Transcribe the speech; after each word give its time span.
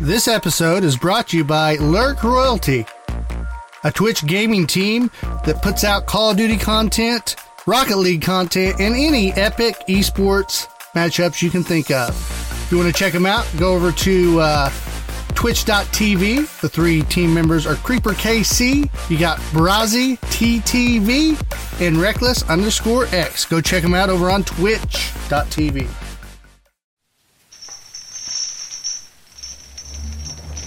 This 0.00 0.28
episode 0.28 0.84
is 0.84 0.96
brought 0.96 1.28
to 1.28 1.38
you 1.38 1.44
by 1.44 1.76
Lurk 1.76 2.22
Royalty, 2.22 2.84
a 3.82 3.90
Twitch 3.90 4.26
gaming 4.26 4.66
team 4.66 5.10
that 5.44 5.62
puts 5.62 5.84
out 5.84 6.06
Call 6.06 6.30
of 6.30 6.36
Duty 6.36 6.58
content, 6.58 7.36
Rocket 7.64 7.96
League 7.96 8.20
content, 8.20 8.78
and 8.78 8.94
any 8.94 9.32
epic 9.32 9.74
esports 9.88 10.68
matchups 10.94 11.40
you 11.40 11.48
can 11.48 11.64
think 11.64 11.90
of. 11.90 12.10
If 12.10 12.68
you 12.70 12.76
want 12.76 12.94
to 12.94 12.98
check 12.98 13.14
them 13.14 13.24
out, 13.24 13.48
go 13.58 13.74
over 13.74 13.90
to 13.90 14.40
uh, 14.40 14.70
twitch.tv. 15.34 16.60
The 16.60 16.68
three 16.68 17.02
team 17.02 17.32
members 17.32 17.66
are 17.66 17.76
Creeper 17.76 18.12
KC, 18.12 19.10
you 19.10 19.18
got 19.18 19.38
Brazzy 19.50 20.18
TTV, 20.20 21.80
and 21.80 21.96
Reckless 21.96 22.48
underscore 22.50 23.06
X. 23.12 23.46
Go 23.46 23.62
check 23.62 23.82
them 23.82 23.94
out 23.94 24.10
over 24.10 24.30
on 24.30 24.44
twitch.tv. 24.44 26.05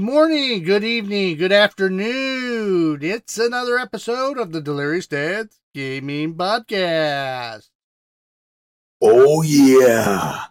Good 0.00 0.06
morning, 0.06 0.62
good 0.64 0.82
evening, 0.82 1.36
good 1.36 1.52
afternoon. 1.52 3.00
It's 3.02 3.36
another 3.36 3.76
episode 3.78 4.38
of 4.38 4.50
the 4.50 4.62
Delirious 4.62 5.06
Dads 5.06 5.60
Gaming 5.74 6.36
Podcast. 6.36 7.68
Oh 9.02 9.42
yeah. 9.42 10.44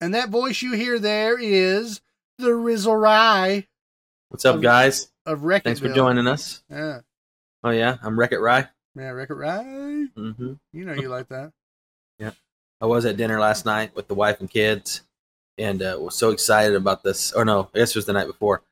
And 0.00 0.12
that 0.12 0.30
voice 0.30 0.60
you 0.60 0.72
hear 0.72 0.98
there 0.98 1.38
is 1.38 2.00
the 2.36 2.56
Rizzle 2.56 2.96
Rye 2.96 3.68
What's 4.28 4.44
up, 4.44 4.56
Um, 4.56 4.60
guys? 4.60 5.12
of 5.24 5.44
Wreck 5.44 5.62
Thanks 5.62 5.78
for 5.78 5.88
joining 5.88 6.26
us. 6.26 6.64
Yeah. 6.68 7.02
Oh 7.62 7.70
yeah, 7.70 7.98
I'm 8.02 8.18
Wreck 8.18 8.32
It 8.32 8.40
Rye. 8.40 8.66
Yeah, 8.96 9.10
Wreck 9.10 9.30
It 9.30 9.34
Rye. 9.34 10.06
hmm 10.16 10.54
You 10.72 10.84
know 10.84 10.94
you 10.94 11.08
like 11.08 11.28
that. 11.28 11.52
Yeah. 12.18 12.32
I 12.80 12.86
was 12.86 13.04
at 13.06 13.16
dinner 13.16 13.38
last 13.38 13.64
night 13.64 13.94
with 13.94 14.08
the 14.08 14.14
wife 14.16 14.40
and 14.40 14.50
kids, 14.50 15.02
and 15.58 15.82
uh, 15.82 15.96
was 16.00 16.16
so 16.16 16.30
excited 16.30 16.74
about 16.74 17.02
this. 17.02 17.32
Or 17.32 17.44
no, 17.44 17.70
I 17.74 17.78
guess 17.78 17.90
it 17.90 17.96
was 17.96 18.06
the 18.06 18.12
night 18.12 18.26
before. 18.26 18.62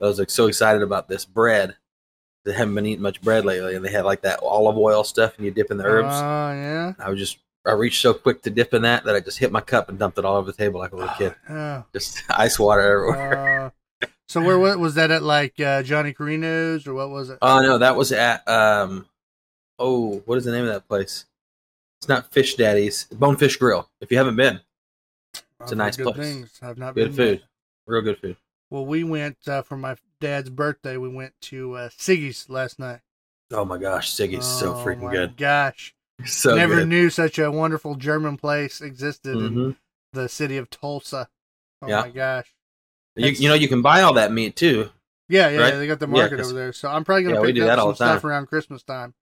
I 0.00 0.06
was 0.06 0.18
like 0.18 0.30
so 0.30 0.46
excited 0.46 0.82
about 0.82 1.08
this 1.08 1.24
bread. 1.24 1.76
They 2.44 2.52
haven't 2.52 2.74
been 2.74 2.86
eating 2.86 3.02
much 3.02 3.22
bread 3.22 3.44
lately, 3.44 3.76
and 3.76 3.84
they 3.84 3.90
had 3.92 4.04
like 4.04 4.22
that 4.22 4.40
olive 4.42 4.76
oil 4.76 5.04
stuff, 5.04 5.36
and 5.36 5.44
you 5.44 5.52
dip 5.52 5.70
in 5.70 5.76
the 5.76 5.84
herbs. 5.84 6.08
Oh, 6.10 6.24
herbs. 6.24 6.96
yeah. 6.98 7.04
I 7.04 7.08
was 7.08 7.18
just 7.18 7.38
I 7.64 7.72
reached 7.72 8.02
so 8.02 8.12
quick 8.12 8.42
to 8.42 8.50
dip 8.50 8.74
in 8.74 8.82
that 8.82 9.04
that 9.04 9.14
I 9.14 9.20
just 9.20 9.38
hit 9.38 9.52
my 9.52 9.60
cup 9.60 9.88
and 9.88 9.98
dumped 9.98 10.18
it 10.18 10.24
all 10.24 10.36
over 10.36 10.50
the 10.50 10.56
table 10.56 10.80
like 10.80 10.92
a 10.92 10.96
little 10.96 11.14
kid. 11.16 11.34
Oh. 11.48 11.84
Just 11.92 12.22
ice 12.30 12.58
water 12.58 12.80
everywhere. 12.80 13.72
Uh, 14.02 14.06
so 14.28 14.42
where 14.42 14.58
wa- 14.58 14.76
was 14.76 14.94
that 14.94 15.10
at 15.12 15.22
like 15.22 15.60
uh, 15.60 15.82
Johnny 15.84 16.12
Carino's 16.12 16.86
or 16.86 16.94
what 16.94 17.10
was 17.10 17.30
it? 17.30 17.38
Oh 17.42 17.62
no, 17.62 17.78
that 17.78 17.94
was 17.94 18.10
at 18.10 18.46
um 18.48 19.06
oh, 19.78 20.22
what 20.26 20.38
is 20.38 20.44
the 20.44 20.52
name 20.52 20.64
of 20.64 20.72
that 20.72 20.88
place? 20.88 21.26
It's 22.00 22.08
not 22.08 22.32
Fish 22.32 22.56
Daddy's, 22.56 23.04
Bonefish 23.12 23.56
Grill. 23.58 23.88
If 24.00 24.10
you 24.10 24.18
haven't 24.18 24.34
been, 24.34 24.60
I've 25.66 25.72
a 25.72 25.74
nice 25.76 25.96
good 25.96 26.04
place. 26.14 26.16
Things. 26.16 26.58
I've 26.62 26.78
not 26.78 26.94
good 26.94 27.14
food. 27.14 27.42
Real 27.86 28.02
good 28.02 28.18
food. 28.18 28.36
Well, 28.70 28.86
we 28.86 29.04
went 29.04 29.36
uh, 29.46 29.62
for 29.62 29.76
my 29.76 29.96
dad's 30.20 30.48
birthday. 30.50 30.96
We 30.96 31.08
went 31.08 31.34
to 31.42 31.74
uh, 31.74 31.88
Siggy's 31.90 32.48
last 32.48 32.78
night. 32.78 33.00
Oh 33.52 33.64
my 33.64 33.76
gosh, 33.78 34.12
Siggy's 34.12 34.46
so 34.46 34.70
Oh, 34.70 34.74
freaking 34.74 35.02
my 35.02 35.12
good. 35.12 35.36
Gosh, 35.36 35.94
So 36.24 36.54
never 36.56 36.76
good. 36.76 36.88
knew 36.88 37.10
such 37.10 37.38
a 37.38 37.50
wonderful 37.50 37.96
German 37.96 38.36
place 38.38 38.80
existed 38.80 39.36
in 39.36 39.54
Mhm. 39.54 39.76
the 40.12 40.28
city 40.28 40.56
of 40.56 40.70
Tulsa. 40.70 41.28
Oh 41.82 41.88
Yeah. 41.88 42.00
my 42.02 42.10
gosh. 42.10 42.54
You, 43.16 43.28
you 43.28 43.48
know 43.48 43.54
you 43.54 43.68
can 43.68 43.82
buy 43.82 44.00
all 44.02 44.14
that 44.14 44.32
meat 44.32 44.56
too. 44.56 44.90
Yeah, 45.28 45.48
yeah, 45.50 45.60
Right? 45.60 45.70
they 45.74 45.86
got 45.86 45.98
the 45.98 46.08
Yeah, 46.08 46.24
over 46.42 46.52
there. 46.54 46.72
So 46.72 46.88
I'm 46.88 47.04
probably 47.04 47.24
gonna 47.24 47.36
Yeah, 47.40 47.46
pick 47.46 47.54
do 47.56 47.62
up 47.62 47.66
that 47.68 47.78
all 47.78 47.86
some 47.86 47.92
the 47.92 47.98
time. 47.98 48.08
stuff 48.18 48.24
around 48.24 48.46
Christmas 48.46 48.82
time. 48.82 49.14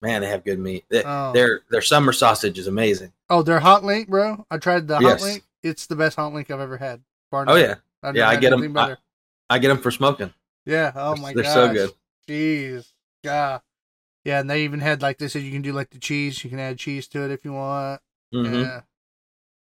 Man, 0.00 0.20
they 0.20 0.28
have 0.28 0.44
good 0.44 0.58
meat. 0.58 0.84
They, 0.88 1.02
Oh. 1.04 1.32
Their 1.32 1.62
their 1.70 1.82
summer 1.82 2.12
sausage 2.12 2.58
is 2.58 2.66
amazing. 2.66 3.12
Oh, 3.30 3.42
their 3.42 3.60
hot 3.60 3.84
link, 3.84 4.08
bro. 4.08 4.46
I 4.50 4.58
tried 4.58 4.86
the 4.88 4.98
hot 5.00 5.20
link. 5.20 5.44
It's 5.62 5.86
the 5.86 5.96
best 5.96 6.16
haunt 6.16 6.34
link 6.34 6.50
I've 6.50 6.60
ever 6.60 6.76
had. 6.76 7.02
Bar 7.30 7.44
Oh 7.48 7.54
yeah, 7.56 7.76
I've 8.02 8.16
yeah. 8.16 8.28
I 8.28 8.36
get 8.36 8.50
them. 8.50 8.76
I. 8.76 8.96
I 9.50 9.58
get 9.58 9.68
them 9.68 9.78
for 9.78 9.90
smoking. 9.90 10.32
Yeah. 10.64 10.92
Oh 10.94 11.16
my 11.16 11.32
they're 11.34 11.42
gosh. 11.42 11.54
so 11.54 11.72
good. 11.72 11.90
Jeez. 12.28 12.92
Yeah. 13.22 13.58
Yeah, 14.24 14.40
and 14.40 14.48
they 14.48 14.64
even 14.64 14.80
had 14.80 15.02
like 15.02 15.18
they 15.18 15.28
said 15.28 15.42
you 15.42 15.50
can 15.52 15.62
do 15.62 15.72
like 15.72 15.90
the 15.90 15.98
cheese. 15.98 16.42
You 16.44 16.50
can 16.50 16.58
add 16.60 16.78
cheese 16.78 17.08
to 17.08 17.24
it 17.24 17.30
if 17.30 17.44
you 17.44 17.52
want. 17.52 18.00
hmm 18.32 18.44
Yeah. 18.60 18.80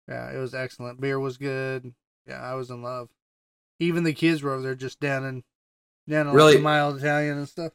Yeah, 0.08 0.32
it 0.34 0.38
was 0.38 0.54
excellent. 0.54 1.00
Beer 1.02 1.20
was 1.20 1.38
good. 1.38 1.94
Yeah, 2.28 2.42
I 2.42 2.56
was 2.56 2.70
in 2.70 2.82
love. 2.82 3.10
Even 3.80 4.04
the 4.04 4.14
kids 4.14 4.44
were 4.44 4.52
over 4.54 4.62
there 4.62 4.76
just 4.76 5.00
down 5.00 5.26
in 5.26 5.44
down 6.08 6.28
on 6.28 6.36
Really- 6.36 6.60
mild 6.60 6.98
Italian 6.98 7.38
and 7.38 7.50
stuff. 7.50 7.74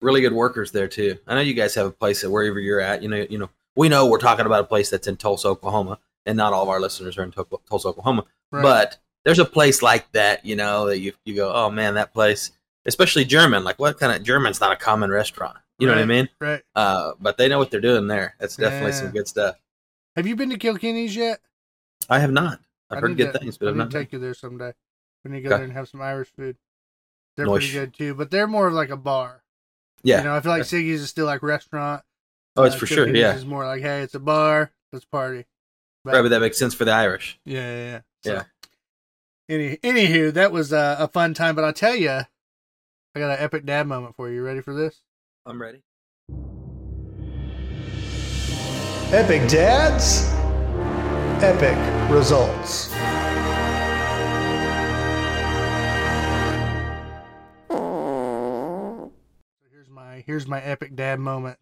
Really 0.00 0.20
good 0.20 0.32
workers 0.32 0.70
there 0.70 0.86
too. 0.86 1.18
I 1.26 1.34
know 1.34 1.40
you 1.40 1.54
guys 1.54 1.74
have 1.74 1.86
a 1.86 1.90
place 1.90 2.20
that 2.22 2.30
wherever 2.30 2.60
you're 2.60 2.80
at. 2.80 3.02
You 3.02 3.08
know, 3.08 3.26
you 3.28 3.38
know, 3.38 3.50
we 3.74 3.88
know 3.88 4.06
we're 4.06 4.18
talking 4.18 4.46
about 4.46 4.60
a 4.60 4.66
place 4.68 4.90
that's 4.90 5.08
in 5.08 5.16
Tulsa, 5.16 5.48
Oklahoma, 5.48 5.98
and 6.28 6.36
not 6.36 6.52
all 6.52 6.62
of 6.62 6.68
our 6.68 6.78
listeners 6.80 7.18
are 7.18 7.24
in 7.24 7.32
Tulsa, 7.32 7.88
Oklahoma. 7.88 8.24
Right. 8.52 8.62
But 8.62 8.98
there's 9.24 9.40
a 9.40 9.44
place 9.44 9.82
like 9.82 10.10
that, 10.12 10.44
you 10.46 10.54
know, 10.54 10.86
that 10.86 10.98
you 11.00 11.12
you 11.24 11.34
go, 11.34 11.52
oh 11.52 11.70
man, 11.70 11.94
that 11.94 12.12
place, 12.14 12.52
especially 12.86 13.24
German. 13.24 13.64
Like, 13.64 13.78
what 13.80 13.98
kind 13.98 14.12
of 14.14 14.22
German's 14.22 14.60
not 14.60 14.70
a 14.72 14.76
common 14.76 15.10
restaurant? 15.10 15.56
You 15.80 15.86
know 15.86 15.94
what 15.94 16.02
I 16.02 16.06
mean? 16.06 16.28
right. 16.40 16.62
Uh, 16.74 17.12
but 17.20 17.36
they 17.38 17.48
know 17.48 17.58
what 17.58 17.70
they're 17.70 17.80
doing 17.80 18.06
there. 18.08 18.34
That's 18.38 18.56
definitely 18.56 18.90
Yeah. 18.90 18.96
some 18.98 19.10
good 19.10 19.28
stuff. 19.28 19.56
Have 20.16 20.26
you 20.26 20.34
been 20.36 20.50
to 20.50 20.58
Kilkenny's 20.58 21.14
yet? 21.16 21.40
I 22.10 22.18
have 22.20 22.32
not. 22.32 22.60
I've 22.90 22.98
I 22.98 23.00
heard 23.02 23.16
good 23.16 23.32
to- 23.32 23.38
things, 23.38 23.58
but 23.58 23.68
I've 23.68 23.76
not. 23.76 23.90
take 23.90 24.12
you 24.12 24.18
there 24.18 24.34
someday. 24.34 24.72
We 25.24 25.30
need 25.30 25.42
to 25.42 25.48
go 25.48 25.48
Okay. 25.50 25.56
there 25.58 25.64
and 25.64 25.72
have 25.74 25.88
some 25.88 26.00
Irish 26.02 26.28
food. 26.36 26.56
They're 27.36 27.46
Nice. 27.46 27.54
pretty 27.58 27.72
good 27.72 27.94
too, 27.94 28.14
but 28.14 28.30
they're 28.30 28.46
more 28.48 28.66
of 28.66 28.74
like 28.74 28.90
a 28.90 28.96
bar. 28.96 29.42
yeah. 30.02 30.18
You 30.18 30.24
know, 30.24 30.34
I 30.34 30.40
feel 30.40 30.52
like 30.52 30.62
Siggy's 30.62 31.00
is 31.02 31.08
still 31.10 31.26
like 31.26 31.42
restaurant. 31.42 32.02
oh, 32.56 32.64
it's 32.64 32.74
Uh, 32.74 32.78
for 32.78 32.86
sure. 32.86 33.06
Yeah. 33.08 33.34
is 33.36 33.44
more 33.44 33.64
like, 33.66 33.82
hey, 33.82 34.02
it's 34.02 34.14
a 34.14 34.20
bar, 34.20 34.72
let's 34.92 35.04
party. 35.04 35.44
But- 36.04 36.14
Right, 36.14 36.22
but 36.22 36.28
that 36.30 36.40
makes 36.40 36.58
sense 36.58 36.74
for 36.74 36.84
the 36.84 36.92
Irish. 36.92 37.38
Yeah, 37.44 37.60
yeah, 37.60 38.00
yeah. 38.24 38.32
Yeah. 38.32 38.42
Any, 39.50 39.76
anywho, 39.78 40.32
that 40.34 40.52
was 40.52 40.72
uh, 40.72 40.96
a 40.98 41.08
fun 41.08 41.34
time. 41.34 41.54
But 41.54 41.64
I'll 41.64 41.72
tell 41.72 41.94
you, 41.96 42.10
I 42.10 42.26
got 43.14 43.30
an 43.30 43.38
epic 43.38 43.64
dad 43.64 43.86
moment 43.86 44.14
for 44.16 44.28
you. 44.28 44.36
You 44.36 44.42
ready 44.42 44.60
for 44.60 44.74
this? 44.74 45.00
I'm 45.46 45.60
ready. 45.60 45.82
Epic 49.10 49.48
dads, 49.48 50.24
epic 51.42 51.76
results. 52.10 52.92
Here's 59.70 59.88
my 59.88 60.22
here's 60.26 60.46
my 60.46 60.60
epic 60.60 60.94
dad 60.94 61.20
moment. 61.20 61.58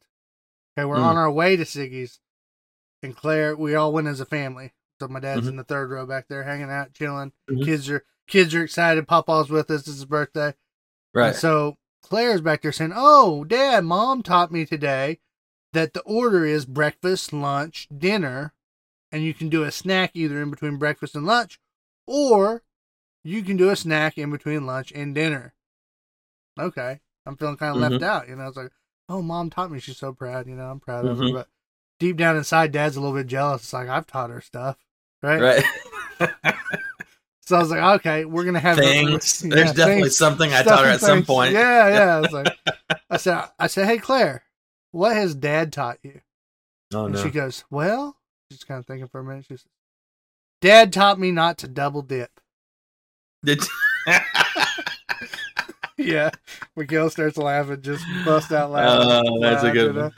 Okay, 0.77 0.85
we're 0.85 0.97
Hmm. 0.97 1.03
on 1.05 1.17
our 1.17 1.31
way 1.31 1.57
to 1.57 1.65
Siggy's, 1.65 2.21
and 3.03 3.17
Claire. 3.17 3.57
We 3.57 3.75
all 3.75 3.93
went 3.93 4.09
as 4.09 4.21
a 4.21 4.27
family. 4.27 4.73
So 5.01 5.09
my 5.09 5.21
dad's 5.21 5.45
Mhm. 5.47 5.51
in 5.51 5.57
the 5.57 5.65
third 5.65 5.91
row 5.91 6.07
back 6.07 6.29
there, 6.29 6.45
hanging 6.45 6.71
out, 6.71 6.95
chilling. 6.95 7.33
Mhm. 7.51 7.65
Kids 7.65 7.91
are 7.91 8.05
kids 8.27 8.55
are 8.55 8.62
excited. 8.65 9.07
Papa's 9.07 9.51
with 9.51 9.71
us. 9.71 9.81
It's 9.81 9.89
his 9.99 10.05
birthday. 10.05 10.55
Right. 11.15 11.29
And 11.29 11.37
so 11.37 11.79
Claire's 12.03 12.41
back 12.41 12.62
there 12.62 12.73
saying, 12.73 12.93
"Oh, 12.95 13.45
Dad, 13.45 13.85
Mom 13.85 14.23
taught 14.23 14.51
me 14.51 14.65
today 14.65 15.20
that 15.73 15.93
the 15.93 16.00
order 16.03 16.44
is 16.44 16.65
breakfast, 16.67 17.32
lunch, 17.32 17.88
dinner, 17.97 18.55
and 19.12 19.23
you 19.23 19.35
can 19.35 19.49
do 19.49 19.62
a 19.62 19.70
snack 19.70 20.12
either 20.15 20.43
in 20.43 20.50
between 20.50 20.76
breakfast 20.79 21.15
and 21.15 21.26
lunch, 21.26 21.61
or 22.06 22.62
you 23.23 23.43
can 23.43 23.56
do 23.56 23.70
a 23.70 23.76
snack 23.76 24.17
in 24.19 24.31
between 24.31 24.67
lunch 24.67 24.91
and 24.93 25.15
dinner." 25.15 25.55
Okay, 26.59 27.00
I'm 27.26 27.37
feeling 27.37 27.56
kind 27.59 27.76
of 27.76 27.82
left 27.82 28.03
Mhm. 28.03 28.06
out. 28.06 28.29
You 28.29 28.37
know, 28.37 28.49
it's 28.49 28.56
like, 28.56 28.73
"Oh, 29.09 29.20
Mom 29.23 29.50
taught 29.50 29.70
me. 29.70 29.79
She's 29.79 29.99
so 29.99 30.12
proud. 30.15 30.47
You 30.47 30.55
know, 30.56 30.70
I'm 30.70 30.81
proud 30.81 31.05
of 31.05 31.19
her." 31.19 31.25
Mhm. 31.25 31.32
But 31.35 31.49
deep 31.98 32.16
down 32.16 32.37
inside, 32.37 32.72
Dad's 32.72 32.96
a 32.96 33.00
little 33.00 33.16
bit 33.16 33.26
jealous. 33.26 33.62
It's 33.62 33.72
like 33.72 33.88
I've 33.88 34.06
taught 34.06 34.31
her 34.31 34.40
stuff, 34.40 34.76
right? 35.22 35.64
right. 36.20 36.54
So 37.46 37.54
I 37.54 37.60
was 37.60 37.70
like, 37.70 38.00
"Okay, 38.00 38.25
we're 38.25 38.44
gonna 38.44 38.58
have 38.58 38.76
things. 38.76 39.44
Yeah, 39.44 39.54
There's 39.54 39.72
definitely 39.72 40.02
things. 40.02 40.16
something 40.16 40.52
I 40.52 40.64
taught 40.64 40.84
her 40.84 40.90
at 40.90 41.00
some 41.00 41.25
point. 41.25 41.52
Yeah, 41.52 41.88
yeah. 41.88 42.16
I 42.16 42.20
was 42.20 42.32
like, 42.32 42.48
I 43.10 43.16
said, 43.19 43.44
I 43.56 43.69
said, 43.69 43.87
hey 43.87 43.98
Claire, 43.98 44.43
what 44.90 45.14
has 45.14 45.37
Dad 45.37 45.72
taught 45.72 45.98
you? 46.02 46.22
Oh 46.93 47.04
and 47.04 47.14
no. 47.14 47.22
she 47.22 47.31
goes, 47.31 47.64
well, 47.70 48.16
she's 48.50 48.64
kind 48.64 48.81
of 48.81 48.87
thinking 48.87 49.06
for 49.06 49.20
a 49.20 49.25
minute. 49.25 49.44
She 49.44 49.54
says, 49.54 49.66
Dad 50.60 50.93
taught 50.93 51.20
me 51.20 51.31
not 51.31 51.58
to 51.58 51.69
double 51.69 52.02
dip. 52.02 52.40
Did 53.44 53.62
yeah. 55.96 56.31
Miguel 56.75 57.10
starts 57.10 57.37
laughing, 57.37 57.81
just 57.81 58.04
bust 58.25 58.50
out 58.50 58.70
oh, 58.70 58.72
laughing. 58.72 59.31
Oh, 59.34 59.40
that's 59.40 59.62
a 59.62 59.70
good 59.70 59.94
one. 59.94 60.12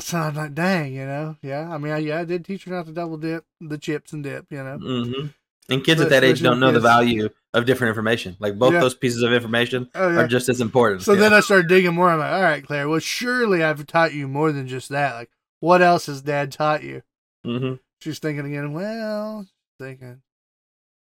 So 0.00 0.16
I'm 0.18 0.34
like, 0.34 0.54
dang, 0.54 0.92
you 0.94 1.04
know, 1.04 1.36
yeah. 1.42 1.68
I 1.68 1.78
mean, 1.78 1.92
I, 1.92 1.98
yeah, 1.98 2.20
I 2.20 2.24
did 2.24 2.44
teach 2.44 2.64
her 2.64 2.70
not 2.70 2.86
to 2.86 2.92
double 2.92 3.16
dip 3.16 3.44
the 3.60 3.78
chips 3.78 4.12
and 4.12 4.22
dip, 4.22 4.46
you 4.50 4.62
know. 4.62 4.78
hmm 4.78 5.26
And 5.68 5.82
kids 5.84 6.00
at 6.00 6.10
that 6.10 6.22
age 6.24 6.40
don't 6.40 6.60
know 6.60 6.70
the 6.70 6.78
value 6.80 7.28
of 7.52 7.66
different 7.66 7.88
information. 7.90 8.36
Like 8.38 8.56
both 8.58 8.74
Yeah. 8.74 8.80
those 8.80 8.94
pieces 8.94 9.22
of 9.22 9.32
information 9.32 9.88
Oh 9.96 10.08
yeah. 10.10 10.20
are 10.20 10.28
just 10.28 10.48
as 10.48 10.60
important. 10.60 11.02
So 11.02 11.14
Yeah. 11.14 11.20
then 11.20 11.34
I 11.34 11.40
started 11.40 11.66
digging 11.68 11.94
more. 11.94 12.10
I'm 12.10 12.20
like, 12.20 12.30
all 12.32 12.42
right, 12.42 12.64
Claire. 12.64 12.88
Well, 12.88 13.00
surely 13.00 13.62
I've 13.64 13.84
taught 13.86 14.14
you 14.14 14.28
more 14.28 14.52
than 14.52 14.68
just 14.68 14.88
that. 14.90 15.14
Like, 15.14 15.30
what 15.60 15.82
else 15.82 16.06
has 16.06 16.22
Dad 16.22 16.52
taught 16.52 16.84
you? 16.84 17.02
Mhm. 17.44 17.80
She's 18.00 18.20
thinking 18.20 18.46
again. 18.46 18.72
Well, 18.72 19.46
thinking. 19.80 20.22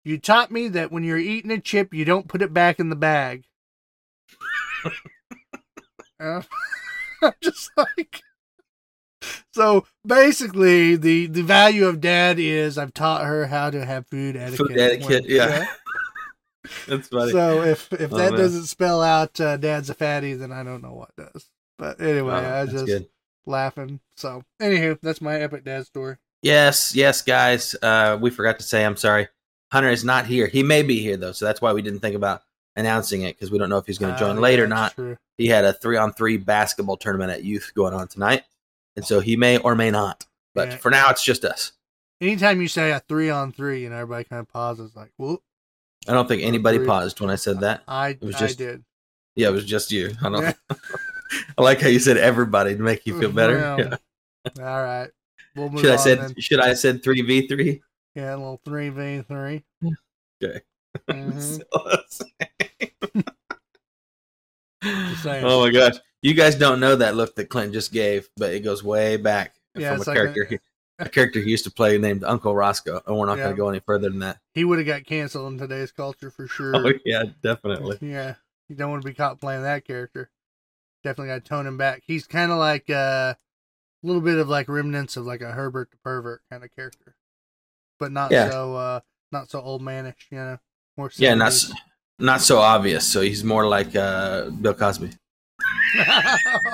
You 0.04 0.18
taught 0.18 0.52
me 0.52 0.68
that 0.68 0.92
when 0.92 1.02
you're 1.02 1.18
eating 1.18 1.50
a 1.50 1.58
chip, 1.58 1.92
you 1.92 2.04
don't 2.04 2.28
put 2.28 2.42
it 2.42 2.52
back 2.54 2.78
in 2.78 2.90
the 2.90 2.96
bag. 2.96 3.44
I'm 6.20 6.44
just 7.42 7.70
like. 7.76 8.20
So 9.54 9.86
basically, 10.04 10.96
the 10.96 11.26
the 11.26 11.42
value 11.42 11.86
of 11.86 12.00
Dad 12.00 12.38
is 12.40 12.76
I've 12.76 12.92
taught 12.92 13.24
her 13.24 13.46
how 13.46 13.70
to 13.70 13.84
have 13.84 14.04
food 14.08 14.36
etiquette. 14.36 14.66
Food 14.66 14.78
etiquette, 14.78 15.24
yeah. 15.28 15.66
That's 16.88 17.08
funny. 17.08 17.30
So 17.30 17.62
if 17.62 17.92
if 17.92 18.12
Oh, 18.12 18.16
that 18.16 18.32
man. 18.32 18.40
doesn't 18.40 18.64
spell 18.64 19.02
out 19.02 19.40
uh, 19.40 19.56
Dad's 19.56 19.90
a 19.90 19.94
fatty, 19.94 20.34
then 20.34 20.50
I 20.50 20.62
don't 20.64 20.82
know 20.82 20.92
what 20.94 21.14
does. 21.16 21.48
But 21.78 22.00
anyway, 22.00 22.32
Wow, 22.32 22.52
I 22.52 22.62
was 22.64 22.72
just 22.72 22.86
good. 22.86 23.06
laughing. 23.46 24.00
So 24.16 24.42
anywho, 24.60 24.98
that's 25.00 25.20
my 25.20 25.40
epic 25.40 25.64
dad 25.64 25.86
story. 25.86 26.16
Yes, 26.42 26.94
yes, 26.96 27.22
guys. 27.22 27.74
Uh, 27.80 28.18
we 28.20 28.30
forgot 28.30 28.58
to 28.58 28.64
say. 28.64 28.84
I'm 28.84 28.96
sorry. 28.96 29.28
Hunter 29.72 29.90
is 29.90 30.04
not 30.04 30.26
here. 30.26 30.46
He 30.46 30.62
may 30.62 30.82
be 30.82 31.00
here 31.00 31.16
though, 31.16 31.32
so 31.32 31.44
that's 31.44 31.60
why 31.60 31.72
we 31.72 31.82
didn't 31.82 32.00
think 32.00 32.16
about 32.16 32.42
announcing 32.76 33.22
it 33.22 33.36
because 33.36 33.50
we 33.50 33.58
don't 33.58 33.70
know 33.70 33.78
if 33.78 33.86
he's 33.86 33.98
going 33.98 34.12
to 34.12 34.18
join 34.18 34.38
Oh, 34.38 34.40
late 34.40 34.58
yeah, 34.58 34.64
or 34.64 34.68
not. 34.68 34.94
True. 34.94 35.16
He 35.38 35.46
had 35.48 35.64
a 35.64 35.72
three 35.72 35.96
on 35.96 36.12
three 36.12 36.36
basketball 36.38 36.96
tournament 36.96 37.30
at 37.30 37.44
youth 37.44 37.72
going 37.74 37.94
on 37.94 38.08
tonight, 38.08 38.42
and 38.96 39.04
so 39.04 39.20
he 39.20 39.36
may 39.36 39.58
or 39.58 39.74
may 39.74 39.90
not. 39.90 40.26
But 40.54 40.68
Yeah. 40.68 40.76
for 40.76 40.90
now, 40.90 41.10
it's 41.10 41.24
just 41.24 41.44
us. 41.44 41.72
Anytime 42.20 42.60
you 42.60 42.68
say 42.68 42.92
a 42.92 43.00
three 43.00 43.30
on 43.30 43.52
three, 43.52 43.84
and 43.84 43.94
everybody 43.94 44.24
kind 44.24 44.40
of 44.40 44.48
pauses, 44.48 44.94
like, 44.94 45.10
"Whoop!" 45.16 45.42
I 46.06 46.12
don't 46.12 46.28
think 46.28 46.42
anybody 46.42 46.78
Three. 46.78 46.86
paused 46.86 47.20
when 47.20 47.30
I 47.30 47.36
said 47.36 47.60
that. 47.60 47.82
I 47.88 48.10
It 48.10 48.20
was 48.22 48.36
I 48.36 48.40
just- 48.40 48.58
did. 48.58 48.84
Yeah, 49.36 49.48
it 49.48 49.52
was 49.52 49.64
just 49.64 49.90
you. 49.90 50.14
I 50.22 50.28
don't. 50.28 50.42
Yeah. 50.42 50.52
I 51.58 51.62
like 51.62 51.80
how 51.80 51.88
you 51.88 51.98
said 51.98 52.16
everybody 52.18 52.76
to 52.76 52.82
make 52.82 53.04
you 53.06 53.18
feel 53.18 53.32
better. 53.32 53.56
Well, 53.58 53.78
Yeah. 53.80 53.96
All 54.60 54.82
right, 54.82 55.10
we'll 55.56 55.70
move 55.70 55.80
Should 55.80 55.90
I 55.90 55.96
said 55.96 56.20
then. 56.20 56.34
should 56.38 56.60
I 56.60 56.74
said 56.74 57.02
three 57.02 57.22
v 57.22 57.48
three? 57.48 57.82
Yeah, 58.14 58.34
a 58.34 58.36
little 58.36 58.60
three 58.64 58.90
v 58.90 59.22
three. 59.22 59.64
Okay. 60.42 60.60
Mhm. 61.08 61.62
Oh 64.86 65.60
my 65.60 65.70
gosh, 65.70 65.94
you 66.22 66.34
guys 66.34 66.54
don't 66.54 66.80
know 66.80 66.96
that 66.96 67.16
look 67.16 67.34
that 67.36 67.48
Clint 67.48 67.72
just 67.72 67.92
gave, 67.92 68.28
but 68.36 68.52
it 68.52 68.60
goes 68.60 68.82
way 68.82 69.16
back 69.16 69.54
Yeah, 69.74 69.90
from 69.90 69.96
a 70.02 70.04
like 70.04 70.16
character. 70.16 70.44
he, 70.44 70.58
a 70.98 71.08
character 71.08 71.40
he 71.40 71.50
used 71.50 71.64
to 71.64 71.70
play 71.70 71.98
named 71.98 72.24
Uncle 72.24 72.54
Roscoe, 72.54 73.00
and 73.06 73.16
we're 73.16 73.26
not 73.26 73.38
Yeah. 73.38 73.44
going 73.44 73.56
to 73.56 73.60
go 73.60 73.68
any 73.68 73.80
further 73.80 74.08
than 74.08 74.20
that. 74.20 74.38
He 74.54 74.64
would 74.64 74.78
have 74.78 74.86
got 74.86 75.04
canceled 75.04 75.52
in 75.52 75.58
today's 75.58 75.92
culture 75.92 76.30
for 76.30 76.46
sure. 76.46 76.74
Oh 76.74 76.92
yeah, 77.04 77.24
definitely. 77.42 77.98
Yeah, 78.02 78.34
you 78.68 78.76
don't 78.76 78.90
want 78.90 79.02
to 79.02 79.08
be 79.08 79.14
caught 79.14 79.40
playing 79.40 79.62
that 79.62 79.84
character. 79.84 80.30
Definitely 81.02 81.34
got 81.34 81.44
to 81.44 81.48
tone 81.48 81.66
him 81.66 81.76
back. 81.76 82.02
He's 82.06 82.26
kind 82.26 82.50
of 82.52 82.58
like 82.58 82.88
uh, 82.88 83.34
a 83.34 83.36
little 84.02 84.22
bit 84.22 84.38
of 84.38 84.48
like 84.48 84.68
remnants 84.68 85.16
of 85.16 85.26
like 85.26 85.40
a 85.40 85.52
Herbert 85.52 85.90
the 85.90 85.96
pervert 85.98 86.42
kind 86.50 86.64
of 86.64 86.74
character, 86.74 87.16
but 87.98 88.12
not 88.12 88.32
Yeah. 88.32 88.48
so 88.50 88.76
uh, 88.76 89.00
not 89.32 89.50
so 89.50 89.60
old 89.60 89.82
manish. 89.82 90.30
You 90.30 90.38
know, 90.38 90.58
more 90.96 91.10
Yeah, 91.16 91.34
not 91.34 91.52
70s. 91.52 91.74
Not 92.18 92.40
so 92.40 92.58
obvious. 92.58 93.06
So 93.10 93.20
he's 93.20 93.44
more 93.44 93.66
like 93.66 93.94
uh, 93.96 94.50
Bill 94.50 94.74
Cosby. 94.74 95.10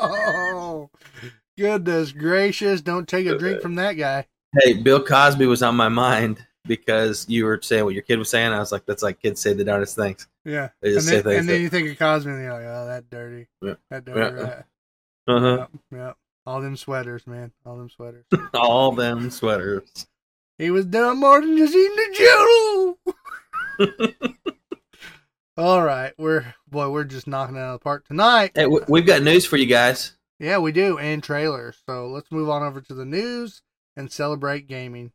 oh, 0.03 0.91
goodness 1.59 2.13
gracious! 2.13 2.81
Don't 2.81 3.09
take 3.09 3.27
a 3.27 3.37
drink 3.39 3.61
from 3.61 3.75
that 3.77 3.93
guy. 3.95 4.27
Hey, 4.63 4.75
Bill 4.75 5.03
Cosby 5.05 5.47
was 5.47 5.63
on 5.63 5.77
my 5.77 5.89
mind 5.89 6.45
because 6.67 7.29
you 7.29 7.45
were 7.45 7.61
saying 7.63 7.85
what 7.85 7.95
your 7.95 8.03
kid 8.03 8.19
was 8.19 8.29
saying. 8.31 8.53
I 8.53 8.59
was 8.59 8.73
like, 8.73 8.85
that's 8.87 9.03
like 9.03 9.21
kids 9.21 9.41
say 9.41 9.53
the 9.53 9.65
darndest 9.65 9.97
things. 9.97 10.27
Yeah, 10.45 10.71
They 10.81 10.89
and 10.89 10.97
then, 10.97 11.03
say 11.03 11.23
things 11.23 11.39
and 11.41 11.49
then 11.49 11.57
that- 11.57 11.61
you 11.61 11.69
think 11.69 11.91
of 11.91 11.99
Cosby, 11.99 12.31
and 12.31 12.43
you're 12.43 12.53
like, 12.53 12.65
oh, 12.65 12.87
that 12.87 13.11
dirty, 13.11 13.47
Yeah. 13.63 13.75
that 13.91 14.05
dirty 14.05 14.21
Yeah. 14.21 14.43
rat. 14.43 14.67
Uh-huh. 15.29 15.57
Yep, 15.59 15.71
yep. 15.93 16.17
All 16.47 16.61
them 16.63 16.77
sweaters, 16.77 17.27
man. 17.27 17.53
All 17.67 17.77
them 17.77 17.91
sweaters. 17.91 18.25
All 18.55 18.93
them 18.93 19.31
sweaters. 19.31 20.07
He 20.59 20.71
was 20.71 20.87
done 20.87 21.19
more 21.21 21.41
than 21.41 21.57
just 21.57 21.75
eating 21.75 21.97
the 21.97 22.97
jello. 23.79 24.57
All 25.61 25.83
right, 25.83 26.15
we're 26.17 26.55
boy, 26.71 26.89
we're 26.89 27.05
just 27.05 27.27
knocking 27.27 27.57
it 27.57 27.59
out 27.59 27.75
of 27.75 27.81
the 27.81 27.85
park 27.85 28.07
tonight. 28.07 28.53
Hey, 28.55 28.65
we've 28.65 29.05
got 29.05 29.21
news 29.21 29.45
for 29.45 29.59
you 29.59 29.67
guys. 29.67 30.17
Yeah, 30.39 30.57
we 30.57 30.73
do, 30.73 30.97
and 30.97 31.23
trailers. 31.23 31.77
So 31.85 32.07
let's 32.07 32.33
move 32.33 32.49
on 32.49 32.63
over 32.63 32.81
to 32.81 32.95
the 32.95 33.05
news 33.05 33.61
and 33.95 34.11
celebrate 34.11 34.69
gaming. 34.69 35.13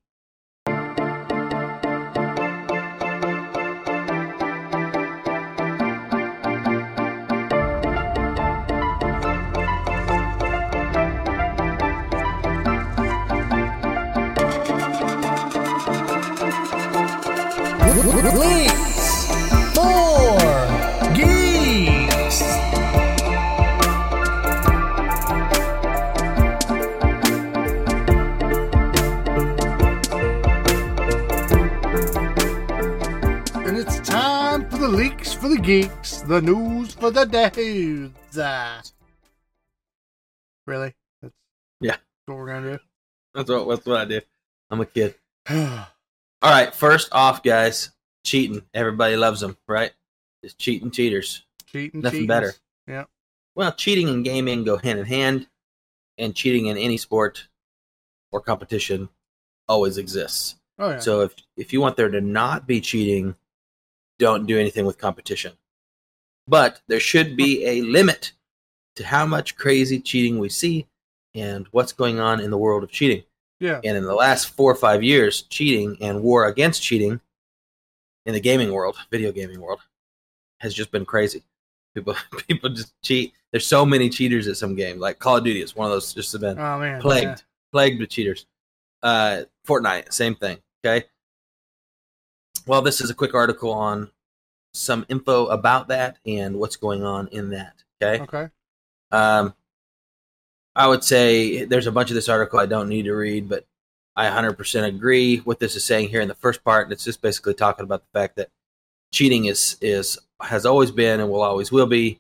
For 35.46 35.50
the 35.50 35.62
geeks, 35.62 36.22
the 36.22 36.42
news 36.42 36.96
for 36.96 37.12
the 37.12 37.24
days. 37.24 38.10
Ah. 38.36 38.82
Really? 40.66 40.96
That's 41.22 41.36
Yeah. 41.80 41.98
what 42.26 42.38
we're 42.40 42.48
gonna 42.48 42.80
That's 43.36 43.52
what, 43.52 43.68
that's 43.70 43.86
what 43.86 43.98
I 43.98 44.06
do. 44.06 44.22
I'm 44.72 44.82
a 44.82 44.88
kid. 44.88 45.14
All 45.52 45.86
right, 46.42 46.74
first 46.74 47.10
off, 47.12 47.44
guys, 47.44 47.92
cheating. 48.24 48.64
Everybody 48.74 49.18
loves 49.18 49.42
them, 49.42 49.56
right? 49.68 49.92
Just 50.44 50.58
cheating 50.58 50.90
cheaters. 50.90 51.44
Cheating, 51.68 52.02
Nothing 52.02 52.24
cheatings. 52.24 52.28
better. 52.28 52.54
Yeah. 52.88 53.04
Well, 53.54 53.72
cheating 53.72 54.10
and 54.10 54.26
gaming 54.26 54.64
go 54.64 54.78
hand 54.78 54.98
in 54.98 55.06
hand, 55.06 55.48
and 56.18 56.34
cheating 56.36 56.66
in 56.66 56.78
any 56.78 56.98
sport 56.98 57.50
or 58.32 58.42
competition 58.42 59.10
always 59.68 60.00
exists. 60.00 60.56
Oh 60.80 60.90
yeah. 60.90 61.00
So 61.00 61.22
if 61.22 61.36
if 61.56 61.72
you 61.72 61.82
want 61.82 61.98
there 61.98 62.10
to 62.10 62.20
not 62.20 62.66
be 62.66 62.82
cheating, 62.82 63.36
don't 64.20 64.46
do 64.46 64.58
anything 64.60 64.86
with 64.86 64.98
competition. 64.98 65.54
But 66.48 66.82
there 66.88 67.00
should 67.00 67.36
be 67.36 67.66
a 67.66 67.82
limit 67.82 68.34
to 68.98 69.06
how 69.06 69.26
much 69.26 69.56
crazy 69.58 70.00
cheating 70.00 70.40
we 70.40 70.50
see 70.50 70.88
and 71.34 71.68
what's 71.72 71.92
going 71.92 72.20
on 72.20 72.40
in 72.40 72.52
the 72.52 72.58
world 72.58 72.84
of 72.84 72.92
cheating. 72.92 73.24
yeah. 73.60 73.82
And 73.84 73.98
in 73.98 74.04
the 74.04 74.14
last 74.14 74.50
four 74.56 74.72
or 74.72 74.76
five 74.76 75.04
years, 75.04 75.42
cheating 75.44 75.98
and 76.02 76.22
war 76.24 76.46
against 76.46 76.82
cheating 76.84 77.20
in 78.26 78.34
the 78.34 78.40
gaming 78.40 78.72
world, 78.72 78.96
video 79.12 79.32
gaming 79.32 79.60
world, 79.60 79.80
has 80.62 80.74
just 80.74 80.92
been 80.92 81.06
crazy. 81.06 81.44
People 81.94 82.16
people 82.48 82.70
just 82.70 82.94
cheat. 83.04 83.34
There's 83.52 83.68
so 83.68 83.86
many 83.86 84.10
cheaters 84.10 84.48
at 84.48 84.58
some 84.58 84.76
game. 84.76 85.00
Like 85.00 85.20
Call 85.20 85.38
of 85.38 85.44
Duty 85.44 85.62
is 85.62 85.76
one 85.76 85.88
of 85.88 85.92
those 85.92 86.14
just 86.14 86.32
have 86.34 86.42
been 86.42 86.58
Oh 86.60 86.80
man. 86.80 87.02
plagued, 87.02 87.26
yeah. 87.28 87.36
plagued 87.72 88.00
with 88.00 88.10
cheaters. 88.10 88.46
Uh, 89.04 89.44
Fortnite, 89.68 90.12
same 90.14 90.36
thing. 90.36 90.58
Okay. 90.86 91.06
Well, 92.68 92.82
this 92.82 93.02
is 93.02 93.10
a 93.10 93.16
quick 93.16 93.34
article 93.34 93.72
on 93.72 94.10
some 94.74 95.06
info 95.10 95.48
about 95.48 95.88
that 95.88 96.18
and 96.26 96.58
what's 96.58 96.76
going 96.76 97.04
on 97.04 97.28
in 97.30 97.52
that. 97.52 97.84
Okay. 98.02 98.24
Okay. 98.24 98.50
Um, 99.12 99.54
I 100.76 100.88
would 100.88 101.04
say 101.04 101.64
there's 101.66 101.88
a 101.88 101.92
bunch 101.92 102.10
of 102.10 102.16
this 102.16 102.28
article 102.28 102.60
I 102.60 102.66
don't 102.66 102.90
need 102.90 103.04
to 103.04 103.14
read, 103.14 103.48
but 103.48 103.66
I 104.16 104.28
100% 104.28 104.84
agree 104.84 105.38
what 105.38 105.60
this 105.60 105.76
is 105.76 105.86
saying 105.86 106.10
here 106.10 106.22
in 106.22 106.28
the 106.28 106.36
first 106.36 106.64
part. 106.64 106.86
And 106.86 106.94
it's 106.94 107.06
just 107.06 107.22
basically 107.22 107.54
talking 107.54 107.84
about 107.84 108.02
the 108.02 108.20
fact 108.20 108.36
that 108.36 108.50
cheating 109.14 109.46
is 109.46 109.78
is 109.80 110.18
has 110.42 110.66
always 110.66 110.92
been 110.92 111.22
and 111.22 111.30
will 111.30 111.42
always 111.42 111.72
will 111.72 111.86
be, 111.86 112.20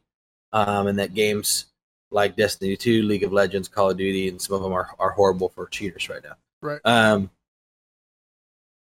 um, 0.53 0.87
and 0.87 0.99
that 0.99 1.13
games 1.13 1.65
like 2.11 2.37
Destiny 2.37 2.77
2, 2.77 3.03
League 3.03 3.23
of 3.23 3.33
Legends, 3.33 3.67
Call 3.67 3.89
of 3.89 3.97
Duty, 3.97 4.29
and 4.29 4.41
some 4.41 4.55
of 4.55 4.61
them 4.61 4.71
are, 4.71 4.89
are 4.99 5.11
horrible 5.11 5.49
for 5.49 5.67
cheaters 5.67 6.07
right 6.07 6.23
now. 6.23 6.35
Right. 6.61 6.79
Um, 6.85 7.29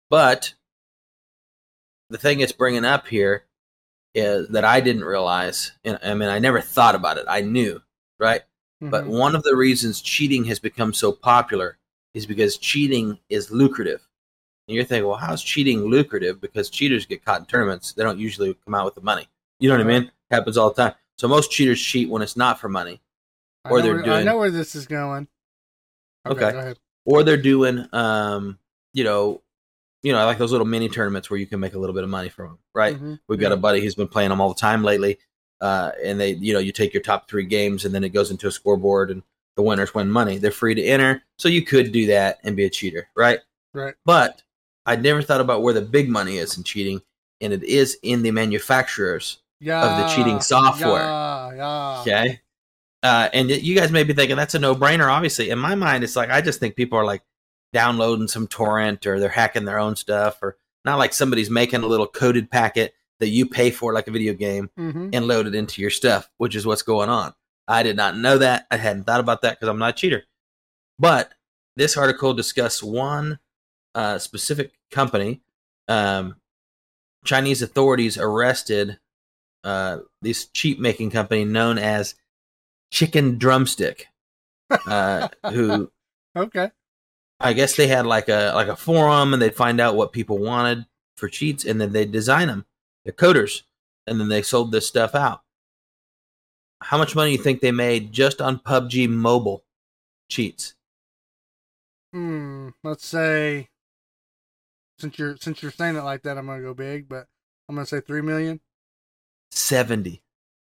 but 0.09 0.53
the 2.11 2.17
thing 2.17 2.39
it's 2.41 2.51
bringing 2.51 2.85
up 2.85 3.07
here 3.07 3.45
is 4.13 4.49
that 4.49 4.65
I 4.65 4.81
didn't 4.81 5.05
realize, 5.05 5.71
and 5.85 5.97
I 6.03 6.13
mean, 6.13 6.29
I 6.29 6.39
never 6.39 6.59
thought 6.61 6.95
about 6.95 7.17
it. 7.17 7.25
I 7.29 7.41
knew, 7.41 7.81
right? 8.19 8.41
But 8.81 9.05
Mhm. 9.05 9.07
one 9.09 9.35
of 9.35 9.43
the 9.43 9.55
reasons 9.55 10.01
cheating 10.01 10.45
has 10.45 10.59
become 10.59 10.93
so 10.93 11.11
popular 11.11 11.77
is 12.13 12.25
because 12.25 12.57
cheating 12.57 13.19
is 13.29 13.51
lucrative. 13.51 14.05
And 14.67 14.75
you're 14.75 14.83
thinking, 14.83 15.07
well, 15.07 15.17
how's 15.17 15.41
cheating 15.43 15.85
lucrative? 15.85 16.41
Because 16.41 16.69
cheaters 16.69 17.05
get 17.05 17.23
caught 17.23 17.39
in 17.41 17.45
tournaments, 17.45 17.93
they 17.93 18.03
don't 18.03 18.19
usually 18.19 18.53
come 18.65 18.73
out 18.75 18.85
with 18.85 18.95
the 18.95 19.01
money. 19.01 19.27
You 19.59 19.69
know 19.69 19.77
what 19.77 19.85
I 19.85 19.99
mean? 19.99 20.11
Happens 20.29 20.57
all 20.57 20.69
the 20.71 20.81
time. 20.83 20.95
So 21.17 21.27
most 21.27 21.51
cheaters 21.51 21.81
cheat 21.81 22.09
when 22.09 22.21
it's 22.21 22.35
not 22.35 22.59
for 22.59 22.67
money, 22.69 23.01
Or 23.69 23.81
they're 23.81 23.95
where, 24.01 24.13
I 24.13 24.23
know 24.23 24.37
where 24.37 24.51
this 24.51 24.75
is 24.75 24.87
going. 24.87 25.27
Okay. 26.25 26.49
ahead. 26.49 26.77
or 27.05 27.23
they're 27.23 27.37
doing, 27.37 27.87
um, 27.93 28.59
you 28.93 29.03
know, 29.03 29.41
you 30.03 30.11
know, 30.11 30.19
I 30.19 30.23
like 30.25 30.37
those 30.37 30.51
little 30.51 30.65
mini 30.67 30.89
tournaments 30.89 31.29
where 31.29 31.39
you 31.39 31.45
can 31.47 31.59
make 31.59 31.73
a 31.73 31.79
little 31.79 31.93
bit 31.93 32.03
of 32.03 32.09
money 32.09 32.29
from 32.29 32.47
them, 32.47 32.59
right? 32.73 32.95
Mhm. 32.99 33.19
We've 33.27 33.39
got 33.39 33.51
a 33.51 33.57
buddy 33.57 33.81
who's 33.81 33.95
been 33.95 34.07
playing 34.07 34.29
them 34.29 34.41
all 34.41 34.49
the 34.49 34.59
time 34.59 34.83
lately, 34.83 35.19
uh, 35.61 35.91
and 36.03 36.19
they, 36.19 36.31
you 36.33 36.53
know, 36.53 36.59
you 36.59 36.71
take 36.71 36.93
your 36.93 37.03
top 37.03 37.29
three 37.29 37.45
games 37.45 37.85
and 37.85 37.93
then 37.93 38.03
it 38.03 38.09
goes 38.09 38.31
into 38.31 38.47
a 38.47 38.51
scoreboard 38.51 39.11
and 39.11 39.21
the 39.55 39.61
winners 39.61 39.93
win 39.93 40.09
money. 40.09 40.37
They're 40.37 40.49
free 40.51 40.73
to 40.75 40.83
enter, 40.83 41.23
so 41.37 41.49
you 41.49 41.61
could 41.63 41.91
do 41.91 42.07
that 42.07 42.39
and 42.43 42.55
be 42.55 42.65
a 42.65 42.69
cheater, 42.69 43.07
right? 43.15 43.39
Right. 43.73 43.93
But 44.05 44.41
I 44.85 44.95
never 44.95 45.21
thought 45.21 45.41
about 45.41 45.61
where 45.61 45.73
the 45.73 45.81
big 45.81 46.09
money 46.09 46.37
is 46.37 46.57
in 46.57 46.63
cheating, 46.63 47.01
and 47.39 47.53
it 47.53 47.63
is 47.63 47.97
in 48.01 48.23
the 48.23 48.31
manufacturers 48.31 49.37
Yeah. 49.59 50.01
the 50.01 50.07
cheating 50.15 50.41
software. 50.41 51.01
Yeah, 51.03 51.53
yeah. 51.55 52.01
Okay. 52.01 52.41
Uh, 53.03 53.29
and 53.33 53.49
you 53.49 53.75
guys 53.75 53.91
may 53.91 54.03
be 54.03 54.13
thinking 54.13 54.35
that's 54.37 54.53
a 54.55 54.59
no 54.59 54.75
brainer. 54.75 55.11
Obviously, 55.11 55.49
in 55.49 55.57
my 55.59 55.73
mind, 55.75 56.03
it's 56.03 56.15
like 56.15 56.29
I 56.29 56.41
just 56.41 56.59
think 56.59 56.75
people 56.75 56.97
are 56.99 57.05
like 57.05 57.21
downloading 57.73 58.27
some 58.27 58.47
torrent 58.47 59.05
or 59.05 59.19
they're 59.19 59.29
hacking 59.29 59.65
their 59.65 59.79
own 59.79 59.95
stuff, 59.95 60.39
or 60.41 60.57
not 60.85 60.97
like 60.97 61.13
somebody's 61.13 61.49
making 61.49 61.83
a 61.83 61.87
little 61.87 62.07
coded 62.07 62.49
packet 62.51 62.93
that 63.19 63.29
you 63.29 63.45
pay 63.45 63.69
for, 63.71 63.93
like 63.93 64.07
a 64.07 64.11
video 64.11 64.33
game, 64.33 64.69
Mm-hmm. 64.77 65.09
and 65.13 65.27
load 65.27 65.47
it 65.47 65.55
into 65.55 65.81
your 65.81 65.91
stuff, 65.91 66.29
which 66.37 66.55
is 66.55 66.65
what's 66.65 66.81
going 66.81 67.09
on. 67.09 67.33
I 67.67 67.83
did 67.83 67.95
not 67.95 68.17
know 68.17 68.37
that. 68.39 68.65
I 68.71 68.77
hadn't 68.77 69.03
thought 69.05 69.19
about 69.19 69.41
that 69.43 69.51
because 69.59 69.69
I'm 69.69 69.77
not 69.79 69.91
a 69.91 69.93
cheater. 69.93 70.23
But 70.99 71.31
this 71.75 71.95
article 71.97 72.33
discussed 72.33 72.83
one 72.83 73.39
uh, 73.95 74.17
specific 74.17 74.73
company. 74.89 75.41
Um, 75.87 76.35
Chinese 77.23 77.61
authorities 77.61 78.17
arrested 78.17 78.99
uh, 79.63 79.99
this 80.21 80.45
cheap 80.47 80.79
making 80.79 81.11
company 81.11 81.45
known 81.45 81.77
as 81.77 82.15
Chicken 82.91 83.37
Drumstick, 83.37 84.07
uh, 84.87 85.27
who 85.51 85.91
Okay. 86.35 86.71
I 87.43 87.53
guess 87.53 87.75
they 87.75 87.87
had 87.87 88.05
like 88.05 88.29
a 88.29 88.51
like 88.53 88.67
a 88.67 88.75
forum 88.75 89.33
and 89.33 89.41
they'd 89.41 89.55
find 89.55 89.81
out 89.81 89.95
what 89.95 90.11
people 90.11 90.37
wanted 90.37 90.85
for 91.17 91.27
cheats 91.27 91.65
and 91.65 91.81
then 91.81 91.91
they'd 91.91 92.11
design 92.11 92.47
them. 92.47 92.65
They're 93.03 93.13
coders, 93.13 93.63
and 94.05 94.19
then 94.19 94.29
they 94.29 94.41
sold 94.41 94.71
this 94.71 94.87
stuff 94.87 95.15
out. 95.15 95.41
How 96.81 96.97
much 96.97 97.15
money 97.15 97.31
do 97.31 97.37
you 97.37 97.43
think 97.43 97.61
they 97.61 97.71
made 97.71 98.11
just 98.11 98.41
on 98.41 98.59
PUBG 98.59 99.09
mobile 99.09 99.63
cheats? 100.29 100.75
Hmm. 102.13 102.69
Let's 102.83 103.05
say 103.05 103.69
since 104.99 105.17
you're 105.17 105.37
since 105.37 105.61
you're 105.61 105.71
saying 105.71 105.95
it 105.95 106.03
like 106.03 106.23
that, 106.23 106.37
I'm 106.37 106.45
gonna 106.45 106.61
go 106.61 106.73
big, 106.73 107.09
but 107.09 107.27
I'm 107.67 107.75
gonna 107.75 107.85
say 107.85 108.01
three 108.01 108.21
million. 108.21 108.59
Seventy. 109.51 110.21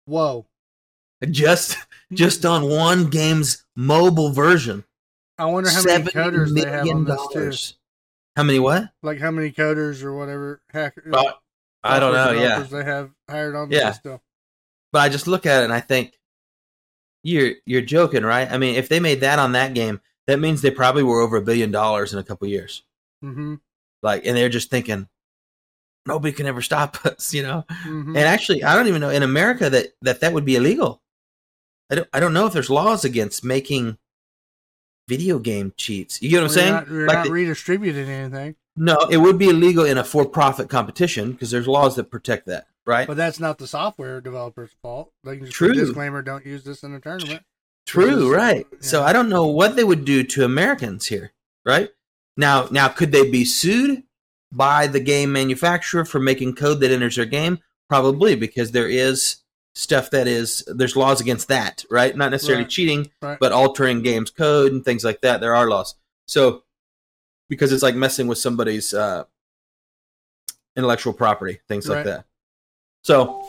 Whoa. 0.05 0.47
Just 1.29 1.77
just 2.11 2.45
on 2.45 2.67
one 2.69 3.09
game's 3.09 3.65
mobile 3.75 4.31
version. 4.31 4.83
I 5.37 5.45
wonder 5.45 5.69
how 5.69 5.83
many 5.83 6.03
coders 6.05 6.53
they 6.53 6.69
have 6.69 6.87
on 6.87 7.03
this 7.05 7.27
too. 7.33 7.75
How 8.35 8.43
many 8.43 8.59
what? 8.59 8.89
Like 9.01 9.19
how 9.19 9.31
many 9.31 9.51
coders 9.51 10.03
or 10.03 10.15
whatever 10.15 10.61
hackers. 10.71 11.11
Well, 11.11 11.39
I 11.83 11.99
don't 11.99 12.13
know. 12.13 12.31
Yeah, 12.31 12.59
They 12.61 12.83
have 12.83 13.11
hired 13.29 13.55
on 13.55 13.69
Yeah. 13.71 13.89
this 13.89 13.97
still. 13.97 14.21
but 14.91 14.99
I 14.99 15.09
just 15.09 15.27
look 15.27 15.45
at 15.45 15.61
it 15.61 15.65
and 15.65 15.73
I 15.73 15.79
think 15.81 16.17
you're 17.23 17.53
you're 17.65 17.81
joking, 17.81 18.23
right? 18.23 18.49
I 18.51 18.57
mean, 18.57 18.75
if 18.75 18.87
they 18.89 18.99
made 18.99 19.21
that 19.21 19.39
on 19.39 19.53
that 19.53 19.73
game, 19.73 20.01
that 20.27 20.39
means 20.39 20.61
they 20.61 20.71
probably 20.71 21.03
were 21.03 21.21
over 21.21 21.37
a 21.37 21.41
billion 21.41 21.71
dollars 21.71 22.13
in 22.13 22.19
a 22.19 22.23
couple 22.23 22.47
years. 22.47 22.83
Mm-hmm. 23.23 23.55
Like, 24.03 24.25
and 24.25 24.35
they're 24.37 24.49
just 24.49 24.69
thinking 24.69 25.07
nobody 26.05 26.31
can 26.33 26.45
ever 26.45 26.61
stop 26.61 26.97
us, 27.05 27.33
you 27.33 27.41
know. 27.43 27.65
mm-hmm. 27.69 28.15
And 28.15 28.25
actually, 28.25 28.63
I 28.63 28.75
don't 28.75 28.87
even 28.87 29.01
know 29.01 29.09
in 29.09 29.23
America 29.23 29.69
that 29.69 29.87
that 30.01 30.21
that 30.21 30.33
would 30.33 30.45
be 30.45 30.55
illegal. 30.55 31.01
I 31.91 31.95
don't 31.95 32.07
I 32.13 32.19
don't 32.19 32.33
know 32.33 32.47
if 32.47 32.53
there's 32.53 32.69
laws 32.69 33.05
against 33.05 33.43
making 33.43 33.97
video 35.07 35.39
game 35.39 35.73
cheats. 35.77 36.21
You 36.21 36.29
get 36.29 36.37
what 36.37 36.43
I'm 36.45 36.49
saying? 36.49 36.73
Not, 36.73 36.89
you're 36.89 37.07
Like 37.07 37.17
not 37.17 37.25
the- 37.27 37.31
redistributing 37.31 38.09
anything, 38.09 38.55
no, 38.77 38.97
it 39.09 39.17
would 39.17 39.37
be 39.37 39.49
illegal 39.49 39.85
in 39.85 39.97
a 39.97 40.03
for-profit 40.03 40.69
competition 40.69 41.31
because 41.31 41.49
there's 41.51 41.67
laws 41.67 41.95
that 41.95 42.11
protect 42.11 42.45
that, 42.47 42.67
right? 42.85 43.07
but 43.07 43.15
that's 43.17 43.39
not 43.39 43.57
the 43.57 43.67
software 43.67 44.19
developer's 44.19 44.71
fault. 44.81 45.11
They 45.23 45.37
can 45.37 45.45
just 45.45 45.55
True. 45.57 45.73
disclaimer: 45.73 46.21
don't 46.21 46.45
use 46.45 46.63
this 46.63 46.83
in 46.83 46.93
a 46.93 46.99
tournament. 46.99 47.43
True, 47.85 48.25
is- 48.27 48.35
right. 48.35 48.65
So. 48.81 49.03
I 49.03 49.13
don't 49.13 49.29
know 49.29 49.45
what 49.47 49.75
they 49.75 49.83
would 49.83 50.05
do 50.05 50.23
to 50.23 50.43
Americans 50.43 51.05
here, 51.05 51.31
right? 51.65 51.89
Now, 52.35 52.67
now 52.71 52.87
could 52.89 53.11
they 53.11 53.29
be 53.29 53.45
sued 53.45 54.03
by 54.51 54.87
the 54.87 54.99
game 54.99 55.31
manufacturer 55.31 56.03
for 56.03 56.19
making 56.19 56.55
code 56.55 56.79
that 56.81 56.91
enters 56.91 57.15
their 57.15 57.25
game? 57.25 57.59
Probably 57.87 58.35
because 58.35 58.71
there 58.71 58.89
is 58.89 59.37
stuff 59.75 60.09
that 60.11 60.25
is 60.27 60.63
there's 60.67 60.95
laws 60.95 61.19
against 61.21 61.49
that, 61.49 61.83
right? 61.91 62.15
Not 62.15 62.31
necessarily 62.31 62.63
Right. 62.63 62.71
cheating, 62.71 63.11
Right. 63.21 63.37
but 63.39 63.51
altering 63.51 64.01
games 64.01 64.31
code 64.31 64.71
and 64.71 64.83
things 64.83 65.03
like 65.03 65.21
that. 65.21 65.41
There 65.41 65.53
are 65.55 65.69
laws. 65.69 65.95
So 66.27 66.63
because 67.49 67.71
it's 67.71 67.83
like 67.83 67.95
messing 67.95 68.27
with 68.27 68.37
somebody's 68.37 68.93
uh, 68.93 69.25
intellectual 70.75 71.13
property, 71.13 71.59
things 71.67 71.87
like 71.87 71.97
Right. 71.97 72.05
that. 72.05 72.25
So, 73.03 73.45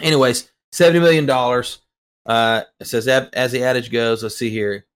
anyways, 0.00 0.50
seventy 0.72 1.00
million 1.00 1.26
dollars. 1.26 1.78
Uh, 2.26 2.62
it 2.80 2.86
says 2.86 3.06
as 3.06 3.52
the 3.52 3.62
adage 3.62 3.92
goes. 3.92 4.22
Let's 4.22 4.36
see 4.36 4.50
here. 4.50 4.86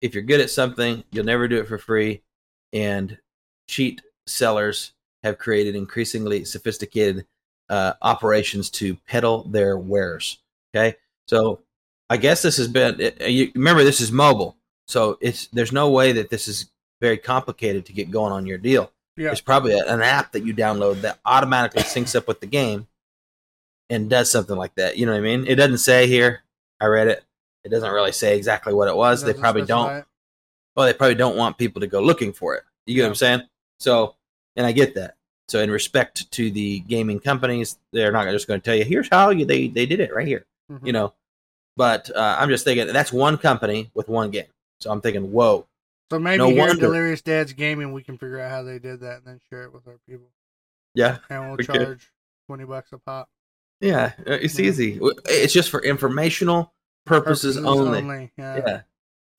If 0.00 0.14
you're 0.14 0.22
good 0.22 0.40
at 0.40 0.48
something, 0.50 1.02
you'll 1.10 1.24
never 1.24 1.48
do 1.48 1.58
it 1.58 1.66
for 1.66 1.76
free. 1.76 2.22
And 2.72 3.18
cheat 3.68 4.00
sellers 4.26 4.92
have 5.24 5.38
created 5.38 5.74
increasingly 5.74 6.44
sophisticated 6.44 7.26
uh, 7.68 7.94
operations 8.02 8.70
to 8.70 8.94
peddle 9.06 9.44
their 9.44 9.76
wares. 9.78 10.38
Okay, 10.74 10.96
so 11.26 11.60
I 12.10 12.16
guess 12.16 12.42
this 12.42 12.56
has 12.56 12.68
been. 12.68 13.00
It, 13.00 13.20
you 13.28 13.52
remember, 13.54 13.84
this 13.84 14.00
is 14.00 14.10
mobile, 14.12 14.56
so 14.86 15.18
it's 15.20 15.46
there's 15.48 15.72
no 15.72 15.90
way 15.90 16.12
that 16.12 16.30
this 16.30 16.48
is 16.48 16.70
very 17.00 17.18
complicated 17.18 17.86
to 17.86 17.92
get 17.92 18.10
going 18.10 18.32
on 18.32 18.46
your 18.46 18.58
deal. 18.58 18.90
Yeah. 19.16 19.26
There's 19.26 19.40
probably 19.40 19.72
a- 19.78 19.86
an 19.86 20.02
app 20.02 20.32
that 20.32 20.44
you 20.44 20.54
download 20.54 21.00
that 21.02 21.18
automatically 21.24 21.82
syncs 21.82 22.14
up 22.16 22.26
with 22.28 22.40
the 22.40 22.46
game 22.46 22.86
and 23.90 24.08
does 24.10 24.30
something 24.30 24.56
like 24.56 24.74
that. 24.76 24.96
You 24.96 25.06
know 25.06 25.12
what 25.12 25.18
I 25.18 25.22
mean? 25.22 25.46
It 25.46 25.54
doesn't 25.56 25.78
say 25.78 26.06
here. 26.06 26.42
I 26.80 26.86
read 26.86 27.08
it. 27.08 27.24
It 27.64 27.70
doesn't 27.70 27.90
really 27.90 28.12
say 28.12 28.36
exactly 28.36 28.72
what 28.74 28.88
it 28.88 28.94
was. 28.96 29.22
They 29.22 29.32
probably 29.34 29.62
don't. 29.64 29.90
it. 29.96 30.04
Well, 30.76 30.86
they 30.86 30.92
probably 30.94 31.16
don't 31.16 31.36
want 31.36 31.58
people 31.58 31.80
to 31.80 31.86
go 31.88 32.00
looking 32.00 32.32
for 32.32 32.54
it. 32.54 32.62
You 32.86 32.94
get 32.94 33.02
what 33.02 33.08
I'm 33.08 33.14
saying? 33.16 33.42
So, 33.80 34.14
and 34.56 34.64
I 34.64 34.72
get 34.72 34.94
that. 34.94 35.16
So, 35.48 35.60
in 35.60 35.70
respect 35.70 36.30
to 36.32 36.50
the 36.50 36.80
gaming 36.80 37.20
companies, 37.20 37.78
they're 37.92 38.12
not 38.12 38.28
just 38.28 38.46
going 38.46 38.60
to 38.60 38.64
tell 38.64 38.74
you, 38.76 38.84
"Here's 38.84 39.08
how 39.08 39.30
you, 39.30 39.44
they 39.44 39.68
they 39.68 39.86
did 39.86 40.00
it 40.00 40.14
right 40.14 40.26
here." 40.26 40.44
Mhm. 40.70 40.86
You 40.86 40.92
know. 40.92 41.14
But 41.76 42.10
uh, 42.14 42.36
I'm 42.38 42.48
just 42.48 42.64
thinking 42.64 42.88
that's 42.92 43.12
one 43.12 43.38
company 43.38 43.90
with 43.94 44.08
one 44.08 44.30
game. 44.30 44.46
So 44.80 44.90
I'm 44.90 45.00
thinking, 45.00 45.30
whoa, 45.30 45.66
So 46.10 46.18
maybe 46.18 46.38
No 46.38 46.48
here. 46.50 46.74
Delirious 46.74 47.22
Dad's 47.22 47.52
Gaming, 47.52 47.92
we 47.92 48.02
can 48.02 48.18
figure 48.18 48.40
out 48.40 48.50
how 48.50 48.62
they 48.64 48.78
did 48.80 49.00
that 49.00 49.18
and 49.18 49.24
then 49.26 49.40
share 49.48 49.62
it 49.62 49.72
with 49.72 49.86
our 49.86 49.98
people. 50.08 50.26
yeah, 50.94 51.18
And 51.30 51.48
we'll 51.48 51.56
charge 51.58 52.10
twenty 52.48 52.64
bucks 52.64 52.92
a 52.92 52.98
pop. 52.98 53.28
yeah, 53.80 54.12
uh, 54.26 54.32
it's 54.32 54.58
Yeah. 54.58 54.66
easy. 54.66 54.98
It's 55.26 55.52
just 55.52 55.70
for 55.70 55.80
informational 55.84 56.74
purposes, 57.06 57.56
only. 57.56 58.32
Yeah. 58.36 58.56
Yeah, 58.56 58.80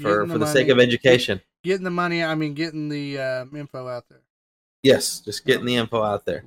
for 0.01 0.25
for 0.27 0.37
the 0.37 0.47
sake 0.47 0.69
of 0.69 0.79
education. 0.79 1.41
Getting 1.63 1.83
the 1.83 1.89
money, 1.91 2.23
I 2.23 2.35
mean, 2.35 2.53
getting 2.53 2.87
the 2.87 3.19
um, 3.19 3.55
info 3.55 3.87
out 3.89 4.05
there. 4.09 4.21
Yes, 4.83 5.19
just 5.19 5.45
getting 5.45 5.65
the 5.65 5.75
info 5.75 6.01
out 6.01 6.25
there. 6.25 6.43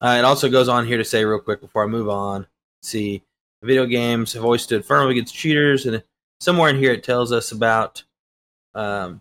Uh, 0.00 0.16
it 0.18 0.24
also 0.24 0.48
goes 0.48 0.68
on 0.68 0.86
here 0.86 0.96
to 0.96 1.04
say 1.04 1.24
real 1.24 1.40
quick 1.40 1.60
before 1.60 1.84
I 1.84 1.86
move 1.86 2.08
on. 2.08 2.46
See, 2.82 3.22
video 3.62 3.84
games 3.86 4.32
have 4.32 4.44
always 4.44 4.62
stood 4.62 4.84
firm 4.84 5.10
against 5.10 5.34
cheaters, 5.34 5.86
and 5.86 6.02
somewhere 6.40 6.70
in 6.70 6.76
here 6.78 6.92
it 6.92 7.04
tells 7.04 7.32
us 7.32 7.52
about. 7.52 8.04
Um, 8.74 9.20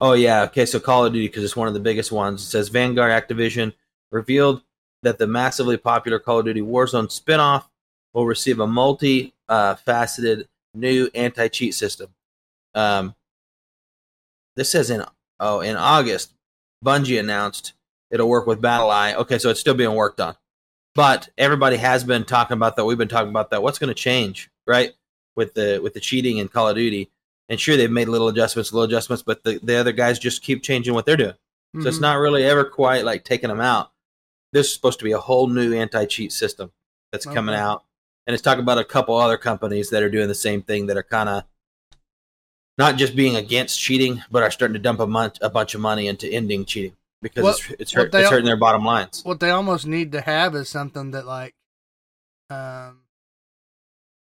oh 0.00 0.12
yeah, 0.12 0.42
okay. 0.42 0.66
So 0.66 0.78
Call 0.78 1.06
of 1.06 1.12
Duty 1.12 1.26
because 1.26 1.42
it's 1.42 1.56
one 1.56 1.68
of 1.68 1.74
the 1.74 1.80
biggest 1.80 2.12
ones. 2.12 2.42
It 2.42 2.46
says 2.46 2.68
Vanguard 2.68 3.10
Activision 3.10 3.72
revealed 4.12 4.62
that 5.02 5.18
the 5.18 5.26
massively 5.26 5.76
popular 5.76 6.18
Call 6.18 6.40
of 6.40 6.44
Duty 6.44 6.60
Warzone 6.60 7.08
spinoff 7.08 7.64
will 8.12 8.26
receive 8.26 8.60
a 8.60 8.66
multi-faceted 8.66 10.48
new 10.74 11.10
anti-cheat 11.14 11.74
system. 11.74 12.14
Um, 12.74 13.14
this 14.56 14.70
says 14.70 14.90
in 14.90 15.04
oh 15.40 15.60
in 15.60 15.76
August, 15.76 16.32
Bungie 16.84 17.20
announced 17.20 17.72
it'll 18.10 18.28
work 18.28 18.46
with 18.46 18.60
BattlEye. 18.62 19.14
Okay, 19.16 19.38
so 19.38 19.50
it's 19.50 19.60
still 19.60 19.74
being 19.74 19.94
worked 19.94 20.20
on, 20.20 20.36
but 20.94 21.28
everybody 21.38 21.76
has 21.76 22.04
been 22.04 22.24
talking 22.24 22.56
about 22.56 22.76
that. 22.76 22.84
We've 22.84 22.98
been 22.98 23.08
talking 23.08 23.30
about 23.30 23.50
that. 23.50 23.62
What's 23.62 23.78
going 23.78 23.88
to 23.88 23.94
change, 23.94 24.50
right, 24.66 24.94
with 25.34 25.54
the 25.54 25.80
with 25.82 25.94
the 25.94 26.00
cheating 26.00 26.38
in 26.38 26.48
Call 26.48 26.68
of 26.68 26.76
Duty? 26.76 27.10
And 27.48 27.60
sure, 27.60 27.76
they've 27.76 27.90
made 27.90 28.08
little 28.08 28.26
adjustments, 28.28 28.72
little 28.72 28.88
adjustments, 28.88 29.22
but 29.22 29.44
the, 29.44 29.60
the 29.62 29.76
other 29.76 29.92
guys 29.92 30.18
just 30.18 30.42
keep 30.42 30.64
changing 30.64 30.94
what 30.94 31.06
they're 31.06 31.16
doing. 31.16 31.34
So 31.80 31.86
it's 31.88 31.98
Mhm. 31.98 32.02
not 32.02 32.14
really 32.18 32.42
ever 32.44 32.64
quite 32.64 33.04
like 33.04 33.22
taking 33.24 33.50
them 33.50 33.60
out. 33.60 33.92
This 34.52 34.66
is 34.68 34.72
supposed 34.74 34.98
to 34.98 35.04
be 35.04 35.12
a 35.12 35.18
whole 35.20 35.46
new 35.46 35.72
anti-cheat 35.74 36.32
system 36.32 36.72
that's 37.12 37.24
coming 37.26 37.54
out, 37.54 37.84
and 38.26 38.34
it's 38.34 38.42
talking 38.42 38.62
about 38.62 38.78
a 38.78 38.84
couple 38.84 39.14
other 39.16 39.36
companies 39.36 39.90
that 39.90 40.02
are 40.02 40.10
doing 40.10 40.26
the 40.26 40.34
same 40.34 40.62
thing 40.62 40.86
that 40.86 40.96
are 40.96 41.02
kind 41.04 41.28
of 41.28 41.44
not 42.78 42.96
just 42.96 43.16
being 43.16 43.36
against 43.36 43.80
cheating, 43.80 44.22
but 44.30 44.42
are 44.42 44.50
starting 44.50 44.74
to 44.74 44.78
dump 44.80 45.00
a, 45.00 45.06
mon- 45.06 45.32
a 45.40 45.48
bunch 45.50 45.74
of 45.74 45.80
money 45.80 46.08
into 46.08 46.28
ending 46.28 46.64
cheating 46.64 46.94
because 47.22 47.42
What- 47.44 47.56
it's 47.70 47.80
it's, 47.80 47.92
hurt, 47.92 48.12
they 48.12 48.20
it's 48.22 48.30
hurting 48.30 48.44
their 48.46 48.56
bottom 48.56 48.84
lines. 48.84 49.22
what 49.24 49.40
they 49.40 49.50
almost 49.50 49.86
need 49.86 50.12
to 50.12 50.20
have 50.20 50.54
is 50.54 50.68
something 50.68 51.10
that 51.12 51.26
like 51.26 51.54
um 52.50 53.02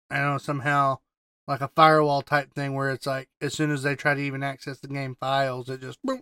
I 0.10 0.18
don't 0.18 0.32
know 0.34 0.38
somehow 0.38 1.00
like 1.48 1.62
a 1.62 1.70
firewall 1.70 2.22
type 2.22 2.54
thing 2.54 2.74
where 2.76 2.92
it's 2.92 3.06
like 3.08 3.30
as 3.42 3.54
soon 3.54 3.72
as 3.72 3.82
they 3.84 3.96
try 3.96 4.14
to 4.14 4.22
even 4.22 4.44
access 4.44 4.80
the 4.80 4.88
game 4.90 5.16
files 5.20 5.70
it 5.70 5.82
just 5.82 6.00
boom, 6.04 6.22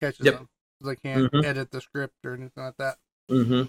catches 0.00 0.26
Yep. 0.26 0.34
them. 0.34 0.48
They 0.84 0.96
can't 0.96 1.32
Mhm. 1.32 1.44
edit 1.44 1.70
the 1.70 1.80
script 1.80 2.14
or 2.24 2.34
anything 2.34 2.64
like 2.64 2.76
that. 2.78 2.98
Mm-hmm. 3.30 3.62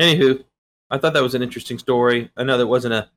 Anywho, 0.00 0.44
I 0.90 0.98
thought 0.98 1.12
that 1.12 1.22
was 1.22 1.34
an 1.34 1.42
interesting 1.42 1.78
story. 1.78 2.30
I 2.36 2.42
know 2.44 2.58
that 2.58 2.66
wasn't 2.66 2.94
a 2.94 3.10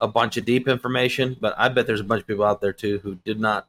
a 0.00 0.08
bunch 0.08 0.36
of 0.36 0.44
deep 0.44 0.68
information, 0.68 1.36
but 1.40 1.54
I 1.56 1.68
bet 1.68 1.86
there's 1.86 2.00
a 2.00 2.04
bunch 2.04 2.22
of 2.22 2.26
people 2.26 2.44
out 2.44 2.60
there 2.60 2.72
too 2.72 2.98
who 3.02 3.14
did 3.16 3.40
not 3.40 3.66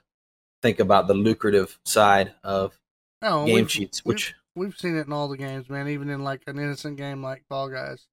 think 0.62 0.79
about 0.79 1.08
the 1.08 1.13
lucrative 1.13 1.79
side 1.86 2.34
of 2.44 2.77
Oh, 3.22 3.46
game 3.46 3.55
we've- 3.55 3.67
cheats, 3.67 4.03
we've- 4.03 4.13
which 4.15 4.36
we've 4.55 4.77
seen 4.77 4.96
it 4.98 5.05
in 5.08 5.13
all 5.13 5.27
the 5.27 5.38
games, 5.38 5.70
man. 5.70 5.88
Even 5.88 6.10
in 6.10 6.24
like 6.24 6.41
an 6.48 6.58
innocent 6.60 6.98
game 6.98 7.22
like 7.24 7.46
Fall 7.48 7.70
Guys. 7.70 8.08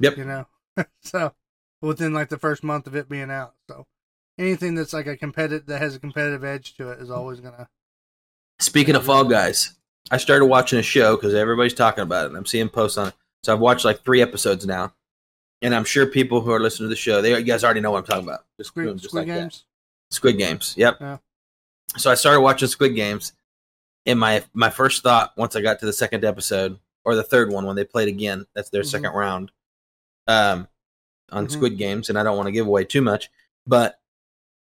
Yep. 0.00 0.16
You 0.16 0.24
know, 0.24 0.46
so 1.02 1.34
within 1.80 2.12
like 2.14 2.28
the 2.28 2.38
first 2.38 2.62
month 2.64 2.86
of 2.86 2.94
it 2.96 3.08
being 3.08 3.30
out, 3.30 3.54
so 3.68 3.86
anything 4.38 4.74
that's 4.74 4.92
like 4.92 5.06
a 5.06 5.16
competitive 5.16 5.66
that 5.66 5.80
has 5.80 5.94
a 5.94 6.00
competitive 6.00 6.44
edge 6.44 6.74
to 6.76 6.90
it 6.90 7.00
is 7.00 7.10
always 7.10 7.40
gonna. 7.40 7.68
Speaking 8.58 8.94
of 8.96 9.04
Fall 9.04 9.24
Guys, 9.24 9.74
I 10.10 10.16
started 10.18 10.46
watching 10.46 10.78
a 10.78 10.82
show 10.82 11.16
because 11.16 11.34
everybody's 11.34 11.74
talking 11.74 12.02
about 12.02 12.24
it, 12.24 12.28
and 12.28 12.36
I'm 12.36 12.46
seeing 12.46 12.68
posts 12.68 12.98
on 12.98 13.08
it. 13.08 13.14
So 13.42 13.52
I've 13.52 13.60
watched 13.60 13.84
like 13.84 14.04
three 14.04 14.22
episodes 14.22 14.64
now, 14.66 14.94
and 15.62 15.74
I'm 15.74 15.84
sure 15.84 16.06
people 16.06 16.40
who 16.40 16.50
are 16.50 16.60
listening 16.60 16.86
to 16.86 16.90
the 16.90 16.96
show, 16.96 17.22
they 17.22 17.30
you 17.38 17.42
guys 17.44 17.64
already 17.64 17.80
know 17.80 17.90
what 17.92 17.98
I'm 17.98 18.04
talking 18.04 18.24
about. 18.28 18.44
Just, 18.58 18.74
boom, 18.74 18.84
Squid, 18.84 18.98
just 18.98 19.08
Squid 19.10 19.28
like 19.28 19.34
that. 19.36 19.40
Games. 19.42 19.64
Squid 20.10 20.38
Games. 20.38 20.74
Yep. 20.76 20.96
Yeah. 21.00 21.18
So 21.96 22.10
I 22.10 22.14
started 22.14 22.40
watching 22.40 22.68
Squid 22.68 22.94
Games, 22.94 23.32
and 24.06 24.18
my 24.18 24.44
my 24.52 24.70
first 24.70 25.02
thought 25.02 25.32
once 25.36 25.56
I 25.56 25.60
got 25.62 25.78
to 25.80 25.86
the 25.86 25.92
second 25.92 26.24
episode 26.24 26.78
or 27.04 27.14
the 27.14 27.22
third 27.22 27.50
one 27.50 27.64
when 27.66 27.76
they 27.76 27.84
played 27.84 28.08
again, 28.08 28.46
that's 28.54 28.70
their 28.70 28.82
Mhm. 28.82 28.90
second 28.90 29.12
round, 29.12 29.50
um, 30.26 30.68
on 31.30 31.46
Mhm. 31.46 31.50
Squid 31.52 31.78
Games, 31.78 32.08
and 32.08 32.18
I 32.18 32.22
don't 32.22 32.36
want 32.36 32.46
to 32.46 32.52
give 32.52 32.66
away 32.66 32.84
too 32.84 33.00
much, 33.02 33.30
but 33.66 34.00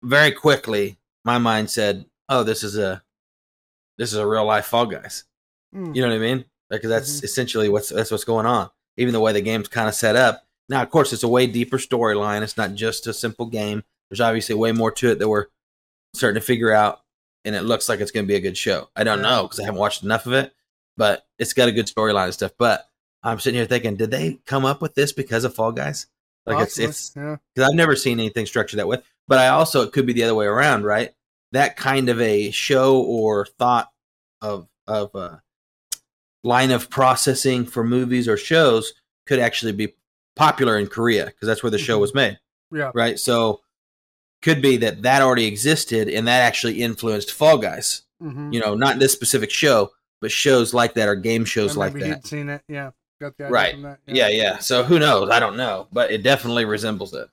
very 0.04 0.32
quickly 0.32 0.98
my 1.24 1.38
mind 1.38 1.70
said, 1.70 2.06
"Oh, 2.30 2.44
this 2.44 2.64
is 2.64 2.78
a 2.78 3.04
this 3.98 4.12
is 4.12 4.18
a 4.20 4.28
real 4.28 4.46
life 4.46 4.66
Fall 4.66 4.86
Guys." 4.86 5.24
Mm. 5.74 5.96
You 5.96 6.02
know 6.02 6.10
what 6.10 6.16
I 6.16 6.20
mean? 6.20 6.46
Because 6.70 6.90
that's 6.90 7.20
Mhm. 7.22 7.24
essentially 7.24 7.70
what's 7.70 7.90
that's 7.90 8.12
what's 8.12 8.24
going 8.24 8.46
on. 8.46 8.70
Even 8.98 9.14
the 9.14 9.20
way 9.20 9.32
the 9.34 9.42
game's 9.42 9.68
kind 9.68 9.88
of 9.88 9.96
set 9.96 10.16
up. 10.16 10.45
Now, 10.70 10.82
of 10.82 10.90
course, 10.90 11.14
it's 11.14 11.24
a 11.24 11.28
way 11.28 11.48
deeper 11.48 11.78
storyline. 11.78 12.42
It's 12.42 12.58
not 12.58 12.74
just 12.74 13.08
a 13.08 13.14
simple 13.14 13.46
game. 13.46 13.84
There's 14.10 14.22
obviously 14.22 14.56
way 14.56 14.72
more 14.72 14.92
to 14.92 15.12
it 15.12 15.20
that 15.20 15.30
we're 15.30 15.48
starting 16.14 16.40
to 16.40 16.46
figure 16.46 16.72
out, 16.72 17.02
and 17.44 17.56
it 17.56 17.62
looks 17.62 17.88
like 17.88 18.00
it's 18.00 18.12
going 18.12 18.26
to 18.26 18.28
be 18.28 18.36
a 18.36 18.42
good 18.42 18.58
show. 18.58 18.90
I 18.96 19.04
don't 19.04 19.22
know 19.22 19.44
because 19.44 19.60
I 19.60 19.64
haven't 19.66 19.80
watched 19.80 20.04
enough 20.04 20.26
of 20.26 20.34
it, 20.34 20.54
but 20.98 21.26
it's 21.38 21.54
got 21.54 21.70
a 21.70 21.74
good 21.74 21.88
storyline 21.88 22.26
and 22.26 22.34
stuff. 22.34 22.52
But 22.58 22.88
I'm 23.24 23.40
sitting 23.40 23.58
here 23.58 23.68
thinking, 23.68 23.96
did 23.96 24.12
they 24.12 24.40
come 24.46 24.66
up 24.66 24.82
with 24.82 24.96
this 24.96 25.12
because 25.12 25.44
of 25.44 25.56
Fall 25.56 25.72
Guys? 25.72 26.08
Like 26.46 26.58
Possibly, 26.58 26.86
it's 26.86 27.08
it's 27.08 27.16
yeah. 27.16 27.38
because 27.54 27.70
I've 27.70 27.76
never 27.76 27.96
seen 27.96 28.20
anything 28.20 28.46
structured 28.46 28.80
that 28.80 28.88
way. 28.88 29.00
But 29.28 29.40
I 29.40 29.48
also 29.48 29.82
it 29.82 29.92
could 29.92 30.06
be 30.06 30.14
the 30.14 30.24
other 30.24 30.36
way 30.36 30.46
around, 30.46 30.84
right? 30.84 31.12
That 31.52 31.76
kind 31.76 32.10
of 32.10 32.22
a 32.22 32.52
show 32.52 33.02
or 33.02 33.46
thought 33.46 33.92
of 34.42 34.68
of 34.88 35.16
uh, 35.16 35.38
line 36.44 36.72
of 36.72 36.90
processing 36.90 37.66
for 37.66 37.84
movies 37.84 38.28
or 38.28 38.38
shows 38.38 38.94
could 39.26 39.40
actually 39.40 39.72
be 39.72 39.96
popular 40.36 40.78
in 40.78 40.88
Korea 40.88 41.26
because 41.26 41.48
that's 41.48 41.64
where 41.64 41.70
the 41.72 41.78
show 41.78 41.98
Mhm. 41.98 42.02
was 42.02 42.14
made, 42.14 42.40
Yeah. 42.72 42.92
right? 42.94 43.20
So 43.20 43.62
could 44.42 44.62
be 44.62 44.78
that 44.78 45.02
that 45.04 45.22
already 45.22 45.46
existed 45.46 46.08
and 46.10 46.28
that 46.28 46.42
actually 46.42 46.82
influenced 46.82 47.32
Fall 47.32 47.58
Guys. 47.58 48.04
Mm-hmm. 48.22 48.54
You 48.54 48.60
know, 48.60 48.76
not 48.76 49.00
this 49.00 49.12
specific 49.14 49.50
show, 49.52 49.92
but 50.22 50.32
shows 50.32 50.74
like 50.74 50.94
that 50.96 51.08
or 51.08 51.16
game 51.16 51.46
shows 51.46 51.76
Or 51.76 51.80
like 51.80 51.94
that. 51.94 52.26
seen 52.28 52.50
it. 52.50 52.62
Yeah. 52.68 52.92
Got 53.22 53.38
the 53.38 53.46
idea 53.46 53.54
Right. 53.54 53.74
From 53.74 53.82
that. 53.84 54.00
Yeah, 54.08 54.28
yeah. 54.28 54.58
So 54.60 54.84
who 54.84 55.00
knows? 55.00 55.30
I 55.30 55.40
don't 55.40 55.58
know, 55.58 55.88
but 55.92 56.12
it 56.12 56.22
definitely 56.24 56.66
resembles 56.66 57.14
it. 57.14 57.30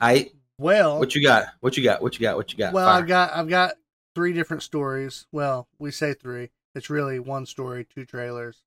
I 0.00 0.30
Well, 0.58 0.98
what 0.98 1.14
you 1.14 1.22
got? 1.22 1.48
What 1.60 1.76
you 1.76 1.84
got? 1.84 2.02
What 2.02 2.14
you 2.18 2.22
got? 2.22 2.36
What 2.36 2.52
you 2.52 2.58
got? 2.58 2.72
well, 2.72 2.86
Fire. 2.86 2.98
I've 3.02 3.06
got 3.06 3.32
I've 3.34 3.48
got 3.48 3.74
three 4.14 4.32
different 4.32 4.62
stories. 4.62 5.26
Well, 5.32 5.68
we 5.78 5.90
say 5.90 6.14
three. 6.14 6.50
It's 6.74 6.90
really 6.90 7.18
one 7.18 7.46
story, 7.46 7.84
two 7.94 8.04
trailers. 8.04 8.62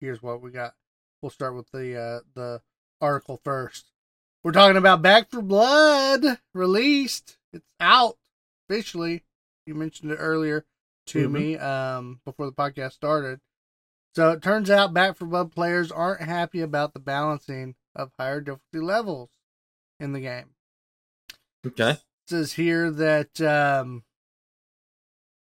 Here's 0.00 0.22
what 0.22 0.40
we 0.42 0.50
got. 0.50 0.74
We'll 1.22 1.30
start 1.30 1.54
with 1.54 1.70
the 1.70 1.96
uh, 1.98 2.20
the 2.34 2.60
article 3.04 3.40
first. 3.44 3.90
We're 4.42 4.52
talking 4.52 4.76
about 4.76 5.02
Back 5.02 5.30
4 5.30 5.42
Blood 5.42 6.38
released. 6.54 7.36
It's 7.52 7.66
out 7.80 8.16
officially. 8.68 9.24
You 9.66 9.74
mentioned 9.74 10.10
it 10.12 10.16
earlier 10.16 10.64
to 11.06 11.28
Mhm. 11.28 11.32
me 11.32 11.56
um, 11.58 12.20
before 12.24 12.46
the 12.46 12.52
podcast 12.52 12.92
started. 12.92 13.40
So 14.14 14.30
it 14.32 14.42
turns 14.42 14.70
out 14.70 14.94
Back 14.94 15.16
4 15.16 15.28
Blood 15.28 15.52
players 15.52 15.90
aren't 15.92 16.20
happy 16.22 16.60
about 16.60 16.92
the 16.94 17.00
balancing 17.00 17.74
of 17.94 18.10
higher 18.18 18.40
difficulty 18.40 18.80
levels 18.80 19.30
in 20.00 20.12
the 20.12 20.20
game 20.20 20.54
Okay. 21.64 21.98
says 22.26 22.54
here 22.54 22.90
that 22.90 23.40
um, 23.40 24.02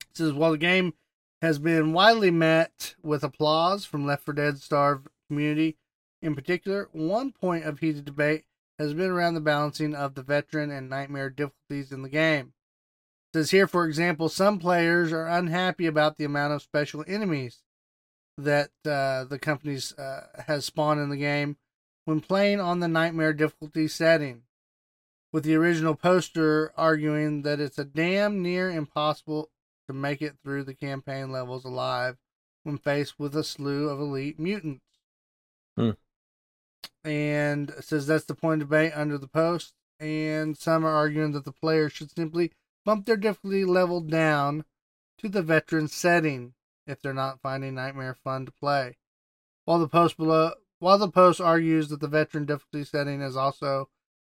it 0.09 0.17
says 0.17 0.33
while 0.33 0.51
the 0.51 0.57
game 0.57 0.93
has 1.41 1.57
been 1.59 1.93
widely 1.93 2.29
met 2.31 2.95
with 3.01 3.23
applause 3.23 3.85
from 3.85 4.05
Left 4.05 4.23
4 4.25 4.33
Dead 4.33 4.59
starved 4.59 5.07
community 5.27 5.77
in 6.21 6.35
particular, 6.35 6.89
one 6.91 7.31
point 7.31 7.65
of 7.65 7.79
heated 7.79 8.05
debate 8.05 8.45
has 8.77 8.93
been 8.93 9.09
around 9.09 9.33
the 9.33 9.41
balancing 9.41 9.95
of 9.95 10.15
the 10.15 10.23
veteran 10.23 10.71
and 10.71 10.89
nightmare 10.89 11.29
difficulties 11.29 11.91
in 11.91 12.01
the 12.01 12.09
game. 12.09 12.53
It 13.33 13.37
says 13.37 13.51
here, 13.51 13.67
for 13.67 13.85
example, 13.85 14.29
some 14.29 14.59
players 14.59 15.11
are 15.11 15.27
unhappy 15.27 15.85
about 15.85 16.17
the 16.17 16.25
amount 16.25 16.53
of 16.53 16.61
special 16.61 17.03
enemies 17.07 17.61
that 18.37 18.71
uh, 18.85 19.25
the 19.25 19.39
company 19.39 19.77
uh, 19.97 20.21
has 20.47 20.65
spawned 20.65 20.99
in 20.99 21.09
the 21.09 21.17
game 21.17 21.57
when 22.05 22.21
playing 22.21 22.59
on 22.59 22.79
the 22.79 22.87
nightmare 22.87 23.33
difficulty 23.33 23.87
setting 23.87 24.43
with 25.31 25.43
the 25.43 25.55
original 25.55 25.95
poster 25.95 26.73
arguing 26.75 27.43
that 27.43 27.59
it's 27.59 27.77
a 27.77 27.85
damn 27.85 28.41
near 28.41 28.69
impossible 28.69 29.49
to 29.87 29.93
make 29.93 30.21
it 30.21 30.35
through 30.43 30.63
the 30.63 30.73
campaign 30.73 31.31
levels 31.31 31.63
alive 31.63 32.17
when 32.63 32.77
faced 32.77 33.19
with 33.19 33.35
a 33.35 33.43
slew 33.43 33.89
of 33.89 33.99
elite 33.99 34.39
mutants. 34.39 34.85
Hmm. 35.77 35.91
And 37.03 37.73
says 37.79 38.07
that's 38.07 38.25
the 38.25 38.35
point 38.35 38.61
of 38.61 38.69
debate 38.69 38.93
under 38.95 39.17
the 39.17 39.27
post. 39.27 39.73
And 39.99 40.57
some 40.57 40.85
are 40.85 40.95
arguing 40.95 41.31
that 41.33 41.45
the 41.45 41.51
player 41.51 41.89
should 41.89 42.11
simply 42.11 42.51
bump 42.85 43.05
their 43.05 43.17
difficulty 43.17 43.65
level 43.65 44.01
down 44.01 44.65
to 45.19 45.29
the 45.29 45.41
veteran 45.41 45.87
setting 45.87 46.53
if 46.87 47.01
they're 47.01 47.13
not 47.13 47.41
finding 47.41 47.75
Nightmare 47.75 48.15
fun 48.15 48.45
to 48.45 48.51
play. 48.51 48.97
While 49.65 49.79
the 49.79 49.87
post 49.87 50.17
below, 50.17 50.53
while 50.79 50.97
the 50.97 51.09
post 51.09 51.39
argues 51.39 51.89
that 51.89 51.99
the 51.99 52.07
veteran 52.07 52.45
difficulty 52.45 52.83
setting 52.83 53.21
is 53.21 53.37
also 53.37 53.89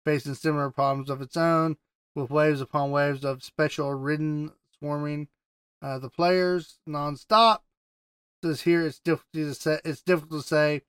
facing 0.04 0.36
similar 0.36 0.70
problems 0.70 1.10
of 1.10 1.22
its 1.22 1.36
own, 1.36 1.78
with 2.14 2.30
waves 2.30 2.62
upon 2.62 2.92
waves 2.92 3.26
of 3.26 3.44
special 3.44 3.94
ridden 3.94 4.52
swarming 4.78 5.28
uh, 5.82 6.00
the 6.00 6.10
players 6.10 6.80
nonstop. 6.88 7.60
Says 8.44 8.62
here 8.62 8.86
it's 8.86 9.00
difficult 9.00 9.34
to 9.34 9.54
say, 9.56 9.80
it's 9.84 10.02
difficult 10.02 10.42
to 10.44 10.48
say 10.48 10.82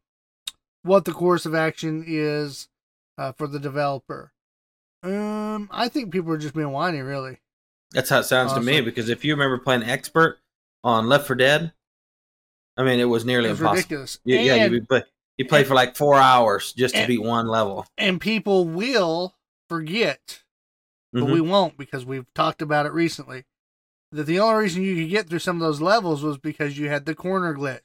what 0.87 1.05
the 1.05 1.12
course 1.12 1.46
of 1.46 1.55
action 1.55 2.05
is 2.07 2.68
uh, 3.18 3.33
for 3.33 3.46
the 3.46 3.59
developer. 3.59 4.33
Um, 5.03 5.68
I 5.72 5.88
think 5.88 6.12
people 6.12 6.33
are 6.33 6.38
just 6.38 6.55
being 6.55 6.70
whiny, 6.72 7.01
really. 7.01 7.38
That's 7.92 8.11
how 8.11 8.20
it 8.20 8.25
sounds 8.25 8.53
to 8.55 8.61
me. 8.61 8.81
Because 8.81 9.09
if 9.09 9.25
you 9.25 9.35
remember 9.35 9.59
playing 9.59 9.83
Expert 9.85 10.38
on 10.83 11.07
Left 11.09 11.27
4 11.27 11.37
Dead, 11.37 11.72
I 12.77 12.83
mean, 12.85 12.99
it 13.01 13.05
was 13.05 13.25
nearly 13.25 13.49
It 13.49 13.53
was 13.53 13.61
impossible. 13.61 13.77
ridiculous. 13.77 14.18
You, 14.25 14.38
yeah, 14.38 14.55
and, 14.57 14.75
you 14.75 14.83
play, 14.85 15.03
you 15.38 15.46
play 15.46 15.64
for 15.64 15.75
like 15.75 15.96
four 15.96 16.16
hours 16.16 16.72
just 16.72 16.94
to 16.94 17.01
and- 17.03 17.09
beat 17.09 17.22
one 17.22 17.46
level. 17.46 17.87
and 17.96 18.20
people 18.20 18.66
will 18.66 19.35
forget 19.68 20.42
but 21.12 21.22
Mhm. 21.25 21.33
we 21.33 21.40
won't 21.40 21.79
because 21.79 22.05
we've 22.05 22.27
talked 22.35 22.61
about 22.61 22.85
it 22.85 22.92
recently. 22.92 23.44
That 24.12 24.25
the 24.25 24.38
only 24.38 24.64
reason 24.64 24.83
you 24.83 24.96
could 24.96 25.09
get 25.11 25.29
through 25.29 25.38
some 25.38 25.57
of 25.57 25.61
those 25.66 25.81
levels 25.81 26.22
was 26.22 26.37
because 26.37 26.79
you 26.79 26.88
had 26.90 27.07
the 27.07 27.14
corner 27.14 27.55
glitch. 27.55 27.81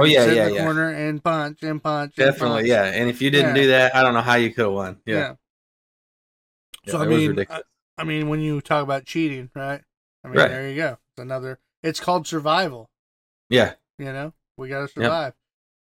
Oh, 0.00 0.04
yeah, 0.04 0.20
sit 0.20 0.30
in 0.30 0.36
yeah, 0.36 0.48
the 0.48 0.54
yeah. 0.54 0.64
corner 0.64 0.88
and 0.92 1.22
punch 1.22 1.62
and 1.62 1.82
punch. 1.82 2.14
and 2.18 2.26
Definitely, 2.32 2.58
punch. 2.58 2.68
yeah. 2.68 2.84
And 2.84 3.08
if 3.10 3.20
you 3.22 3.30
didn't 3.30 3.56
Yeah. 3.56 3.62
do 3.62 3.68
that, 3.68 3.94
I 3.96 4.02
don't 4.02 4.14
know 4.14 4.20
how 4.20 4.34
you 4.36 4.50
could 4.50 4.64
have 4.66 4.72
won. 4.72 5.00
Yeah. 5.06 5.34
Yeah. 6.84 6.92
So 6.92 6.98
I 7.00 7.06
mean, 7.06 7.26
uh, 7.26 7.30
ridiculous. 7.30 7.62
I, 7.98 8.02
I 8.02 8.04
mean, 8.04 8.28
when 8.28 8.40
you 8.40 8.60
talk 8.60 8.82
about 8.82 9.04
cheating, 9.04 9.50
right? 9.54 9.82
I 10.24 10.28
mean, 10.28 10.36
Right. 10.38 10.48
there 10.48 10.68
you 10.68 10.76
go. 10.76 10.98
It's 11.12 11.20
another. 11.20 11.58
It's 11.82 12.00
called 12.00 12.26
survival. 12.26 12.90
yeah. 13.48 13.74
You 13.98 14.12
know, 14.12 14.32
we 14.56 14.68
got 14.68 14.82
to 14.82 14.88
survive. 14.88 15.32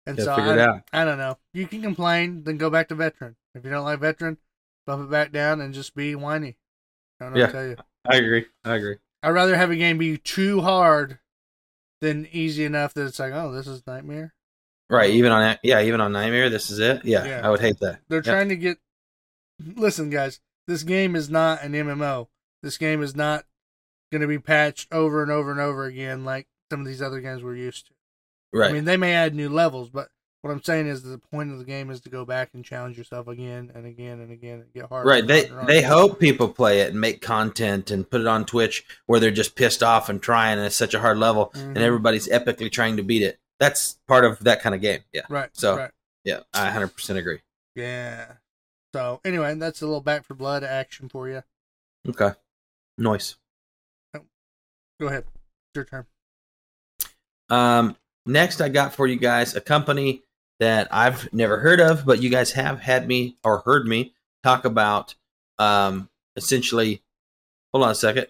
And 0.06 0.16
Gotta 0.16 0.42
so 0.42 0.82
I. 0.94 1.02
I 1.02 1.04
don't 1.04 1.18
know. 1.18 1.36
You 1.52 1.66
can 1.66 1.82
complain, 1.82 2.44
then 2.44 2.56
go 2.56 2.70
back 2.70 2.88
to 2.88 2.94
veteran. 2.94 3.36
If 3.54 3.64
you 3.64 3.70
don't 3.70 3.84
like 3.84 4.00
veteran, 4.00 4.38
bump 4.86 5.02
it 5.04 5.10
back 5.10 5.30
down 5.30 5.60
and 5.60 5.74
just 5.74 5.94
be 5.94 6.14
whiny. 6.14 6.56
I 7.20 7.24
don't 7.24 7.34
know 7.34 7.40
Yeah. 7.40 7.44
what 7.46 7.52
to 7.52 7.58
tell 7.58 7.66
you. 7.68 7.76
I 8.10 8.16
agree. 8.16 8.46
I 8.64 8.76
agree. 8.76 8.96
I'd 9.22 9.30
rather 9.30 9.56
have 9.56 9.70
a 9.70 9.76
game 9.76 9.98
be 9.98 10.16
too 10.16 10.62
hard 10.62 11.18
than 12.00 12.26
easy 12.32 12.64
enough 12.64 12.94
that 12.94 13.06
it's 13.06 13.18
like, 13.18 13.32
oh, 13.32 13.52
this 13.52 13.66
is 13.66 13.86
nightmare. 13.86 14.34
Right. 14.90 15.10
Even 15.10 15.32
on 15.32 15.58
yeah, 15.62 15.82
even 15.82 16.00
on 16.00 16.12
Nightmare, 16.12 16.48
this 16.48 16.70
is 16.70 16.78
it. 16.78 17.04
Yeah, 17.04 17.24
Yeah. 17.24 17.40
I 17.46 17.50
would 17.50 17.60
hate 17.60 17.78
that. 17.80 18.00
They're 18.08 18.22
trying 18.22 18.48
to 18.48 18.56
get. 18.56 18.78
Listen, 19.60 20.08
guys, 20.08 20.40
this 20.66 20.82
game 20.82 21.14
is 21.14 21.28
not 21.28 21.62
an 21.62 21.72
MMO. 21.72 22.28
This 22.62 22.78
game 22.78 23.02
is 23.02 23.14
not 23.14 23.44
going 24.10 24.22
to 24.22 24.26
be 24.26 24.38
patched 24.38 24.90
over 24.92 25.22
and 25.22 25.30
over 25.30 25.50
and 25.50 25.60
over 25.60 25.84
again 25.84 26.24
like 26.24 26.46
some 26.70 26.80
of 26.80 26.86
these 26.86 27.02
other 27.02 27.20
games 27.20 27.42
we're 27.42 27.56
used 27.56 27.88
to. 27.88 27.92
Right. 28.52 28.70
I 28.70 28.72
mean, 28.72 28.84
they 28.84 28.96
may 28.96 29.12
add 29.12 29.34
new 29.34 29.50
levels, 29.50 29.90
but 29.90 30.08
what 30.42 30.50
I'm 30.50 30.62
saying 30.62 30.86
is 30.86 31.02
the 31.02 31.18
point 31.18 31.50
of 31.52 31.58
the 31.58 31.64
game 31.64 31.90
is 31.90 32.00
to 32.02 32.08
go 32.08 32.24
back 32.24 32.50
and 32.54 32.64
challenge 32.64 32.96
yourself 32.96 33.26
again 33.28 33.72
and 33.74 33.84
again 33.86 34.20
and 34.20 34.30
again 34.30 34.60
and 34.60 34.72
get 34.72 34.86
harder. 34.88 35.08
Right. 35.08 35.26
They 35.26 35.46
harder 35.46 35.66
they 35.66 35.82
hope 35.82 36.20
people 36.20 36.48
play 36.48 36.80
it 36.80 36.90
and 36.90 37.00
make 37.00 37.20
content 37.20 37.90
and 37.90 38.08
put 38.08 38.20
it 38.20 38.26
on 38.26 38.44
Twitch 38.46 38.84
where 39.06 39.18
they're 39.18 39.30
just 39.30 39.56
pissed 39.56 39.82
off 39.82 40.08
and 40.08 40.22
trying 40.22 40.58
and 40.58 40.66
it's 40.66 40.76
such 40.76 40.94
a 40.94 41.00
hard 41.00 41.18
level 41.18 41.50
Mhm. 41.54 41.68
and 41.68 41.78
everybody's 41.78 42.28
epically 42.28 42.70
trying 42.70 42.96
to 42.98 43.02
beat 43.02 43.22
it. 43.22 43.40
That's 43.58 43.98
part 44.06 44.24
of 44.24 44.38
that 44.44 44.62
kind 44.62 44.74
of 44.74 44.80
game. 44.80 45.00
Yeah. 45.12 45.22
Right. 45.28 45.50
So- 45.54 45.76
right. 45.76 45.90
Yeah. 46.24 46.40
I 46.54 46.70
100% 46.70 47.18
agree. 47.18 47.40
Yeah. 47.74 48.34
So 48.94 49.20
anyway, 49.24 49.54
that's 49.56 49.82
a 49.82 49.86
little 49.86 50.00
Back 50.00 50.24
4 50.24 50.36
Blood 50.36 50.62
action 50.64 51.08
for 51.08 51.28
you. 51.28 51.42
Okay. 52.08 52.30
Noise. 52.96 53.36
Go 55.00 55.06
ahead. 55.06 55.24
Your 55.74 55.84
turn. 55.84 56.06
Um, 57.50 57.96
next, 58.26 58.60
I 58.60 58.68
got 58.68 58.94
for 58.94 59.06
you 59.06 59.16
guys 59.16 59.54
a 59.54 59.60
company 59.60 60.22
that 60.60 60.88
I've 60.90 61.32
never 61.32 61.58
heard 61.58 61.80
of, 61.80 62.04
but 62.04 62.20
you 62.22 62.30
guys 62.30 62.52
have 62.52 62.80
had 62.80 63.06
me 63.06 63.36
or 63.44 63.58
heard 63.58 63.86
me 63.86 64.12
talk 64.42 64.64
about. 64.64 65.14
Um, 65.58 66.08
essentially, 66.36 67.02
hold 67.72 67.84
on 67.84 67.90
a 67.90 67.94
second. 67.94 68.26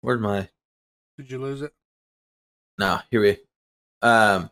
Where's 0.00 0.20
my? 0.20 0.48
Did 1.16 1.30
you 1.30 1.38
lose 1.38 1.62
it? 1.62 1.72
No, 2.78 3.00
here 3.10 3.20
we. 3.20 3.38
Um, 4.02 4.50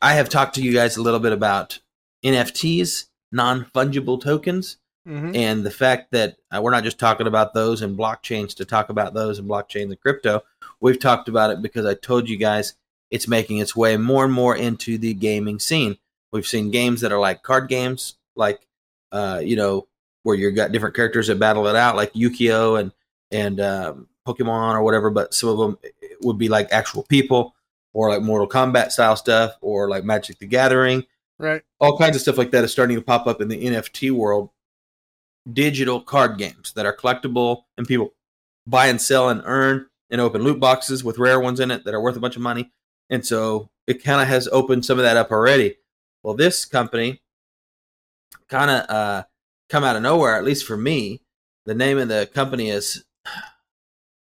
I 0.00 0.14
have 0.14 0.28
talked 0.28 0.54
to 0.56 0.62
you 0.62 0.72
guys 0.72 0.96
a 0.96 1.02
little 1.02 1.20
bit 1.20 1.32
about 1.32 1.78
NFTs, 2.24 3.06
non 3.32 3.64
fungible 3.66 4.20
tokens, 4.20 4.76
Mm-hmm. 5.08 5.34
and 5.34 5.64
the 5.64 5.70
fact 5.70 6.12
that 6.12 6.36
uh, 6.54 6.60
we're 6.62 6.70
not 6.72 6.84
just 6.84 6.98
talking 6.98 7.26
about 7.26 7.54
those 7.54 7.80
and 7.80 7.98
blockchains 7.98 8.54
to 8.56 8.66
talk 8.66 8.90
about 8.90 9.14
those 9.14 9.38
and 9.38 9.48
blockchains 9.48 9.84
and 9.84 9.98
crypto. 9.98 10.42
We've 10.78 11.00
talked 11.00 11.26
about 11.26 11.50
it 11.50 11.62
because 11.62 11.86
I 11.86 11.94
told 11.94 12.28
you 12.28 12.36
guys 12.36 12.74
it's 13.10 13.28
making 13.28 13.58
its 13.58 13.74
way 13.74 13.96
more 13.96 14.24
and 14.24 14.32
more 14.32 14.56
into 14.56 14.98
the 14.98 15.14
gaming 15.14 15.58
scene. 15.58 15.96
We've 16.32 16.46
seen 16.46 16.70
games 16.70 17.00
that 17.00 17.12
are 17.12 17.18
like 17.18 17.42
card 17.42 17.68
games, 17.68 18.14
like 18.36 18.60
uh, 19.12 19.40
you 19.42 19.56
know, 19.56 19.88
where 20.22 20.36
you've 20.36 20.54
got 20.54 20.72
different 20.72 20.94
characters 20.94 21.26
that 21.26 21.38
battle 21.38 21.66
it 21.66 21.74
out, 21.76 21.96
like 21.96 22.10
Yu-Gi-Oh 22.14 22.76
and 22.76 22.92
and 23.30 23.60
um, 23.60 24.08
Pokemon 24.26 24.74
or 24.74 24.82
whatever. 24.82 25.10
But 25.10 25.34
some 25.34 25.48
of 25.48 25.58
them 25.58 25.78
would 26.22 26.38
be 26.38 26.48
like 26.48 26.68
actual 26.70 27.02
people, 27.02 27.54
or 27.92 28.08
like 28.10 28.22
Mortal 28.22 28.48
Kombat 28.48 28.92
style 28.92 29.16
stuff, 29.16 29.56
or 29.60 29.88
like 29.88 30.04
Magic 30.04 30.38
the 30.38 30.46
Gathering 30.46 31.04
Right. 31.38 31.62
all 31.80 31.96
kinds 31.96 32.16
of 32.16 32.22
stuff 32.22 32.36
like 32.36 32.50
that 32.50 32.64
is 32.64 32.70
starting 32.70 32.96
to 32.96 33.02
pop 33.02 33.26
up 33.26 33.40
in 33.40 33.48
the 33.48 33.64
NFT 33.64 34.10
world. 34.10 34.50
Digital 35.50 36.00
card 36.02 36.36
games 36.36 36.74
that 36.74 36.84
are 36.84 36.94
collectible 36.94 37.62
and 37.78 37.88
people 37.88 38.12
buy 38.66 38.88
and 38.88 39.00
sell 39.00 39.30
and 39.30 39.40
earn 39.46 39.86
and 40.10 40.20
open 40.20 40.42
loot 40.42 40.60
boxes 40.60 41.02
with 41.02 41.18
rare 41.18 41.40
ones 41.40 41.60
in 41.60 41.70
it 41.70 41.84
that 41.84 41.94
are 41.94 42.00
worth 42.00 42.14
a 42.16 42.20
bunch 42.20 42.36
of 42.36 42.42
money. 42.42 42.70
And 43.10 43.26
so 43.26 43.68
it 43.86 44.02
kind 44.04 44.22
of 44.22 44.28
has 44.28 44.48
opened 44.52 44.84
some 44.84 44.98
of 44.98 45.04
that 45.04 45.16
up 45.16 45.32
already. 45.32 45.76
Well, 46.22 46.34
this 46.34 46.64
company 46.64 47.20
kind 48.48 48.70
of 48.70 48.88
uh, 48.88 49.24
come 49.68 49.84
out 49.84 49.96
of 49.96 50.02
nowhere, 50.02 50.36
at 50.36 50.44
least 50.44 50.66
for 50.66 50.76
me. 50.76 51.20
The 51.66 51.74
name 51.74 51.98
of 51.98 52.08
the 52.08 52.30
company 52.32 52.70
is 52.70 53.04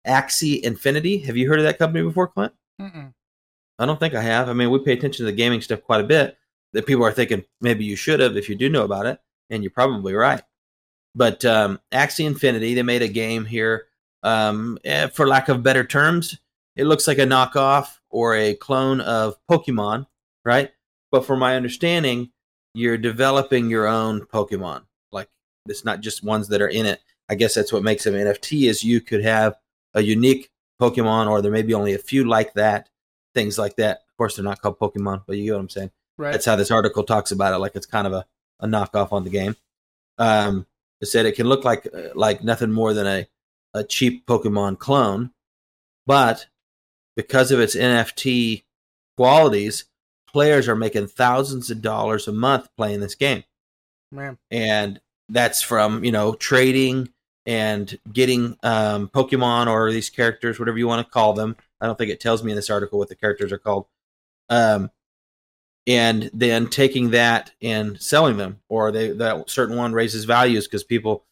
Axie 0.06 0.62
Infinity. 0.62 1.20
Have 1.20 1.38
you 1.38 1.48
heard 1.48 1.60
of 1.60 1.66
that 1.66 1.78
company 1.78 2.04
before, 2.04 2.28
Clint? 2.28 2.54
Mm-mm. 2.80 3.14
I 3.80 3.86
don't 3.86 4.00
think 4.00 4.14
I 4.14 4.22
have. 4.22 4.50
I 4.50 4.54
mean, 4.54 4.70
we 4.70 4.80
pay 4.80 4.94
attention 4.94 5.26
to 5.26 5.32
the 5.32 5.36
gaming 5.36 5.62
stuff 5.62 5.82
quite 5.82 6.02
a 6.02 6.08
bit. 6.08 6.38
That 6.74 6.86
people 6.86 7.04
are 7.04 7.12
thinking 7.12 7.44
maybe 7.60 7.84
you 7.84 7.98
should 7.98 8.22
have 8.22 8.38
if 8.38 8.48
you 8.48 8.56
do 8.56 8.70
know 8.70 8.86
about 8.86 9.06
it, 9.06 9.20
and 9.50 9.62
you're 9.62 9.72
probably 9.72 10.14
right. 10.14 10.42
But 11.14 11.44
um, 11.44 11.82
Axie 11.92 12.26
Infinity, 12.26 12.74
they 12.74 12.84
made 12.84 13.02
a 13.02 13.10
game 13.10 13.44
here. 13.44 13.88
Um, 14.24 14.78
eh, 14.86 15.08
for 15.08 15.28
lack 15.28 15.50
of 15.50 15.64
better 15.64 15.84
terms, 15.84 16.38
it 16.78 16.86
looks 16.86 17.08
like 17.08 17.18
a 17.18 17.26
knockoff 17.26 17.98
or 18.12 18.36
a 18.36 18.54
clone 18.54 19.02
of 19.02 19.36
Pokemon, 19.50 20.08
right? 20.46 20.72
But 21.12 21.26
from 21.26 21.40
my 21.40 21.56
understanding, 21.56 22.32
you're 22.74 22.98
developing 22.98 23.70
your 23.70 23.88
own 23.88 24.22
Pokemon. 24.22 24.84
Like 25.12 25.30
it's 25.68 25.86
not 25.86 26.02
just 26.02 26.24
ones 26.24 26.48
that 26.50 26.62
are 26.62 26.68
in 26.68 26.86
it. 26.86 27.02
I 27.30 27.36
guess 27.36 27.54
that's 27.56 27.74
what 27.74 27.84
makes 27.84 28.04
them 28.04 28.14
NFT. 28.14 28.70
Is 28.70 28.84
you 28.84 29.02
could 29.02 29.24
have 29.24 29.56
a 29.94 30.02
unique 30.02 30.50
Pokemon, 30.82 31.30
or 31.30 31.42
there 31.42 31.52
may 31.52 31.62
be 31.62 31.74
only 31.74 31.94
a 31.94 32.00
few 32.00 32.28
like 32.28 32.54
that 32.54 32.90
things 33.34 33.58
like 33.58 33.76
that. 33.78 33.98
Of 34.10 34.18
course, 34.18 34.36
they're 34.36 34.46
not 34.46 34.62
called 34.62 34.80
Pokemon, 34.80 35.24
but 35.26 35.38
you 35.38 35.46
get 35.46 35.54
what 35.54 35.60
I'm 35.60 35.70
saying. 35.70 35.92
Right. 36.18 36.32
That's 36.32 36.46
how 36.46 36.56
this 36.56 36.72
article 36.72 37.04
talks 37.04 37.32
about 37.32 37.54
it, 37.54 37.58
like 37.58 37.76
it's 37.76 37.86
kind 37.86 38.08
of 38.08 38.14
a, 38.14 38.26
a 38.60 38.68
knockoff 38.68 39.12
on 39.12 39.24
the 39.24 39.30
game. 39.30 39.56
Um, 40.18 40.68
it 41.00 41.08
said 41.08 41.26
it 41.26 41.36
can 41.36 41.48
look 41.48 41.64
like 41.64 41.88
uh, 41.94 42.10
like 42.14 42.44
nothing 42.44 42.72
more 42.72 42.94
than 42.94 43.08
a, 43.08 43.28
a 43.74 43.84
cheap 43.84 44.26
Pokemon 44.28 44.78
clone, 44.78 45.32
but 46.06 46.48
because 47.16 47.52
of 47.52 47.60
its 47.60 47.76
NFT 47.76 48.64
qualities, 49.18 49.86
players 50.28 50.68
are 50.68 50.76
making 50.76 51.08
thousands 51.08 51.70
of 51.70 51.82
dollars 51.82 52.28
a 52.28 52.32
month 52.32 52.70
playing 52.78 53.02
this 53.02 53.16
game 53.16 53.44
Man. 54.12 54.38
and 54.50 55.00
that's 55.30 55.62
from 55.62 56.04
you 56.04 56.12
know 56.12 56.34
trading 56.34 57.10
and 57.46 57.98
getting 58.12 58.58
um, 58.64 59.10
Pokemon 59.10 59.68
or 59.68 59.92
these 59.92 60.10
characters, 60.10 60.60
whatever 60.60 60.78
you 60.78 60.88
want 60.88 61.06
to 61.06 61.12
call 61.12 61.34
them. 61.34 61.56
I 61.80 61.88
don't 61.88 61.98
think 61.98 62.12
it 62.12 62.20
tells 62.20 62.44
me 62.44 62.52
in 62.52 62.56
this 62.56 62.70
article 62.70 63.00
what 63.00 63.10
the 63.10 63.16
characters 63.16 63.52
are 63.52 63.58
called. 63.58 63.88
Um, 64.50 64.92
and 65.88 66.30
then 66.34 66.68
taking 66.68 67.10
that 67.12 67.52
and 67.62 68.00
selling 68.00 68.38
them, 68.38 68.60
or 68.70 68.92
they 68.92 69.12
that 69.12 69.50
certain 69.50 69.76
one 69.76 69.94
raises 69.94 70.26
values 70.26 70.68
because 70.68 70.84
people 70.84 71.26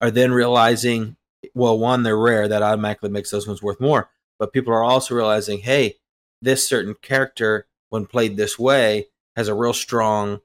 are 0.00 0.10
then 0.10 0.30
realizing, 0.30 1.16
well, 1.54 1.78
one 1.78 2.04
they're 2.04 2.16
rare, 2.16 2.46
that 2.46 2.62
automatically 2.62 3.10
makes 3.10 3.30
those 3.30 3.48
ones 3.48 3.62
worth 3.62 3.80
more. 3.80 4.08
But 4.38 4.52
people 4.52 4.72
are 4.72 4.84
also 4.84 5.14
realizing, 5.14 5.60
hey, 5.60 5.96
this 6.42 6.66
certain 6.68 6.94
character, 7.00 7.66
when 7.90 8.06
played 8.06 8.36
this 8.36 8.58
way, 8.58 9.08
has 9.36 9.48
a 9.48 9.54
real 9.54 9.72
strong 9.72 10.40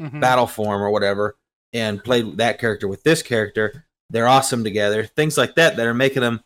Mhm. 0.00 0.20
battle 0.20 0.46
form 0.46 0.80
or 0.80 0.90
whatever 0.90 1.36
and 1.72 2.02
played 2.04 2.36
that 2.38 2.58
character 2.60 2.86
with 2.86 3.02
this 3.02 3.20
character 3.20 3.84
they're 4.10 4.28
awesome 4.28 4.62
together 4.62 5.04
things 5.04 5.36
like 5.36 5.56
that 5.56 5.76
that 5.76 5.86
are 5.88 5.92
making 5.92 6.22
them 6.22 6.40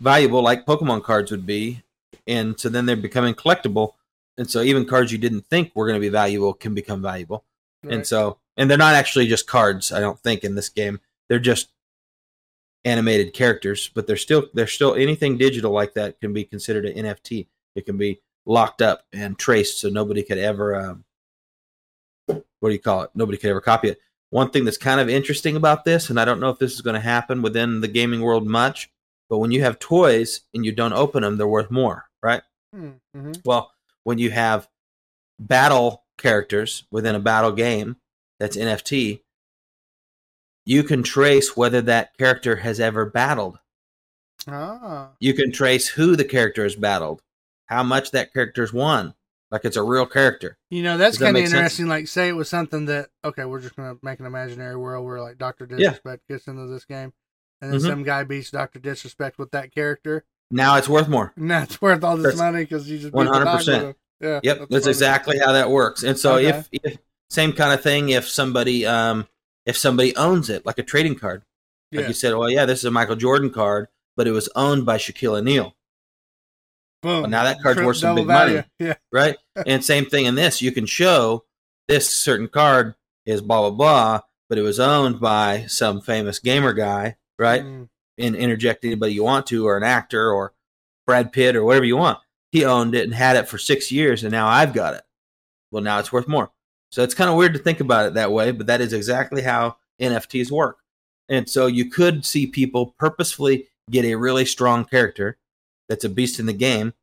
valuable 0.00 0.42
like 0.42 0.64
pokemon 0.64 1.02
cards 1.04 1.30
would 1.30 1.44
be 1.44 1.82
and 2.26 2.58
so 2.58 2.68
then 2.70 2.86
they're 2.86 2.96
becoming 2.96 3.34
collectible 3.34 3.92
and 4.38 4.50
so 4.50 4.62
even 4.62 4.86
cards 4.86 5.12
you 5.12 5.18
didn't 5.18 5.42
think 5.50 5.70
were 5.74 5.86
going 5.86 6.00
to 6.00 6.04
be 6.04 6.08
valuable 6.08 6.54
can 6.54 6.74
become 6.74 7.02
valuable 7.02 7.44
Right. 7.84 7.92
and 7.94 8.06
so 8.06 8.38
and 8.56 8.70
they're 8.70 8.78
not 8.78 8.94
actually 8.94 9.26
just 9.26 9.46
cards 9.46 9.92
i 9.92 10.00
don't 10.00 10.18
think 10.20 10.42
in 10.42 10.54
this 10.54 10.70
game 10.70 10.98
they're 11.28 11.38
just 11.38 11.68
animated 12.88 13.32
characters 13.32 13.90
but 13.94 14.06
they're 14.06 14.16
still 14.16 14.46
they're 14.54 14.66
still 14.66 14.94
anything 14.94 15.36
digital 15.36 15.72
like 15.72 15.94
that 15.94 16.20
can 16.20 16.32
be 16.32 16.44
considered 16.44 16.84
an 16.86 17.04
nft 17.04 17.46
it 17.74 17.86
can 17.86 17.96
be 17.96 18.20
locked 18.46 18.80
up 18.82 19.04
and 19.12 19.38
traced 19.38 19.78
so 19.78 19.88
nobody 19.88 20.22
could 20.22 20.38
ever 20.38 20.74
um, 20.74 21.04
what 22.26 22.68
do 22.68 22.72
you 22.72 22.78
call 22.78 23.02
it? 23.02 23.10
Nobody 23.14 23.38
could 23.38 23.50
ever 23.50 23.60
copy 23.60 23.88
it. 23.88 24.00
One 24.30 24.50
thing 24.50 24.64
that's 24.64 24.76
kind 24.76 25.00
of 25.00 25.08
interesting 25.08 25.56
about 25.56 25.84
this 25.84 26.10
and 26.10 26.18
i 26.18 26.24
don't 26.24 26.40
know 26.40 26.50
if 26.50 26.58
this 26.58 26.74
is 26.74 26.80
going 26.80 26.94
to 26.94 27.00
happen 27.00 27.42
within 27.42 27.80
the 27.80 27.88
gaming 27.88 28.20
world 28.20 28.46
much 28.46 28.90
but 29.28 29.38
when 29.38 29.50
you 29.50 29.62
have 29.62 29.78
toys 29.78 30.40
and 30.54 30.64
you 30.64 30.72
don't 30.72 30.92
open 30.92 31.22
them 31.22 31.36
they're 31.36 31.46
worth 31.46 31.70
more 31.70 32.08
right? 32.22 32.42
Mm-hmm. 32.74 33.32
well, 33.44 33.72
when 34.04 34.18
you 34.18 34.30
have 34.30 34.68
battle 35.38 36.04
characters 36.16 36.84
within 36.90 37.14
a 37.14 37.20
battle 37.20 37.52
game 37.52 37.96
that's 38.38 38.56
NFT, 38.56 39.22
you 40.68 40.82
can 40.82 41.02
trace 41.02 41.56
whether 41.56 41.80
that 41.80 42.14
character 42.18 42.56
has 42.56 42.78
ever 42.78 43.06
battled. 43.06 43.58
Ah. 44.46 45.12
You 45.18 45.32
can 45.32 45.50
trace 45.50 45.88
who 45.88 46.14
the 46.14 46.24
character 46.26 46.62
has 46.62 46.76
battled, 46.76 47.22
how 47.66 47.82
much 47.82 48.10
that 48.10 48.32
character's 48.34 48.70
won. 48.72 49.14
Like 49.50 49.64
it's 49.64 49.78
a 49.78 49.82
real 49.82 50.04
character. 50.04 50.58
You 50.68 50.82
know, 50.82 50.98
that's 50.98 51.16
kind 51.16 51.34
of 51.36 51.42
sense? 51.44 51.54
interesting. 51.54 51.86
Like, 51.86 52.06
say 52.06 52.28
it 52.28 52.36
was 52.36 52.50
something 52.50 52.84
that, 52.84 53.08
okay, 53.24 53.46
we're 53.46 53.62
just 53.62 53.76
going 53.76 53.94
to 53.94 53.98
make 54.04 54.20
an 54.20 54.26
imaginary 54.26 54.76
world 54.76 55.06
where, 55.06 55.22
like, 55.22 55.38
Dr. 55.38 55.66
Yeah. 55.70 55.76
Disrespect 55.78 56.28
gets 56.28 56.46
into 56.48 56.66
this 56.66 56.84
game, 56.84 57.14
and 57.62 57.72
then 57.72 57.80
Mhm. 57.80 57.86
some 57.86 58.02
guy 58.02 58.24
beats 58.24 58.50
Dr. 58.50 58.78
Disrespect 58.78 59.38
with 59.38 59.50
that 59.52 59.74
character. 59.74 60.26
Now 60.50 60.76
it's 60.76 60.88
worth 60.88 61.08
more. 61.08 61.32
And 61.38 61.50
that's 61.50 61.80
worth 61.80 62.04
all 62.04 62.18
this 62.18 62.26
That's 62.26 62.36
money 62.38 62.64
because 62.64 62.90
you 62.90 62.98
just 62.98 63.14
beat 63.14 63.20
the 63.20 63.24
dog 63.24 63.46
100%. 63.46 63.66
with 63.66 63.82
him. 63.82 63.94
Yeah. 64.20 64.40
Yep, 64.42 64.58
that's, 64.68 64.84
funny. 64.84 64.90
exactly 64.90 65.38
how 65.38 65.52
that 65.52 65.70
works. 65.70 66.02
And 66.02 66.18
so 66.18 66.34
Okay. 66.36 66.48
if, 66.48 66.68
if 66.72 66.98
same 67.30 67.52
kind 67.54 67.72
of 67.72 67.82
thing 67.82 68.10
if 68.10 68.28
somebody 68.28 68.84
um 68.84 69.26
if 69.68 69.76
somebody 69.76 70.16
owns 70.16 70.48
it 70.50 70.64
like 70.66 70.78
a 70.78 70.82
trading 70.82 71.14
card. 71.14 71.42
Like 71.92 72.02
Yeah. 72.02 72.08
you 72.08 72.14
said, 72.14 72.34
well 72.34 72.50
yeah, 72.50 72.64
this 72.64 72.80
is 72.80 72.84
a 72.86 72.90
Michael 72.90 73.16
Jordan 73.16 73.50
card, 73.50 73.88
but 74.16 74.26
it 74.26 74.32
was 74.32 74.48
owned 74.56 74.84
by 74.86 74.96
Shaquille 74.98 75.38
O'Neal. 75.38 75.74
Boom. 77.02 77.22
Well, 77.22 77.30
now 77.30 77.44
that 77.44 77.60
card's 77.62 77.80
worth 77.80 77.98
some 77.98 78.16
big 78.16 78.26
money. 78.26 78.64
Yeah. 78.78 78.94
right? 79.12 79.36
and 79.66 79.84
same 79.84 80.06
thing 80.06 80.26
in 80.26 80.34
this. 80.34 80.60
You 80.62 80.72
can 80.72 80.86
show 80.86 81.44
this 81.86 82.10
certain 82.10 82.48
card 82.48 82.94
is 83.24 83.40
blah 83.40 83.60
blah 83.60 83.70
blah, 83.70 84.20
but 84.48 84.58
it 84.58 84.62
was 84.62 84.80
owned 84.80 85.20
by 85.20 85.66
some 85.66 86.00
famous 86.00 86.38
gamer 86.38 86.72
guy, 86.72 87.16
right? 87.38 87.62
Mm, 87.62 87.88
And 88.18 88.34
interject 88.36 88.84
anybody 88.84 89.12
you 89.14 89.22
want 89.22 89.46
to, 89.48 89.66
or 89.66 89.76
an 89.76 89.84
actor, 89.84 90.32
or 90.32 90.54
Brad 91.06 91.32
Pitt, 91.32 91.54
or 91.56 91.62
whatever 91.64 91.84
you 91.84 91.96
want. 91.96 92.18
He 92.52 92.64
owned 92.64 92.94
it 92.94 93.04
and 93.04 93.14
had 93.14 93.36
it 93.36 93.48
for 93.48 93.58
six 93.58 93.92
years, 93.92 94.24
and 94.24 94.32
now 94.32 94.48
I've 94.48 94.72
got 94.72 94.94
it. 94.94 95.02
Well, 95.70 95.82
now 95.82 95.98
it's 96.00 96.10
worth 96.12 96.26
more. 96.26 96.50
So 96.90 97.02
it's 97.02 97.14
kind 97.14 97.28
of 97.30 97.36
weird 97.36 97.52
to 97.54 97.58
think 97.58 97.80
about 97.80 98.06
it 98.06 98.14
that 98.14 98.32
way, 98.32 98.50
but 98.50 98.66
that 98.66 98.80
is 98.80 98.92
exactly 98.92 99.42
how 99.42 99.76
NFTs 100.00 100.50
work. 100.50 100.78
And 101.28 101.48
so 101.48 101.66
you 101.66 101.90
could 101.90 102.24
see 102.24 102.46
people 102.46 102.94
purposefully 102.98 103.66
get 103.90 104.04
a 104.04 104.14
really 104.14 104.44
strong 104.46 104.84
character 104.84 105.36
that's 105.88 106.04
a 106.04 106.08
beast 106.08 106.38
in 106.40 106.46
the 106.46 106.52
game 106.52 106.94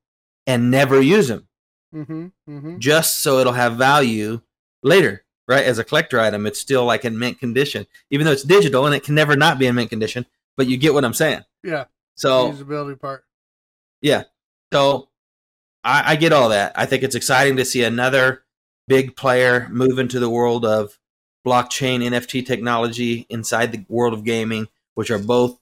and 0.48 0.69
never 0.71 1.02
use 1.02 1.28
them 1.28 1.48
Mm-hmm. 1.93 2.28
Mm-hmm. 2.50 2.78
just 2.80 3.19
so 3.19 3.38
it'll 3.39 3.54
have 3.54 3.78
value 3.78 4.41
later, 4.84 5.24
right? 5.48 5.63
As 5.63 5.80
a 5.80 5.84
collector 5.84 6.19
item, 6.19 6.45
it's 6.45 6.60
still 6.60 6.84
like 6.84 7.06
in 7.06 7.17
mint 7.17 7.39
condition, 7.39 7.88
even 8.10 8.26
though 8.26 8.34
it's 8.34 8.43
digital 8.43 8.86
and 8.86 8.93
it 8.93 9.04
can 9.04 9.15
never 9.15 9.38
not 9.38 9.58
be 9.60 9.65
in 9.67 9.76
mint 9.76 9.89
condition. 9.91 10.26
But 10.58 10.67
you 10.67 10.76
get 10.76 10.93
what 10.93 11.06
I'm 11.06 11.13
saying. 11.13 11.45
Yeah. 11.63 11.86
So 12.15 12.52
Usability 12.52 13.00
part. 13.00 13.24
yeah, 14.02 14.24
so 14.74 15.08
I, 15.86 16.13
I 16.13 16.15
get 16.17 16.34
all 16.34 16.50
that. 16.50 16.74
I 16.76 16.86
think 16.86 17.04
it's 17.04 17.15
exciting 17.15 17.56
to 17.58 17.65
see 17.65 17.84
another 17.84 18.43
big 18.88 19.15
player 19.15 19.67
move 19.69 20.00
into 20.00 20.19
the 20.19 20.30
world 20.30 20.65
of 20.65 20.98
blockchain 21.45 22.02
NFT 22.04 22.45
technology 22.45 23.26
inside 23.30 23.71
the 23.71 23.86
world 23.88 24.13
of 24.13 24.24
gaming, 24.24 24.67
which 24.95 25.12
are 25.12 25.19
both 25.19 25.60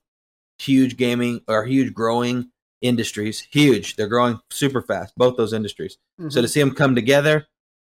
huge 0.60 0.98
gaming 0.98 1.42
or 1.48 1.66
huge 1.66 1.94
growing 1.94 2.52
industries. 2.82 3.42
Huge, 3.52 3.96
they're 3.96 4.08
growing 4.08 4.40
super 4.50 4.82
fast. 4.82 5.14
Both 5.18 5.38
those 5.38 5.54
industries. 5.54 5.98
So 6.20 6.26
Mhm. 6.40 6.42
to 6.42 6.48
see 6.48 6.60
them 6.60 6.76
come 6.76 6.96
together, 6.96 7.48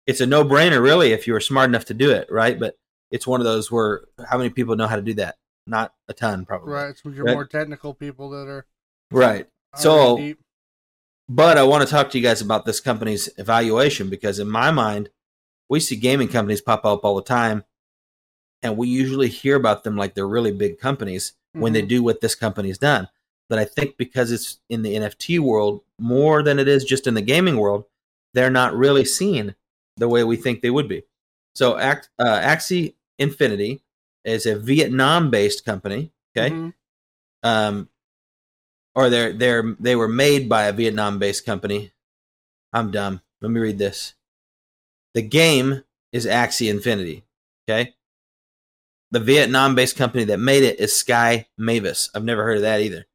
it's 0.08 0.22
a 0.22 0.26
no 0.26 0.44
brainer, 0.44 0.82
really, 0.82 1.12
if 1.14 1.26
you 1.28 1.34
were 1.34 1.40
smart 1.40 1.70
enough 1.70 1.86
to 1.86 1.94
do 1.94 2.12
it, 2.12 2.30
right? 2.32 2.60
But 2.60 2.78
it's 3.12 3.26
one 3.28 3.40
of 3.42 3.46
those 3.46 3.72
where 3.72 4.06
how 4.28 4.38
many 4.38 4.50
people 4.50 4.76
know 4.76 4.88
how 4.88 4.96
to 4.98 5.02
do 5.02 5.14
that? 5.16 5.38
Not 5.66 5.94
a 6.10 6.14
ton, 6.14 6.46
probably. 6.46 6.74
right. 6.74 6.98
So 6.98 7.10
you're 7.10 7.24
Right. 7.26 7.34
more 7.34 7.46
technical 7.46 7.94
people 7.94 8.30
that 8.32 8.48
are 8.48 8.66
Right. 9.12 9.48
So- 9.76 10.18
deep. 10.18 10.40
But 11.30 11.58
I 11.58 11.64
want 11.64 11.84
to 11.86 11.90
talk 11.90 12.10
to 12.12 12.18
you 12.18 12.24
guys 12.24 12.42
about 12.42 12.66
this 12.66 12.80
company's 12.80 13.30
evaluation 13.38 14.10
because, 14.10 14.40
in 14.40 14.50
my 14.50 14.72
mind, 14.72 15.10
we 15.70 15.80
see 15.80 15.96
gaming 15.96 16.28
companies 16.28 16.62
pop 16.62 16.86
up 16.86 17.04
all 17.06 17.16
the 17.16 17.22
time, 17.24 17.64
and 18.62 18.78
we 18.78 18.88
usually 18.88 19.30
hear 19.30 19.56
about 19.56 19.84
them 19.84 19.96
like 19.96 20.14
they're 20.14 20.28
really 20.28 20.52
big 20.52 20.80
companies 20.80 21.34
when 21.54 21.74
they 21.74 21.82
Mhm. 21.82 21.88
do 21.88 22.04
what 22.04 22.22
this 22.22 22.36
company's 22.36 22.78
done. 22.78 23.08
But 23.50 23.60
I 23.60 23.66
think 23.66 23.98
because 23.98 24.32
it's 24.32 24.60
in 24.70 24.82
the 24.82 24.96
NFT 24.96 25.40
world 25.40 25.84
more 26.00 26.44
than 26.44 26.60
it 26.60 26.68
is 26.68 26.84
just 26.84 27.08
in 27.08 27.14
the 27.14 27.22
gaming 27.22 27.58
world, 27.58 27.86
they're 28.34 28.50
not 28.50 28.76
really 28.76 29.06
seen 29.06 29.56
the 29.98 30.10
way 30.10 30.24
we 30.24 30.36
think 30.36 30.62
they 30.62 30.72
would 30.72 30.88
be. 30.88 31.04
So, 31.56 31.78
Act, 31.78 32.10
uh, 32.18 32.40
Axie 32.40 32.96
Infinity 33.20 33.84
is 34.26 34.46
a 34.46 34.58
Vietnam-based 34.58 35.64
company. 35.64 36.12
Okay, 36.36 36.50
Mhm. 36.50 36.74
um, 37.44 37.90
or 38.96 39.10
they're 39.10 39.34
they're 39.34 39.76
they 39.80 39.96
were 39.96 40.08
made 40.08 40.48
by 40.50 40.64
a 40.66 40.74
Vietnam-based 40.74 41.46
company. 41.46 41.92
I'm 42.72 42.92
dumb. 42.92 43.22
Let 43.42 43.52
me 43.52 43.60
read 43.60 43.78
this. 43.78 44.14
The 45.14 45.22
game 45.22 45.84
is 46.12 46.26
Axie 46.26 46.70
Infinity. 46.70 47.24
Okay. 47.70 47.94
The 49.12 49.20
Vietnam-based 49.20 49.96
company 49.96 50.24
that 50.26 50.40
made 50.40 50.64
it 50.64 50.80
is 50.80 50.96
Sky 50.96 51.48
Mavis. 51.58 52.10
I've 52.16 52.24
never 52.24 52.44
heard 52.44 52.58
of 52.58 52.62
that 52.64 52.82
either. 52.82 53.06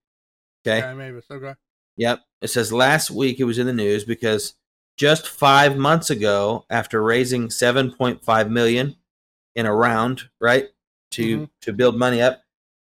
Okay. 0.64 0.79
Yeah, 0.79 0.95
maybe. 0.95 1.21
Okay. 1.31 1.55
Yep. 1.97 2.21
It 2.43 2.49
says 2.49 2.73
last 2.73 3.11
week 3.11 3.41
it 3.41 3.45
was 3.45 3.59
in 3.59 3.67
the 3.67 3.73
news 3.73 4.05
because 4.05 4.55
just 4.97 5.27
five 5.29 5.77
months 5.77 6.11
ago, 6.11 6.64
after 6.71 7.03
raising 7.03 7.49
7.5 7.49 8.51
million 8.51 8.97
in 9.57 9.67
a 9.67 9.75
round, 9.75 10.29
right, 10.41 10.69
to 11.12 11.38
Mhm. 11.38 11.51
to 11.62 11.73
build 11.73 11.97
money 11.97 12.21
up, 12.23 12.45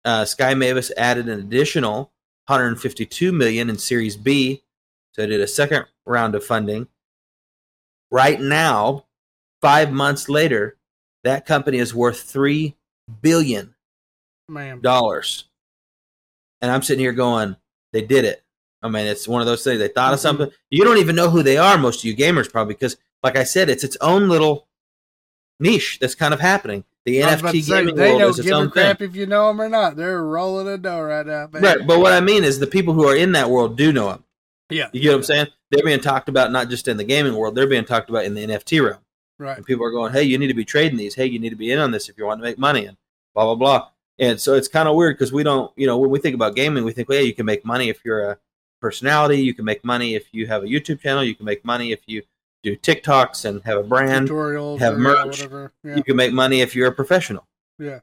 uh, 0.05 0.23
Sky 0.23 0.53
Mavis 0.53 0.91
added 0.95 1.27
an 1.27 1.39
additional 1.39 2.12
152 2.47 3.31
million 3.31 3.69
in 3.69 3.77
Series 3.77 4.17
B, 4.17 4.63
so 5.13 5.23
I 5.23 5.25
did 5.27 5.41
a 5.41 5.47
second 5.47 5.85
round 6.05 6.35
of 6.35 6.45
funding. 6.45 6.87
Right 8.11 8.39
now, 8.39 9.05
five 9.61 9.91
months 9.91 10.29
later, 10.29 10.77
that 11.23 11.45
company 11.45 11.77
is 11.77 11.95
worth 11.95 12.21
three 12.21 12.75
billion 13.21 13.75
dollars. 14.81 15.45
And 16.61 16.71
I'm 16.71 16.81
sitting 16.81 16.99
here 17.03 17.13
going, 17.13 17.55
they 17.91 18.01
did 18.01 18.25
it. 18.25 18.43
I 18.81 18.89
mean, 18.89 19.05
it's 19.07 19.27
one 19.27 19.41
of 19.41 19.47
those 19.47 19.63
things. 19.63 19.79
They 19.79 19.87
thought 19.87 20.13
of 20.13 20.19
Mhm. 20.19 20.23
something. 20.23 20.51
You 20.69 20.83
don't 20.83 20.97
even 20.97 21.15
know 21.15 21.29
who 21.29 21.43
they 21.43 21.57
are, 21.57 21.77
most 21.77 21.99
of 21.99 22.05
you 22.05 22.15
gamers, 22.15 22.51
probably, 22.51 22.73
because, 22.73 22.97
like 23.23 23.37
I 23.37 23.43
said, 23.45 23.69
it's 23.69 23.83
its 23.83 23.97
own 24.01 24.27
little 24.27 24.67
niche 25.59 25.99
that's 25.99 26.15
kind 26.15 26.33
of 26.33 26.41
happening. 26.41 26.83
The 27.05 27.21
I 27.23 27.31
was 27.31 27.41
about 27.41 27.53
NFT 27.53 27.63
say, 27.63 27.79
gaming 27.79 27.95
they 27.95 28.09
world 28.09 28.19
don't 28.21 28.29
is 28.29 28.39
its 28.39 28.47
give 28.47 28.55
a 28.55 28.59
own 28.59 28.71
thing. 28.71 28.95
if 28.99 29.15
you 29.15 29.25
know 29.25 29.47
them 29.47 29.61
or 29.61 29.67
not. 29.67 29.95
They're 29.97 30.23
rolling 30.23 30.67
a 30.67 30.77
dough 30.77 31.01
right 31.01 31.25
now, 31.25 31.49
man. 31.51 31.61
Right. 31.61 31.87
But 31.87 31.99
what 31.99 32.13
I 32.13 32.21
mean 32.21 32.43
is 32.43 32.59
the 32.59 32.67
people 32.67 32.93
who 32.93 33.05
are 33.07 33.15
in 33.15 33.33
that 33.33 33.49
world 33.49 33.77
do 33.77 33.91
know 33.91 34.09
them. 34.09 34.23
yeah. 34.69 34.89
You 34.93 35.01
get 35.01 35.09
what 35.09 35.17
I'm 35.17 35.23
saying? 35.23 35.47
They're 35.71 35.83
being 35.83 35.99
talked 35.99 36.29
about 36.29 36.51
not 36.51 36.69
just 36.69 36.87
in 36.87 36.97
the 36.97 37.03
gaming 37.03 37.35
world, 37.35 37.55
they're 37.55 37.67
being 37.67 37.85
talked 37.85 38.09
about 38.09 38.25
in 38.25 38.33
the 38.33 38.45
NFT 38.45 38.85
realm. 38.85 39.01
Right. 39.37 39.57
And 39.57 39.65
people 39.65 39.85
are 39.85 39.91
going, 39.91 40.13
hey, 40.13 40.23
you 40.23 40.37
need 40.37 40.47
to 40.47 40.53
be 40.53 40.63
trading 40.63 40.97
these. 40.97 41.15
Hey, 41.15 41.25
you 41.25 41.39
need 41.39 41.49
to 41.49 41.55
be 41.55 41.71
in 41.71 41.79
on 41.79 41.91
this 41.91 42.07
if 42.07 42.17
you 42.17 42.25
want 42.25 42.39
to 42.39 42.43
make 42.43 42.57
money 42.57 42.85
and 42.85 42.95
blah, 43.33 43.45
blah, 43.45 43.55
blah. 43.55 43.89
And 44.19 44.39
so 44.39 44.53
it's 44.53 44.67
kind 44.67 44.87
of 44.87 44.95
weird 44.95 45.17
because 45.17 45.33
we 45.33 45.43
don't, 45.43 45.71
you 45.75 45.87
know, 45.87 45.97
when 45.97 46.09
we 46.09 46.19
think 46.19 46.35
about 46.35 46.55
gaming, 46.55 46.85
we 46.85 46.93
think, 46.93 47.09
well, 47.09 47.17
yeah, 47.17 47.25
you 47.25 47.33
can 47.33 47.45
make 47.45 47.65
money 47.65 47.89
if 47.89 48.05
you're 48.05 48.29
a 48.29 48.37
personality. 48.79 49.41
You 49.41 49.53
can 49.53 49.65
make 49.65 49.83
money 49.83 50.15
if 50.15 50.27
you 50.31 50.47
have 50.47 50.63
a 50.63 50.67
YouTube 50.67 51.01
channel. 51.01 51.23
You 51.23 51.35
can 51.35 51.45
make 51.45 51.65
money 51.65 51.91
if 51.91 52.01
you 52.05 52.21
do 52.63 52.75
TikToks 52.77 53.45
and 53.45 53.61
have 53.63 53.77
a 53.77 53.83
brand. 53.83 54.29
Tutorials. 54.29 54.79
have 54.79 54.97
merch. 54.97 55.45
Yeah. 55.83 55.95
You 55.97 56.03
can 56.03 56.15
make 56.15 56.31
money 56.33 56.61
if 56.61 56.75
you're 56.75 56.87
a 56.87 56.91
professional. 56.93 57.45
Yeah. 57.77 57.99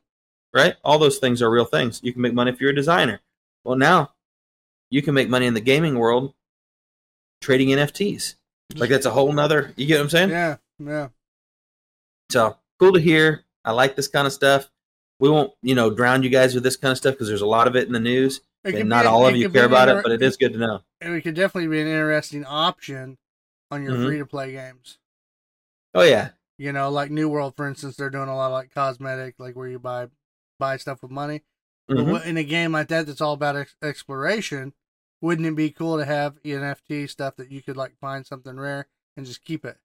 Right? 0.54 0.76
All 0.84 0.98
those 0.98 1.18
things 1.18 1.40
are 1.42 1.50
real 1.50 1.64
things. 1.64 2.00
You 2.02 2.12
can 2.12 2.22
make 2.22 2.34
money 2.34 2.50
if 2.50 2.60
you're 2.60 2.70
a 2.70 2.74
designer. 2.74 3.20
Well, 3.64 3.76
now 3.76 4.12
you 4.90 5.00
can 5.02 5.14
make 5.14 5.28
money 5.28 5.46
in 5.46 5.54
the 5.54 5.60
gaming 5.60 5.98
world 5.98 6.34
trading 7.40 7.68
NFTs. 7.68 8.34
Like 8.76 8.90
that's 8.90 9.06
a 9.06 9.10
whole 9.10 9.32
nother, 9.32 9.72
you 9.76 9.86
get 9.86 9.96
what 9.96 10.02
I'm 10.04 10.10
saying? 10.10 10.30
Yeah. 10.30 10.56
Yeah. 10.78 11.08
So 12.30 12.56
cool 12.78 12.92
to 12.92 13.00
hear. 13.00 13.44
I 13.64 13.72
like 13.72 13.96
this 13.96 14.08
kind 14.08 14.26
of 14.26 14.32
stuff. 14.32 14.70
We 15.18 15.28
won't, 15.28 15.52
you 15.62 15.74
know, 15.74 15.90
drown 15.90 16.22
you 16.22 16.30
guys 16.30 16.54
with 16.54 16.62
this 16.64 16.76
kind 16.76 16.92
of 16.92 16.98
stuff 16.98 17.14
because 17.14 17.28
there's 17.28 17.42
a 17.42 17.46
lot 17.46 17.66
of 17.66 17.76
it 17.76 17.86
in 17.86 17.92
the 17.92 18.00
news, 18.00 18.40
and 18.64 18.88
not 18.88 19.04
all 19.04 19.26
of 19.26 19.36
you 19.36 19.50
care 19.50 19.64
an 19.66 19.70
about 19.70 19.88
it. 19.88 19.92
inter- 19.92 20.02
But 20.02 20.12
it 20.12 20.22
is 20.22 20.36
good 20.38 20.54
to 20.54 20.58
know. 20.58 20.80
It 21.02 21.20
could 21.22 21.34
definitely 21.34 21.68
be 21.68 21.80
an 21.80 21.86
interesting 21.88 22.44
option 22.46 23.18
on 23.70 23.82
your 23.82 23.92
Mhm. 23.94 24.06
free 24.06 24.18
to 24.18 24.26
play 24.26 24.52
games. 24.52 24.98
Oh 25.94 26.02
yeah, 26.02 26.30
You 26.58 26.72
know, 26.72 26.90
like 26.90 27.10
New 27.10 27.28
World, 27.28 27.56
for 27.56 27.66
instance, 27.66 27.96
they're 27.96 28.10
doing 28.10 28.28
a 28.28 28.36
lot 28.36 28.46
of 28.48 28.52
like 28.52 28.72
cosmetic, 28.74 29.36
like 29.38 29.56
where 29.56 29.68
you 29.68 29.78
buy 29.78 30.08
buy 30.58 30.76
stuff 30.76 31.00
with 31.02 31.10
money. 31.10 31.42
But 31.88 31.96
Mhm. 31.98 32.10
what- 32.12 32.26
in 32.26 32.36
a 32.36 32.44
game 32.44 32.72
like 32.72 32.88
that, 32.88 33.06
that's 33.06 33.20
all 33.22 33.32
about 33.32 33.56
ex- 33.56 33.76
exploration. 33.82 34.74
Wouldn't 35.22 35.46
it 35.48 35.56
be 35.56 35.70
cool 35.70 35.96
to 35.98 36.04
have 36.04 36.38
NFT 36.44 37.06
stuff 37.06 37.36
that 37.36 37.50
you 37.50 37.62
could 37.62 37.76
like 37.78 37.96
find 37.98 38.26
something 38.26 38.58
rare 38.60 38.86
and 39.16 39.24
just 39.26 39.44
keep 39.44 39.64
it? 39.64 39.78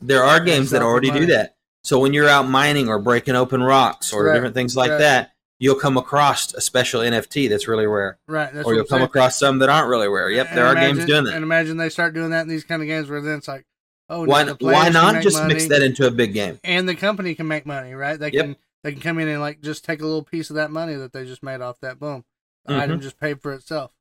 there 0.00 0.24
are 0.24 0.40
games 0.40 0.72
that 0.72 0.82
already 0.82 1.08
do 1.10 1.24
that. 1.26 1.56
So 1.84 2.00
when 2.00 2.12
you're 2.12 2.28
out 2.28 2.48
mining 2.48 2.88
or 2.88 2.98
breaking 2.98 3.36
open 3.36 3.62
rocks 3.62 4.12
or 4.12 4.24
Right. 4.24 4.34
different 4.34 4.54
things 4.54 4.74
like 4.76 4.90
Right. 4.90 4.98
that, 4.98 5.33
you'll 5.58 5.74
come 5.78 5.96
across 5.96 6.52
a 6.54 6.60
special 6.60 7.00
NFT 7.00 7.48
that's 7.48 7.68
really 7.68 7.86
rare, 7.86 8.18
Right. 8.26 8.52
That's 8.52 8.66
or 8.66 8.74
you'll 8.74 8.84
come 8.84 8.98
saying. 8.98 9.04
across 9.04 9.38
some 9.38 9.58
that 9.60 9.68
aren't 9.68 9.88
really 9.88 10.08
rare. 10.08 10.30
Yep, 10.30 10.48
And 10.50 10.58
there 10.58 10.66
are 10.66 10.74
games 10.74 11.04
doing 11.04 11.24
that. 11.24 11.34
And 11.34 11.42
imagine 11.42 11.76
they 11.76 11.88
start 11.88 12.14
doing 12.14 12.30
that 12.30 12.42
in 12.42 12.48
these 12.48 12.64
kind 12.64 12.82
of 12.82 12.88
games 12.88 13.08
where 13.08 13.20
then 13.20 13.38
it's 13.38 13.48
like, 13.48 13.64
oh, 14.08 14.24
Why, 14.26 14.42
now 14.42 14.50
the 14.50 14.56
players 14.56 14.74
why 14.74 14.88
not 14.90 15.22
just 15.22 15.36
money, 15.36 15.54
mix 15.54 15.68
that 15.68 15.82
into 15.82 16.06
a 16.06 16.10
big 16.10 16.32
game? 16.34 16.58
And 16.64 16.88
the 16.88 16.94
company 16.96 17.34
can 17.34 17.46
make 17.48 17.66
money, 17.66 17.94
right? 17.94 18.18
They 18.18 18.30
Yep. 18.30 18.44
can 18.44 18.56
they 18.82 18.92
can 18.92 19.00
come 19.00 19.18
in 19.18 19.28
and 19.28 19.40
like 19.40 19.60
just 19.62 19.84
take 19.84 20.00
a 20.02 20.04
little 20.04 20.22
piece 20.24 20.50
of 20.50 20.56
that 20.56 20.70
money 20.70 20.94
that 20.94 21.12
they 21.12 21.24
just 21.24 21.42
made 21.42 21.60
off 21.62 21.80
that. 21.80 21.98
Boom, 21.98 22.24
the 22.66 22.72
Mhm. 22.74 22.80
item 22.80 23.00
just 23.00 23.18
paid 23.18 23.40
for 23.40 23.52
itself. 23.52 23.92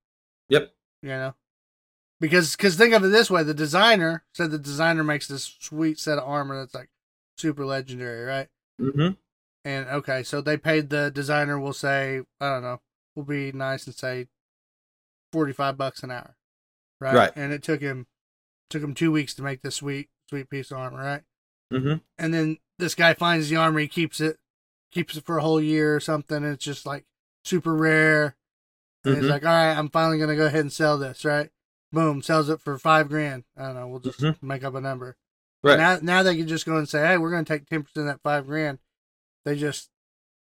Yep. 0.50 0.74
You 1.02 1.10
know, 1.10 1.36
because 2.20 2.56
because 2.56 2.76
think 2.76 2.94
of 2.94 3.04
it 3.04 3.10
this 3.10 3.30
way: 3.32 3.44
the 3.44 3.54
designer 3.54 4.24
said 4.34 4.52
the 4.52 4.58
designer 4.60 5.04
makes 5.04 5.28
this 5.28 5.56
sweet 5.60 6.00
set 6.00 6.18
of 6.18 6.28
armor 6.28 6.58
that's 6.60 6.74
like 6.76 6.90
super 7.38 7.66
legendary, 7.66 8.24
right? 8.26 8.50
hmm 8.80 9.10
And 9.66 9.88
okay, 9.88 10.24
so 10.24 10.42
they 10.42 10.58
paid 10.58 10.90
the 10.90 11.10
designer. 11.12 11.60
We'll 11.60 11.74
say 11.74 12.22
I 12.40 12.50
don't 12.50 12.64
know. 12.64 12.82
We'll 13.16 13.26
be 13.26 13.52
nice 13.52 13.86
and 13.86 13.96
say 13.96 14.28
forty 15.32 15.54
five 15.54 15.78
bucks 15.78 16.04
an 16.04 16.12
hour, 16.12 16.36
right? 17.00 17.14
Right. 17.16 17.32
And 17.36 17.54
it 17.54 17.64
took 17.64 17.82
him 17.82 18.08
took 18.70 18.84
him 18.84 18.94
two 18.94 19.12
weeks 19.12 19.34
to 19.36 19.42
make 19.44 19.62
this 19.62 19.76
sweet 19.76 20.10
sweet 20.30 20.50
piece 20.50 20.72
of 20.72 20.78
armor, 20.78 20.98
right? 21.04 21.22
Mm-hmm. 21.72 21.98
And 22.18 22.34
then 22.34 22.58
this 22.80 22.96
guy 22.96 23.14
finds 23.14 23.50
the 23.50 23.56
armor, 23.56 23.80
he 23.80 23.88
keeps 23.88 24.20
it, 24.20 24.38
keeps 24.92 25.16
it 25.16 25.26
for 25.26 25.38
a 25.38 25.42
whole 25.42 25.62
year 25.62 25.96
or 25.96 26.00
something. 26.00 26.38
And 26.38 26.54
it's 26.54 26.66
just 26.66 26.86
like 26.86 27.06
super 27.46 27.74
rare. 27.74 28.36
And 29.06 29.16
Mhm. 29.16 29.22
he's 29.22 29.30
like, 29.30 29.44
all 29.46 29.52
right, 29.52 29.78
I'm 29.78 29.90
finally 29.90 30.18
gonna 30.18 30.36
go 30.36 30.46
ahead 30.48 30.62
and 30.62 30.74
sell 30.74 30.98
this, 30.98 31.24
right? 31.24 31.50
Boom, 31.92 32.22
sells 32.22 32.50
it 32.50 32.60
for 32.62 32.78
five 32.80 33.10
grand. 33.10 33.44
I 33.58 33.68
don't 33.68 33.76
know. 33.76 33.88
We'll 33.88 34.00
just 34.00 34.20
Mhm. 34.20 34.42
make 34.42 34.64
up 34.64 34.76
a 34.76 34.82
number. 34.82 35.16
Right. 35.62 35.78
Now, 35.78 36.00
now 36.02 36.24
they 36.24 36.36
can 36.36 36.48
just 36.48 36.66
go 36.66 36.76
and 36.78 36.90
say, 36.90 37.06
hey, 37.06 37.18
we're 37.18 37.30
going 37.32 37.46
to 37.46 37.54
take 37.54 37.68
10% 37.68 37.98
of 37.98 38.06
that 38.06 38.22
five 38.22 38.46
grand. 38.48 38.80
They 39.46 39.56
just 39.58 39.90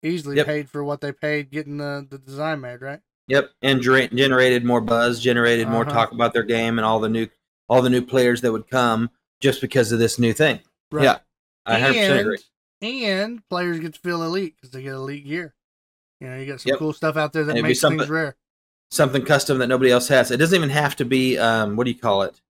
easily 0.02 0.38
Yep. 0.38 0.46
paid 0.46 0.70
for 0.70 0.84
what 0.84 1.02
they 1.02 1.12
paid 1.12 1.50
getting 1.50 1.78
the, 1.78 2.06
the 2.10 2.18
design 2.18 2.62
made, 2.62 2.82
right? 2.82 3.02
Yep, 3.28 3.52
and 3.62 3.82
dra- 3.82 4.10
generated 4.10 4.66
more 4.66 4.82
buzz, 4.82 5.22
generated 5.22 5.70
more 5.70 5.84
Uh-huh. 5.84 5.94
talk 5.94 6.12
about 6.12 6.34
their 6.34 6.44
game, 6.44 6.78
and 6.78 6.86
all 6.86 7.00
the 7.00 7.10
new 7.10 7.28
all 7.70 7.82
the 7.82 7.90
new 7.90 8.02
players 8.06 8.42
that 8.42 8.52
would 8.52 8.68
come 8.68 9.10
just 9.40 9.62
because 9.62 9.92
of 9.94 9.98
this 10.00 10.20
new 10.20 10.34
thing. 10.34 10.60
Right. 10.92 11.04
Yeah, 11.06 11.20
I 11.66 11.80
100% 11.80 12.10
and, 12.10 12.20
agree. 12.20 12.38
And 12.82 13.50
players 13.50 13.80
get 13.80 13.94
to 13.94 14.00
feel 14.02 14.22
elite 14.22 14.56
because 14.58 14.72
they 14.72 14.84
get 14.84 14.94
elite 14.94 15.26
gear. 15.26 15.56
You 16.20 16.28
know, 16.30 16.38
you 16.38 16.46
got 16.46 16.60
some 16.60 16.72
Yep. 16.72 16.80
cool 16.80 16.92
stuff 16.94 17.16
out 17.16 17.32
there 17.32 17.46
that 17.46 17.52
And 17.52 17.60
it'd 17.60 17.64
be 17.64 17.70
makes 17.70 17.82
things 17.82 18.10
rare. 18.10 18.36
Something 18.92 19.24
custom 19.24 19.58
that 19.60 19.68
nobody 19.68 19.90
else 19.92 20.10
has. 20.10 20.30
It 20.30 20.38
doesn't 20.38 20.56
even 20.56 20.70
have 20.70 20.98
to 20.98 21.06
be. 21.06 21.38
Um, 21.38 21.78
what 21.78 21.86
do 21.86 21.92
you 21.92 21.98
call 21.98 22.24
it? 22.24 22.42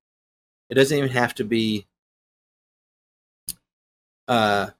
It 0.71 0.75
doesn't 0.75 0.97
even 0.97 1.11
have 1.11 1.35
to 1.35 1.43
be 1.43 1.85
uh, 4.27 4.71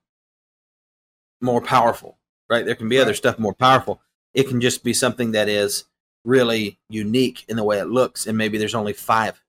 more 1.44 1.62
powerful, 1.62 2.18
right? 2.50 2.66
There 2.66 2.76
can 2.76 2.90
be 2.90 2.98
other 2.98 3.14
stuff 3.14 3.38
more 3.38 3.54
powerful. 3.54 4.02
It 4.34 4.48
can 4.48 4.60
just 4.62 4.84
be 4.84 4.94
something 4.94 5.32
that 5.34 5.48
is 5.50 5.84
really 6.26 6.80
unique 6.90 7.46
in 7.48 7.58
the 7.58 7.64
way 7.64 7.78
it 7.80 7.86
looks, 7.88 8.26
and 8.26 8.38
maybe 8.38 8.58
there's 8.58 8.74
only 8.76 8.94
five, 8.94 9.42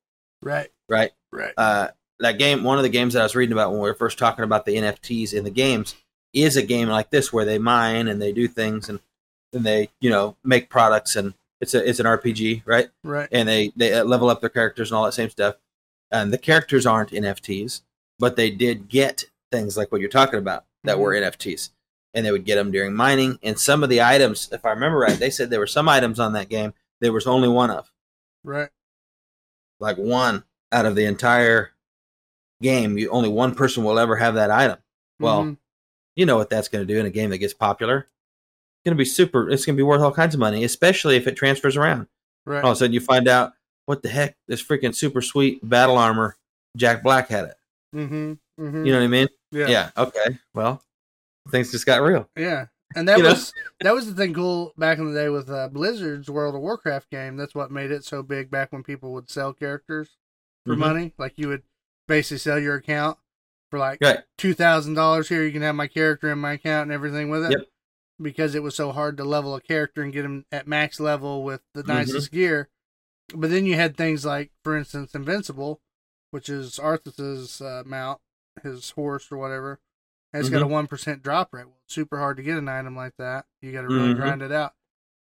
Right. 0.42 0.70
right? 0.88 1.12
Right. 1.32 1.54
Uh, 1.56 1.88
that 2.20 2.38
game, 2.38 2.64
one 2.64 2.76
of 2.78 2.82
the 2.82 2.88
games 2.90 3.14
that 3.14 3.20
I 3.20 3.24
was 3.24 3.34
reading 3.34 3.52
about 3.52 3.70
when 3.70 3.80
we 3.80 3.88
were 3.88 3.94
first 3.94 4.18
talking 4.18 4.44
about 4.44 4.66
the 4.66 4.76
NFTs 4.76 5.32
in 5.32 5.44
the 5.44 5.50
games, 5.50 5.94
is 6.32 6.56
a 6.56 6.62
game 6.62 6.88
like 6.88 7.10
this 7.10 7.32
where 7.32 7.44
they 7.44 7.58
mine 7.58 8.08
and 8.08 8.20
they 8.20 8.32
do 8.32 8.48
things 8.48 8.88
and 8.88 8.98
and 9.52 9.64
they 9.64 9.88
you 10.00 10.10
know 10.10 10.36
make 10.42 10.68
products 10.68 11.14
and 11.14 11.32
it's 11.60 11.74
a 11.74 11.88
it's 11.88 12.00
an 12.00 12.06
RPG, 12.06 12.62
right? 12.66 12.88
right. 13.04 13.28
and 13.30 13.48
they 13.48 13.72
they 13.76 13.94
uh, 13.94 14.04
level 14.04 14.28
up 14.28 14.40
their 14.40 14.50
characters 14.50 14.90
and 14.90 14.98
all 14.98 15.04
that 15.04 15.12
same 15.12 15.30
stuff. 15.30 15.54
And 16.10 16.32
the 16.32 16.38
characters 16.38 16.86
aren't 16.86 17.10
NFTs, 17.10 17.82
but 18.18 18.34
they 18.36 18.50
did 18.50 18.88
get 18.88 19.24
things 19.52 19.76
like 19.76 19.90
what 19.92 20.00
you're 20.00 20.10
talking 20.10 20.38
about 20.40 20.64
that 20.84 20.98
were 20.98 21.12
NFTs, 21.14 21.70
and 22.14 22.24
they 22.24 22.30
would 22.32 22.44
get 22.44 22.54
them 22.56 22.70
during 22.70 22.94
mining. 22.94 23.38
And 23.42 23.58
some 23.58 23.82
of 23.82 23.88
the 23.90 24.00
items, 24.02 24.48
if 24.52 24.64
I 24.64 24.70
remember 24.70 24.98
right, 24.98 25.18
they 25.18 25.30
said 25.30 25.50
there 25.50 25.58
were 25.60 25.66
some 25.66 25.88
items 25.88 26.18
on 26.20 26.32
that 26.34 26.48
game 26.48 26.72
there 27.00 27.12
was 27.12 27.26
only 27.26 27.48
one 27.48 27.70
of, 27.70 27.90
Right. 28.44 28.70
like 29.80 29.96
one 29.98 30.44
out 30.72 30.86
of 30.86 30.94
the 30.94 31.04
entire 31.04 31.72
game. 32.62 32.96
You 32.96 33.10
only 33.10 33.28
one 33.28 33.54
person 33.54 33.84
will 33.84 33.98
ever 33.98 34.16
have 34.16 34.34
that 34.36 34.50
item. 34.50 34.78
Well, 35.20 35.42
Mhm. 35.44 35.58
you 36.16 36.24
know 36.24 36.36
what 36.36 36.48
that's 36.50 36.68
going 36.68 36.86
to 36.86 36.92
do 36.94 36.98
in 36.98 37.04
a 37.06 37.10
game 37.10 37.30
that 37.30 37.38
gets 37.38 37.52
popular. 37.52 37.98
It's 37.98 38.84
going 38.84 38.96
to 38.96 39.00
be 39.00 39.04
super. 39.04 39.50
It's 39.50 39.64
going 39.66 39.74
to 39.76 39.80
be 39.80 39.82
worth 39.82 40.00
all 40.00 40.12
kinds 40.12 40.34
of 40.34 40.40
money, 40.40 40.64
especially 40.64 41.16
if 41.16 41.26
it 41.26 41.36
transfers 41.36 41.76
around. 41.76 42.06
right. 42.46 42.62
all 42.62 42.70
of 42.72 42.76
a 42.76 42.78
sudden 42.78 42.92
you 42.92 43.00
find 43.00 43.26
out 43.26 43.52
what 43.86 44.02
the 44.02 44.08
heck 44.10 44.36
this 44.48 44.62
freaking 44.62 44.94
super 44.94 45.22
sweet 45.22 45.66
battle 45.66 45.96
armor 45.96 46.36
jack 46.76 47.02
black 47.02 47.28
had 47.28 47.46
it 47.46 47.56
Mm-hmm. 47.96 48.32
Mm-hmm. 48.62 48.84
you 48.86 48.92
know 48.92 48.98
what 48.98 49.04
i 49.04 49.08
mean 49.08 49.28
yeah. 49.50 49.66
yeah, 49.66 49.90
okay 49.96 50.38
well 50.54 50.82
things 51.50 51.70
just 51.72 51.86
got 51.86 52.02
real 52.02 52.28
Yeah. 52.36 52.66
And 52.96 53.08
that 53.08 53.18
was 53.20 53.52
that 53.80 53.92
was 53.94 54.06
the 54.06 54.14
thing 54.14 54.34
cool 54.34 54.72
back 54.78 54.98
in 54.98 55.12
the 55.12 55.18
day 55.20 55.28
with 55.28 55.50
uh, 55.50 55.68
Blizzard's 55.68 56.30
World 56.30 56.54
of 56.54 56.60
Warcraft 56.60 57.10
game. 57.10 57.36
That's 57.36 57.54
what 57.54 57.70
made 57.72 57.90
it 57.90 58.04
so 58.04 58.22
big 58.22 58.50
back 58.50 58.72
when 58.72 58.84
people 58.84 59.12
would 59.14 59.28
sell 59.28 59.52
characters 59.52 60.16
for 60.64 60.74
Mhm. 60.74 60.78
money. 60.78 61.12
Like 61.18 61.32
you 61.36 61.48
would 61.48 61.62
basically 62.06 62.38
sell 62.38 62.58
your 62.60 62.76
account 62.76 63.18
for 63.70 63.78
like 63.80 63.98
right 64.00 64.20
two 64.38 64.54
thousand 64.54 64.94
dollars 64.94 65.28
here. 65.28 65.42
You 65.42 65.50
can 65.50 65.62
have 65.62 65.74
my 65.74 65.88
character 65.88 66.30
in 66.30 66.38
my 66.38 66.52
account 66.52 66.84
and 66.84 66.92
everything 66.92 67.30
with 67.30 67.44
it. 67.46 67.50
Yep. 67.58 67.68
Because 68.22 68.54
it 68.54 68.62
was 68.62 68.76
so 68.76 68.92
hard 68.92 69.16
to 69.16 69.24
level 69.24 69.56
a 69.56 69.60
character 69.60 70.00
and 70.02 70.12
get 70.12 70.24
him 70.24 70.44
at 70.52 70.68
max 70.68 71.00
level 71.00 71.42
with 71.42 71.62
the 71.72 71.82
Mhm. 71.82 71.88
nicest 71.88 72.30
gear. 72.30 72.68
But 73.34 73.50
then 73.50 73.66
you 73.66 73.74
had 73.74 73.96
things 73.96 74.24
like, 74.24 74.52
for 74.62 74.76
instance, 74.76 75.14
Invincible, 75.16 75.80
which 76.30 76.48
is 76.48 76.78
Arthas's 76.78 77.60
uh, 77.60 77.82
mount, 77.84 78.20
his 78.62 78.90
horse 78.90 79.32
or 79.32 79.38
whatever. 79.38 79.80
It's 80.34 80.48
got 80.48 80.58
Mm-hmm. 80.58 80.64
a 80.64 80.68
one 80.68 80.86
percent 80.88 81.22
drop 81.22 81.54
rate. 81.54 81.66
Well, 81.66 81.78
super 81.86 82.18
hard 82.18 82.36
to 82.38 82.42
get 82.42 82.58
an 82.58 82.68
item 82.68 82.94
like 82.96 83.14
that. 83.18 83.46
You 83.62 83.72
got 83.72 83.82
to 83.82 83.88
really 83.88 84.12
Mhm. 84.14 84.16
grind 84.16 84.42
it 84.42 84.52
out. 84.52 84.74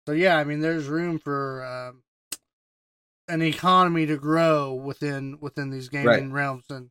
So 0.07 0.13
yeah, 0.13 0.37
I 0.37 0.45
mean, 0.45 0.61
there's 0.61 0.87
room 0.89 1.19
for 1.19 1.65
um, 1.65 2.03
an 3.29 3.43
economy 3.43 4.07
to 4.07 4.17
grow 4.17 4.75
within 4.75 5.39
within 5.41 5.71
these 5.71 5.89
gaming 5.89 6.07
Right. 6.07 6.31
realms, 6.31 6.65
and 6.71 6.91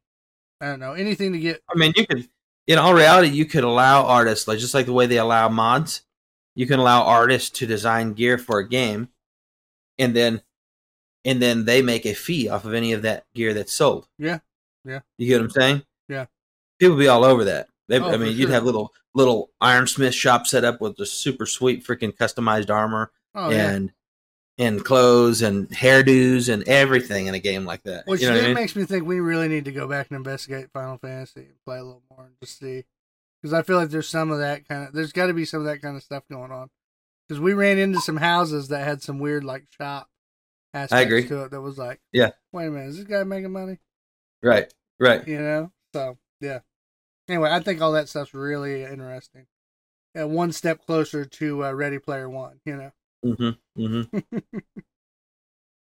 I 0.62 0.68
don't 0.68 0.80
know 0.80 0.94
anything 0.94 1.32
to 1.34 1.40
get 1.40 1.64
i 1.74 1.78
mean 1.78 1.94
you 1.96 2.06
could 2.06 2.28
in 2.68 2.78
all 2.78 2.94
reality 2.94 3.30
you 3.30 3.46
could 3.46 3.64
allow 3.64 4.06
artists 4.06 4.46
like 4.46 4.60
just 4.60 4.74
like 4.74 4.86
the 4.88 4.92
way 4.94 5.06
they 5.06 5.18
allow 5.18 5.48
mods 5.48 6.02
you 6.54 6.68
can 6.68 6.80
allow 6.82 7.04
artists 7.04 7.50
to 7.60 7.66
design 7.66 8.14
gear 8.14 8.38
for 8.38 8.60
a 8.60 8.68
game 8.68 9.08
and 9.98 10.14
then 10.14 10.42
and 11.24 11.42
then 11.42 11.64
they 11.64 11.82
make 11.82 12.06
a 12.06 12.14
fee 12.14 12.50
off 12.50 12.66
of 12.66 12.74
any 12.74 12.92
of 12.92 13.04
that 13.04 13.26
gear 13.34 13.54
that's 13.54 13.72
sold 13.72 14.10
Yeah. 14.18 14.40
Yeah. 14.84 15.00
you 15.18 15.28
get 15.28 15.38
what 15.40 15.46
i'm 15.46 15.50
saying 15.52 15.84
Yeah. 16.10 16.26
people 16.78 16.98
be 16.98 17.08
all 17.08 17.24
over 17.24 17.46
that 17.46 17.70
they, 17.90 18.00
Oh, 18.00 18.12
i 18.12 18.18
mean 18.18 18.30
you'd 18.36 18.44
sure. 18.44 18.52
have 18.52 18.64
little 18.64 18.94
little 19.14 19.50
ironsmith 19.62 20.14
shop 20.14 20.48
set 20.48 20.64
up 20.64 20.80
with 20.80 20.96
just 20.98 21.20
super 21.20 21.46
sweet 21.46 21.86
freaking 21.86 22.16
customized 22.16 22.70
armor 22.70 23.12
oh 23.36 23.50
yeah. 23.50 23.72
and 23.72 23.92
and 24.58 24.84
clothes 24.84 25.42
and 25.42 25.70
hairdos 25.70 26.52
and 26.54 26.68
everything 26.68 27.28
in 27.28 27.34
a 27.34 27.40
game 27.40 27.64
like 27.66 27.82
that. 27.84 28.06
Which 28.08 28.22
you 28.22 28.28
know 28.28 28.34
then 28.34 28.44
what 28.44 28.46
I 28.46 28.54
mean? 28.54 28.56
makes 28.56 28.76
me 28.76 28.84
think 28.84 29.06
we 29.06 29.22
really 29.22 29.48
need 29.48 29.64
to 29.66 29.72
go 29.72 29.88
back 29.88 30.08
and 30.10 30.18
investigate 30.18 30.68
Final 30.74 30.98
Fantasy 30.98 31.40
and 31.42 31.54
play 31.66 31.78
a 31.78 31.84
little 31.84 32.04
more 32.12 32.26
and 32.26 32.36
just 32.44 32.60
see, 32.60 32.84
because 33.42 33.54
I 33.54 33.62
feel 33.62 33.78
like 33.78 33.90
there's 33.90 34.10
some 34.10 34.32
of 34.32 34.40
that 34.40 34.68
kind 34.68 34.86
of. 34.86 34.94
There's 34.94 35.14
got 35.14 35.28
to 35.28 35.34
be 35.34 35.46
some 35.46 35.62
of 35.62 35.66
that 35.68 35.82
kind 35.82 35.96
of 35.96 36.04
stuff 36.04 36.24
going 36.30 36.52
on. 36.52 36.68
Because 37.26 37.40
we 37.40 37.54
ran 37.54 37.78
into 37.78 38.02
some 38.02 38.18
houses 38.18 38.68
that 38.68 38.84
had 38.84 39.02
some 39.02 39.20
weird 39.20 39.46
like 39.46 39.64
shop 39.80 40.10
aspects 40.74 41.06
agree. 41.06 41.26
to 41.30 41.44
it 41.46 41.52
that 41.52 41.62
was 41.62 41.78
like, 41.78 42.02
Yeah. 42.12 42.32
wait 42.52 42.66
a 42.68 42.70
minute, 42.72 42.90
is 42.90 42.98
this 42.98 43.06
guy 43.08 43.24
making 43.24 43.54
money? 43.54 43.78
Right, 44.44 44.74
right. 45.00 45.26
You 45.26 45.40
know, 45.40 45.72
so 45.94 46.18
yeah. 46.42 46.60
Anyway, 47.30 47.50
I 47.52 47.60
think 47.60 47.80
all 47.82 47.92
that 47.94 48.10
stuff's 48.10 48.34
really 48.34 48.84
interesting. 48.84 49.46
Yeah, 50.16 50.24
one 50.24 50.52
step 50.52 50.84
closer 50.86 51.24
to 51.24 51.66
uh, 51.66 51.72
Ready 51.72 52.00
Player 52.00 52.28
One. 52.30 52.60
You 52.66 52.76
know. 52.78 52.92
Mm-hmm, 53.26 53.82
mm-hmm. 53.82 54.40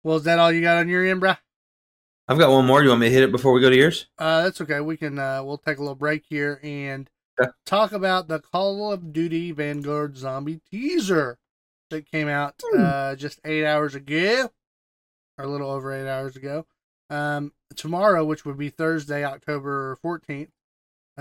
Well, 0.05 0.17
is 0.17 0.25
that 0.25 0.41
all 0.41 0.51
you 0.51 0.63
got 0.63 0.79
on 0.79 0.89
your 0.89 1.07
end, 1.07 1.23
bruh? 1.23 1.39
I've 2.27 2.39
got 2.39 2.51
one 2.51 2.67
more. 2.67 2.81
Do 2.81 2.85
you 2.87 2.91
want 2.91 3.03
me 3.03 3.07
to 3.09 3.15
hit 3.15 3.23
it 3.23 3.31
before 3.31 3.53
we 3.53 3.61
go 3.61 3.71
to 3.71 3.77
yours? 3.77 4.07
Uh, 4.19 4.43
that's 4.43 4.61
okay. 4.61 4.81
We 4.81 4.97
can 4.97 5.17
uh, 5.19 5.43
we'll 5.45 5.59
take 5.59 5.79
a 5.79 5.81
little 5.81 5.95
break 5.95 6.25
here 6.29 6.59
and 6.63 7.09
Okay. 7.41 7.51
talk 7.65 7.93
about 7.93 8.29
the 8.29 8.41
Call 8.41 8.93
of 8.93 9.13
Duty 9.13 9.53
Vanguard 9.53 10.17
Zombie 10.19 10.61
teaser 10.71 11.39
that 11.91 12.11
came 12.11 12.29
out 12.29 12.61
uh, 12.77 13.15
just 13.17 13.41
eight 13.45 13.65
hours 13.65 13.95
ago, 13.95 14.51
or 15.39 15.45
a 15.45 15.49
little 15.49 15.71
over 15.71 15.93
eight 15.95 16.11
hours 16.11 16.37
ago. 16.37 16.67
Um, 17.09 17.53
tomorrow, 17.75 18.25
which 18.25 18.45
would 18.45 18.59
be 18.59 18.69
Thursday, 18.69 19.25
October 19.25 19.97
fourteenth, 20.03 20.51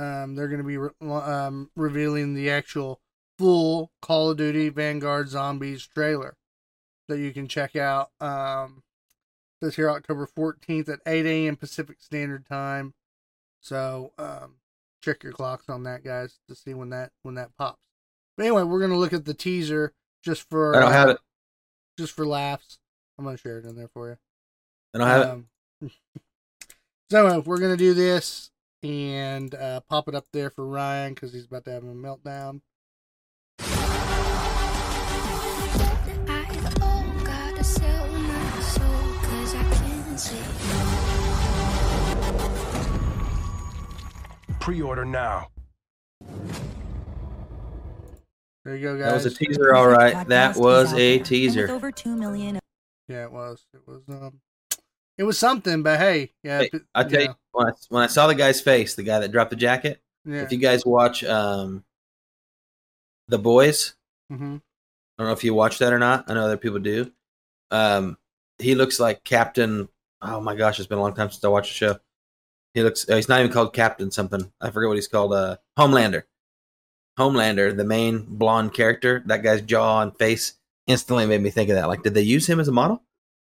um, 0.02 0.36
they're 0.36 0.48
going 0.48 0.62
to 0.62 0.68
be 0.68 0.78
re- 0.78 0.90
um, 1.02 1.70
revealing 1.76 2.34
the 2.34 2.50
actual 2.50 3.00
full 3.38 3.92
Call 4.02 4.32
of 4.32 4.38
Duty 4.38 4.70
Vanguard 4.70 5.30
Zombies 5.30 5.86
trailer 5.86 6.38
that 7.08 7.20
you 7.20 7.32
can 7.32 7.48
check 7.48 7.76
out. 7.76 8.10
Um, 8.20 8.84
this 9.62 9.76
here 9.76 9.90
October 9.90 10.28
14th 10.28 10.90
at 10.90 11.00
8 11.06 11.26
a.m. 11.26 11.56
Pacific 11.56 11.98
Standard 12.00 12.48
Time. 12.48 12.94
So 13.60 14.12
um, 14.18 14.56
check 15.04 15.24
your 15.24 15.34
clocks 15.34 15.70
on 15.70 15.84
that, 15.84 16.04
guys, 16.04 16.40
to 16.50 16.56
see 16.56 16.74
when 16.74 16.90
that 16.90 17.12
when 17.22 17.36
that 17.36 17.56
pops. 17.58 17.84
But 18.36 18.48
anyway, 18.48 18.64
we're 18.64 18.80
gonna 18.80 18.98
look 18.98 19.14
at 19.14 19.26
the 19.26 19.36
teaser 19.36 19.94
just 20.24 20.50
for 20.50 20.76
I 20.76 20.80
don't 20.80 20.92
have 20.92 21.10
uh, 21.10 21.12
it. 21.12 21.20
just 21.96 22.14
for 22.14 22.26
laughs. 22.26 22.80
I'm 23.20 23.26
gonna 23.26 23.38
share 23.38 23.60
it 23.60 23.66
in 23.66 23.76
there 23.76 23.90
for 23.94 24.10
you. 24.10 24.18
I 24.96 24.98
don't 24.98 25.08
have 25.08 25.22
it. 25.22 25.30
Um, 25.30 25.48
so 27.12 27.28
uh, 27.28 27.42
we're 27.46 27.60
gonna 27.60 27.78
do 27.78 27.94
this 27.94 28.50
and 28.84 29.54
uh, 29.56 29.82
pop 29.90 30.08
it 30.08 30.16
up 30.16 30.26
there 30.34 30.50
for 30.50 30.66
Ryan 30.66 31.14
because 31.14 31.34
he's 31.34 31.46
about 31.46 31.66
to 31.66 31.72
have 31.72 31.84
a 31.84 31.88
meltdown. 31.88 32.62
I 36.28 36.46
oh 36.82 37.22
gotta 37.24 37.64
sell 37.64 38.08
my 38.08 38.60
soul 38.62 39.14
'cause 39.22 39.56
I 39.56 39.64
can't 39.76 40.20
see. 40.20 40.38
Pre-order 44.60 45.06
now. 45.06 45.48
There 48.64 48.76
you 48.76 48.84
go, 48.84 48.96
guys. 48.98 49.06
That 49.06 49.14
was 49.16 49.26
a 49.26 49.32
teaser, 49.36 49.74
all 49.74 49.88
right. 49.88 50.28
That 50.28 50.56
was 50.56 50.92
a 50.92 50.96
out 50.96 50.98
there. 50.98 51.16
And 51.18 51.26
teaser. 51.26 51.72
Over 51.72 51.92
two 51.92 52.16
million 52.16 52.60
Yeah, 53.08 53.24
it 53.24 53.32
was. 53.32 53.66
It 53.74 53.82
was. 53.88 54.04
Um, 54.08 54.40
it 55.22 55.24
was 55.24 55.38
something, 55.38 55.84
but 55.84 56.00
hey, 56.00 56.32
yeah. 56.44 56.62
Hey, 56.62 56.72
I 56.96 57.04
tell 57.04 57.22
you, 57.22 57.36
when 57.52 57.68
I, 57.68 57.72
when 57.90 58.02
I 58.04 58.08
saw 58.08 58.26
the 58.26 58.34
guy's 58.34 58.60
face, 58.60 58.96
the 58.96 59.04
guy 59.04 59.20
that 59.20 59.32
dropped 59.32 59.52
the 59.52 59.56
jacket. 59.56 60.02
yeah. 60.26 60.42
If 60.42 60.52
you 60.52 60.58
guys 60.58 60.84
watch 60.84 61.24
um, 61.24 61.84
the 63.28 63.38
boys, 63.38 63.94
hmm 64.32 64.56
I 64.56 65.24
don't 65.24 65.28
know 65.28 65.34
if 65.34 65.44
you 65.44 65.54
watch 65.54 65.78
that 65.78 65.94
or 65.94 66.00
not. 66.00 66.28
I 66.28 66.34
know 66.34 66.44
other 66.46 66.58
people 66.58 66.80
do. 66.80 67.12
Um, 67.70 68.18
he 68.58 68.74
looks 68.74 69.00
like 69.00 69.24
Captain. 69.24 69.90
Oh 70.24 70.42
my 70.42 70.56
gosh, 70.56 70.80
it's 70.80 70.88
been 70.88 70.98
a 70.98 71.02
long 71.02 71.14
time 71.14 71.30
since 71.30 71.44
I 71.44 71.50
watched 71.50 71.70
the 71.70 71.76
show. 71.76 72.00
He 72.74 72.82
looks. 72.82 73.08
Uh, 73.08 73.18
he's 73.18 73.30
not 73.30 73.42
even 73.42 73.52
called 73.52 73.74
Captain 73.74 74.10
something. 74.10 74.52
I 74.60 74.72
forget 74.72 74.88
what 74.88 74.98
he's 74.98 75.08
called. 75.08 75.34
Uh, 75.34 75.58
Homelander. 75.78 76.24
Homelander, 77.20 77.78
the 77.78 77.84
main 77.84 78.26
blonde 78.28 78.74
character. 78.74 79.22
That 79.28 79.44
guy's 79.44 79.62
jaw 79.62 80.02
and 80.02 80.18
face 80.18 80.54
instantly 80.88 81.28
made 81.28 81.42
me 81.42 81.52
think 81.52 81.70
of 81.70 81.76
that. 81.76 81.88
Like, 81.90 82.02
did 82.02 82.16
they 82.16 82.24
use 82.24 82.50
him 82.50 82.60
as 82.60 82.68
a 82.68 82.72
model? 82.72 83.04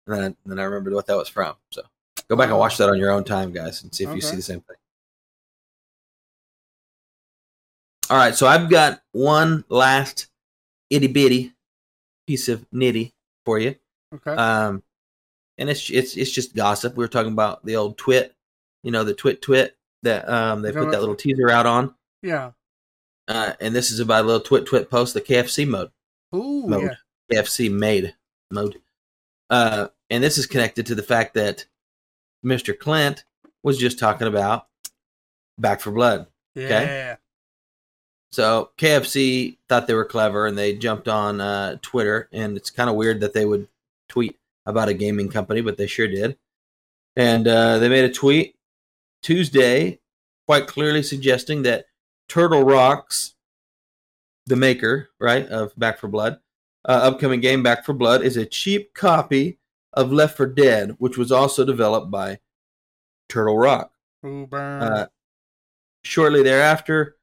And 0.06 0.16
then, 0.16 0.36
then 0.44 0.58
I 0.58 0.64
remembered 0.64 0.92
what 0.94 1.06
that 1.06 1.16
was 1.16 1.28
from. 1.28 1.54
So 1.70 1.82
go 2.28 2.36
back 2.36 2.50
and 2.50 2.58
watch 2.58 2.76
that 2.78 2.90
on 2.90 2.98
your 2.98 3.10
own 3.10 3.24
time, 3.24 3.52
guys, 3.52 3.82
and 3.82 3.94
see 3.94 4.04
if 4.04 4.14
you 4.14 4.20
see 4.20 4.36
the 4.36 4.42
same 4.42 4.60
thing. 4.60 4.76
All 8.10 8.18
right, 8.18 8.34
so 8.34 8.46
I've 8.46 8.68
got 8.68 9.02
one 9.12 9.64
last 9.70 10.26
itty 10.90 11.06
bitty 11.06 11.54
piece 12.26 12.48
of 12.48 12.66
nitty 12.70 13.12
for 13.46 13.58
you. 13.58 13.76
Okay. 14.14 14.32
Um, 14.32 14.82
and 15.56 15.70
it's 15.70 15.88
it's 15.90 16.16
it's 16.16 16.30
just 16.30 16.54
gossip. 16.54 16.96
We 16.96 17.04
were 17.04 17.08
talking 17.08 17.32
about 17.32 17.64
the 17.64 17.76
old 17.76 17.96
twit, 17.96 18.34
you 18.82 18.90
know, 18.90 19.04
the 19.04 19.14
twit 19.14 19.40
twit 19.40 19.76
that 20.02 20.28
um 20.28 20.60
they 20.60 20.70
put 20.70 20.90
that 20.90 21.00
little 21.00 21.14
teaser 21.16 21.50
out 21.50 21.66
on. 21.66 21.94
yeah. 22.22 22.50
Uh, 23.26 23.54
and 23.58 23.74
this 23.74 23.90
is 23.90 24.00
about 24.00 24.22
a 24.22 24.26
little 24.26 24.40
twit 24.42 24.66
twit 24.66 24.90
post, 24.90 25.14
the 25.14 25.20
KFC 25.20 25.66
mode, 25.66 25.90
Ooh, 26.34 26.66
mode, 26.66 26.90
yeah. 27.30 27.40
KFC 27.40 27.72
made 27.72 28.14
mode. 28.50 28.82
Uh, 29.48 29.88
and 30.10 30.22
this 30.22 30.38
is 30.38 30.46
connected 30.46 30.86
to 30.86 30.94
the 30.94 31.02
fact 31.02 31.34
that 31.34 31.66
Mr. 32.44 32.78
Clint 32.78 33.24
was 33.62 33.78
just 33.78 33.98
talking 33.98 34.26
about 34.26 34.66
Back 35.58 35.80
4 35.80 35.92
Blood. 35.92 36.26
Yeah. 36.54 37.16
So 38.32 38.70
KFC 38.78 39.58
thought 39.68 39.86
they 39.86 39.94
were 39.94 40.04
clever 40.04 40.46
and 40.46 40.58
they 40.58 40.74
jumped 40.74 41.08
on 41.08 41.40
uh, 41.40 41.78
Twitter, 41.82 42.28
and 42.32 42.56
it's 42.56 42.70
kind 42.70 42.90
of 42.90 42.96
weird 42.96 43.20
that 43.20 43.32
they 43.32 43.44
would 43.44 43.68
tweet 44.08 44.36
about 44.66 44.88
a 44.88 44.94
gaming 44.94 45.28
company, 45.28 45.60
but 45.60 45.76
they 45.76 45.86
sure 45.86 46.08
did. 46.08 46.36
And 47.16 47.46
uh, 47.46 47.78
they 47.78 47.88
made 47.88 48.04
a 48.04 48.12
tweet 48.12 48.56
Tuesday, 49.22 50.00
quite 50.46 50.66
clearly 50.66 51.02
suggesting 51.02 51.62
that 51.62 51.86
Turtle 52.28 52.64
Rocks, 52.64 53.34
the 54.46 54.56
maker, 54.56 55.10
right, 55.20 55.46
of 55.48 55.72
Back 55.78 55.98
4 55.98 56.10
Blood, 56.10 56.38
uh, 56.86 57.00
upcoming 57.04 57.40
game 57.40 57.62
Back 57.62 57.84
4 57.84 57.94
Blood, 57.94 58.22
is 58.22 58.36
a 58.36 58.44
cheap 58.44 58.94
copy 58.94 59.58
of 59.94 60.12
Left 60.12 60.36
4 60.36 60.46
Dead, 60.46 60.96
which 60.98 61.16
was 61.16 61.32
also 61.32 61.64
developed 61.64 62.10
by 62.10 62.38
Turtle 63.28 63.56
Rock. 63.58 63.92
Ooh. 64.24 64.46
Uh, 64.52 65.06
shortly 66.02 66.42
thereafter, 66.42 67.16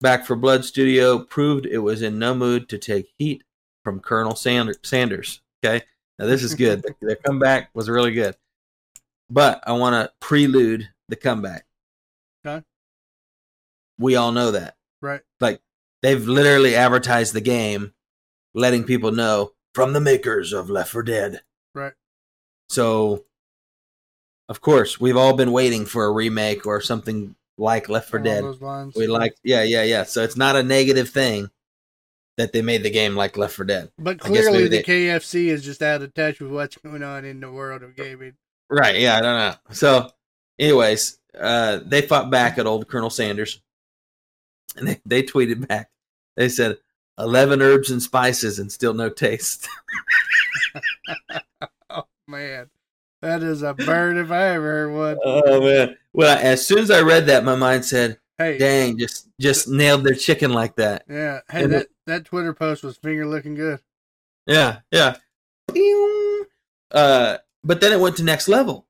Back 0.00 0.26
4 0.26 0.36
Blood 0.36 0.64
Studio 0.64 1.20
proved 1.20 1.66
it 1.66 1.78
was 1.78 2.02
in 2.02 2.18
no 2.18 2.34
mood 2.34 2.68
to 2.70 2.78
take 2.78 3.12
heat 3.18 3.44
from 3.84 4.00
Colonel 4.00 4.34
Sander- 4.34 4.74
Sanders. 4.82 5.40
Okay, 5.64 5.84
now 6.18 6.26
this 6.26 6.42
is 6.42 6.54
good. 6.54 6.82
their, 6.82 6.96
their 7.02 7.16
comeback 7.16 7.70
was 7.74 7.88
really 7.88 8.12
good, 8.12 8.36
but 9.30 9.62
I 9.66 9.72
want 9.72 9.94
to 9.94 10.12
prelude 10.20 10.88
the 11.08 11.16
comeback. 11.16 11.66
Okay. 12.44 12.64
We 13.98 14.16
all 14.16 14.32
know 14.32 14.50
that. 14.52 14.76
right. 15.00 15.20
Like 15.40 15.60
they've 16.02 16.26
literally 16.26 16.74
advertised 16.74 17.32
the 17.32 17.40
game, 17.40 17.92
letting 18.54 18.82
people 18.84 19.12
know 19.12 19.52
from 19.74 19.92
the 19.92 20.00
makers 20.00 20.52
of 20.52 20.68
Left 20.68 20.90
4 20.90 21.02
Dead. 21.04 21.42
Right. 21.74 21.92
So, 22.72 23.26
of 24.48 24.62
course, 24.62 24.98
we've 24.98 25.16
all 25.16 25.36
been 25.36 25.52
waiting 25.52 25.84
for 25.84 26.06
a 26.06 26.10
remake 26.10 26.66
or 26.66 26.80
something 26.80 27.36
like 27.58 27.90
Left 27.90 28.08
4 28.08 28.20
Dead. 28.20 28.44
We 28.96 29.06
like, 29.06 29.34
yeah, 29.44 29.62
yeah, 29.62 29.82
yeah. 29.82 30.04
So 30.04 30.22
it's 30.22 30.38
not 30.38 30.56
a 30.56 30.62
negative 30.62 31.10
thing 31.10 31.50
that 32.38 32.54
they 32.54 32.62
made 32.62 32.82
the 32.82 32.90
game 32.90 33.14
like 33.14 33.36
Left 33.36 33.54
4 33.54 33.66
Dead. 33.66 33.90
But 33.98 34.24
I 34.24 34.30
guess 34.30 34.48
clearly, 34.48 34.64
maybe 34.64 34.78
the 34.78 34.82
KFC 34.84 35.48
is 35.48 35.62
just 35.62 35.82
out 35.82 36.00
of 36.00 36.14
touch 36.14 36.40
with 36.40 36.50
what's 36.50 36.78
going 36.78 37.02
on 37.02 37.26
in 37.26 37.40
the 37.40 37.52
world 37.52 37.82
of 37.82 37.94
gaming. 37.94 38.36
Right. 38.70 38.98
Yeah, 38.98 39.18
I 39.18 39.20
don't 39.20 39.38
know. 39.38 39.54
So, 39.72 40.10
anyways, 40.58 41.18
uh, 41.38 41.80
they 41.84 42.00
fought 42.00 42.30
back 42.30 42.56
at 42.56 42.66
old 42.66 42.88
Colonel 42.88 43.10
Sanders, 43.10 43.60
and 44.76 44.88
they, 44.88 45.00
they 45.04 45.22
tweeted 45.22 45.68
back. 45.68 45.90
They 46.36 46.48
said, 46.48 46.78
11 47.18 47.60
herbs 47.60 47.90
and 47.90 48.02
spices 48.02 48.58
and 48.58 48.72
still 48.72 48.94
no 48.94 49.10
taste. 49.10 49.68
Man, 52.32 52.70
that 53.20 53.42
is 53.42 53.62
a 53.62 53.74
bird 53.74 54.16
if 54.16 54.30
I 54.30 54.54
ever 54.54 54.62
heard 54.64 54.92
one. 54.94 55.18
oh, 55.24 55.60
man. 55.60 55.96
Well, 56.14 56.38
as 56.42 56.66
soon 56.66 56.78
as 56.78 56.90
I 56.90 57.02
read 57.02 57.26
that, 57.26 57.44
my 57.44 57.54
mind 57.54 57.84
said, 57.84 58.18
Hey, 58.38 58.56
dang, 58.56 58.98
just 58.98 59.28
just 59.38 59.68
nailed 59.68 60.02
their 60.02 60.14
chicken 60.14 60.52
like 60.54 60.76
that. 60.76 61.04
yeah. 61.08 61.40
Hey, 61.50 61.64
And 61.64 61.72
that 61.74 61.88
that 62.06 62.24
Twitter 62.24 62.54
post 62.54 62.82
was 62.82 62.96
finger 62.96 63.26
looking 63.26 63.54
good. 63.54 63.80
Yeah, 64.46 64.78
yeah. 64.90 65.16
Uh, 66.90 67.36
but 67.62 67.80
then 67.82 67.92
it 67.92 68.00
went 68.00 68.16
to 68.16 68.24
next 68.24 68.48
level. 68.48 68.86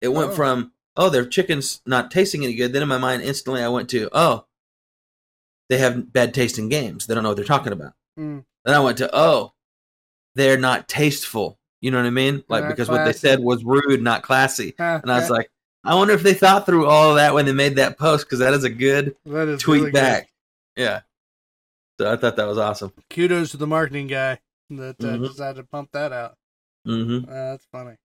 It 0.00 0.08
went 0.08 0.30
Oh. 0.32 0.34
from 0.34 0.72
oh, 0.96 1.10
their 1.10 1.26
chicken's 1.26 1.82
not 1.86 2.10
tasting 2.10 2.42
any 2.42 2.54
good. 2.54 2.72
Then 2.72 2.82
in 2.82 2.88
my 2.88 2.98
mind, 2.98 3.22
instantly, 3.22 3.62
I 3.62 3.68
went 3.68 3.90
to 3.90 4.08
oh, 4.12 4.46
they 5.68 5.76
have 5.78 6.12
bad 6.12 6.32
tasting 6.32 6.70
games. 6.70 7.06
They 7.06 7.14
don't 7.14 7.22
know 7.22 7.28
what 7.30 7.36
they're 7.36 7.44
talking 7.44 7.74
about. 7.74 7.92
Mm. 8.18 8.44
Then 8.64 8.74
I 8.74 8.80
went 8.80 8.96
to 8.98 9.10
oh, 9.12 9.52
they're 10.34 10.58
not 10.58 10.88
tasteful. 10.88 11.59
You 11.80 11.90
know 11.90 11.96
what 11.98 12.06
I 12.06 12.10
mean? 12.10 12.44
Like 12.48 12.64
Not 12.64 12.68
because 12.70 12.88
what 12.88 13.04
they 13.04 13.12
said 13.12 13.40
was 13.40 13.64
rude, 13.64 14.02
not 14.02 14.22
classy. 14.22 14.74
Ah, 14.78 15.00
And 15.02 15.10
I 15.10 15.18
was 15.18 15.28
that- 15.28 15.34
like, 15.34 15.50
I 15.82 15.94
wonder 15.94 16.12
if 16.12 16.22
they 16.22 16.34
thought 16.34 16.66
through 16.66 16.86
all 16.86 17.10
of 17.10 17.16
that 17.16 17.32
when 17.32 17.46
they 17.46 17.52
made 17.52 17.76
that 17.76 17.96
post 17.98 18.26
because 18.26 18.40
that 18.40 18.52
is 18.52 18.64
a 18.64 18.68
good 18.70 19.16
is 19.24 19.62
tweet 19.62 19.80
really 19.80 19.92
good. 19.92 19.98
back. 19.98 20.30
Yeah. 20.76 21.00
So 21.98 22.12
I 22.12 22.16
thought 22.16 22.36
that 22.36 22.46
was 22.46 22.58
awesome. 22.58 22.92
Kudos 23.08 23.50
to 23.52 23.56
the 23.56 23.66
marketing 23.66 24.06
guy 24.06 24.40
that 24.68 24.96
uh, 25.00 25.04
Mhm. 25.16 25.28
decided 25.28 25.56
to 25.56 25.64
pump 25.64 25.90
that 25.92 26.12
out. 26.12 26.36
hmm 26.84 27.20
Uh, 27.26 27.32
that's 27.32 27.64
funny. 27.72 27.96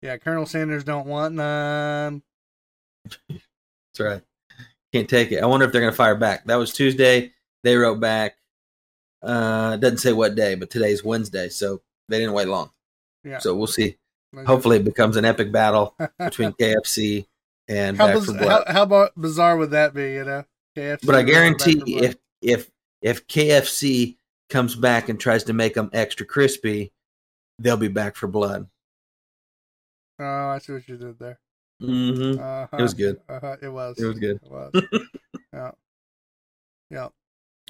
Yeah, 0.00 0.16
Colonel 0.16 0.46
Sanders 0.46 0.82
don't 0.82 1.06
want 1.06 1.34
none. 1.34 2.22
That's 3.28 4.00
right. 4.00 4.22
Can't 4.92 5.08
take 5.08 5.30
it. 5.32 5.42
I 5.42 5.46
wonder 5.46 5.66
if 5.66 5.72
they're 5.72 5.80
going 5.80 5.92
to 5.92 5.96
fire 5.96 6.16
back. 6.16 6.44
That 6.46 6.56
was 6.56 6.72
Tuesday. 6.72 7.32
They 7.62 7.76
wrote 7.76 8.00
back. 8.00 8.36
Uh, 9.22 9.76
doesn't 9.76 9.98
say 9.98 10.12
what 10.12 10.34
day, 10.34 10.54
but 10.54 10.70
today's 10.70 11.04
Wednesday, 11.04 11.48
so 11.48 11.80
they 12.12 12.18
didn't 12.18 12.34
wait 12.34 12.48
long. 12.48 12.70
Yeah. 13.24 13.38
So 13.38 13.54
we'll 13.56 13.66
see. 13.66 13.96
Hopefully, 14.46 14.76
it 14.78 14.84
becomes 14.84 15.16
an 15.16 15.24
epic 15.24 15.52
battle 15.52 15.94
between 16.18 16.52
KFC 16.52 17.26
and 17.68 17.96
how, 17.96 18.06
Back 18.06 18.14
biz- 18.16 18.26
for 18.26 18.32
Blood. 18.32 18.64
how, 18.66 18.86
how 18.86 19.08
bizarre 19.16 19.56
would 19.56 19.70
that 19.72 19.94
be? 19.94 20.12
You 20.14 20.24
know, 20.24 20.44
KFC 20.76 21.06
but 21.06 21.14
I 21.14 21.22
versus 21.22 21.54
Back 21.54 21.60
for 21.60 21.62
guarantee 21.84 21.96
if 21.98 22.16
if 22.40 22.70
if 23.02 23.26
KFC 23.26 24.16
comes 24.48 24.74
back 24.74 25.08
and 25.08 25.18
tries 25.20 25.44
to 25.44 25.52
make 25.52 25.74
them 25.74 25.90
extra 25.92 26.24
crispy, 26.26 26.92
they'll 27.58 27.76
be 27.76 27.88
back 27.88 28.16
for 28.16 28.26
blood. 28.26 28.68
oh, 30.18 30.24
I 30.24 30.58
see 30.58 30.72
what 30.72 30.88
you 30.88 30.96
did 30.96 31.18
there. 31.18 31.38
hmm 31.80 32.38
Uh-huh. 32.38 32.76
It 32.78 32.82
was 32.82 32.94
good. 32.94 33.20
Uh-huh. 33.28 33.56
It 33.60 33.68
was. 33.68 33.98
It 33.98 34.06
was 34.06 34.18
good. 34.18 34.40
It 34.42 34.50
was. 34.50 34.72
yeah. 35.52 35.70
Yeah. 36.90 37.08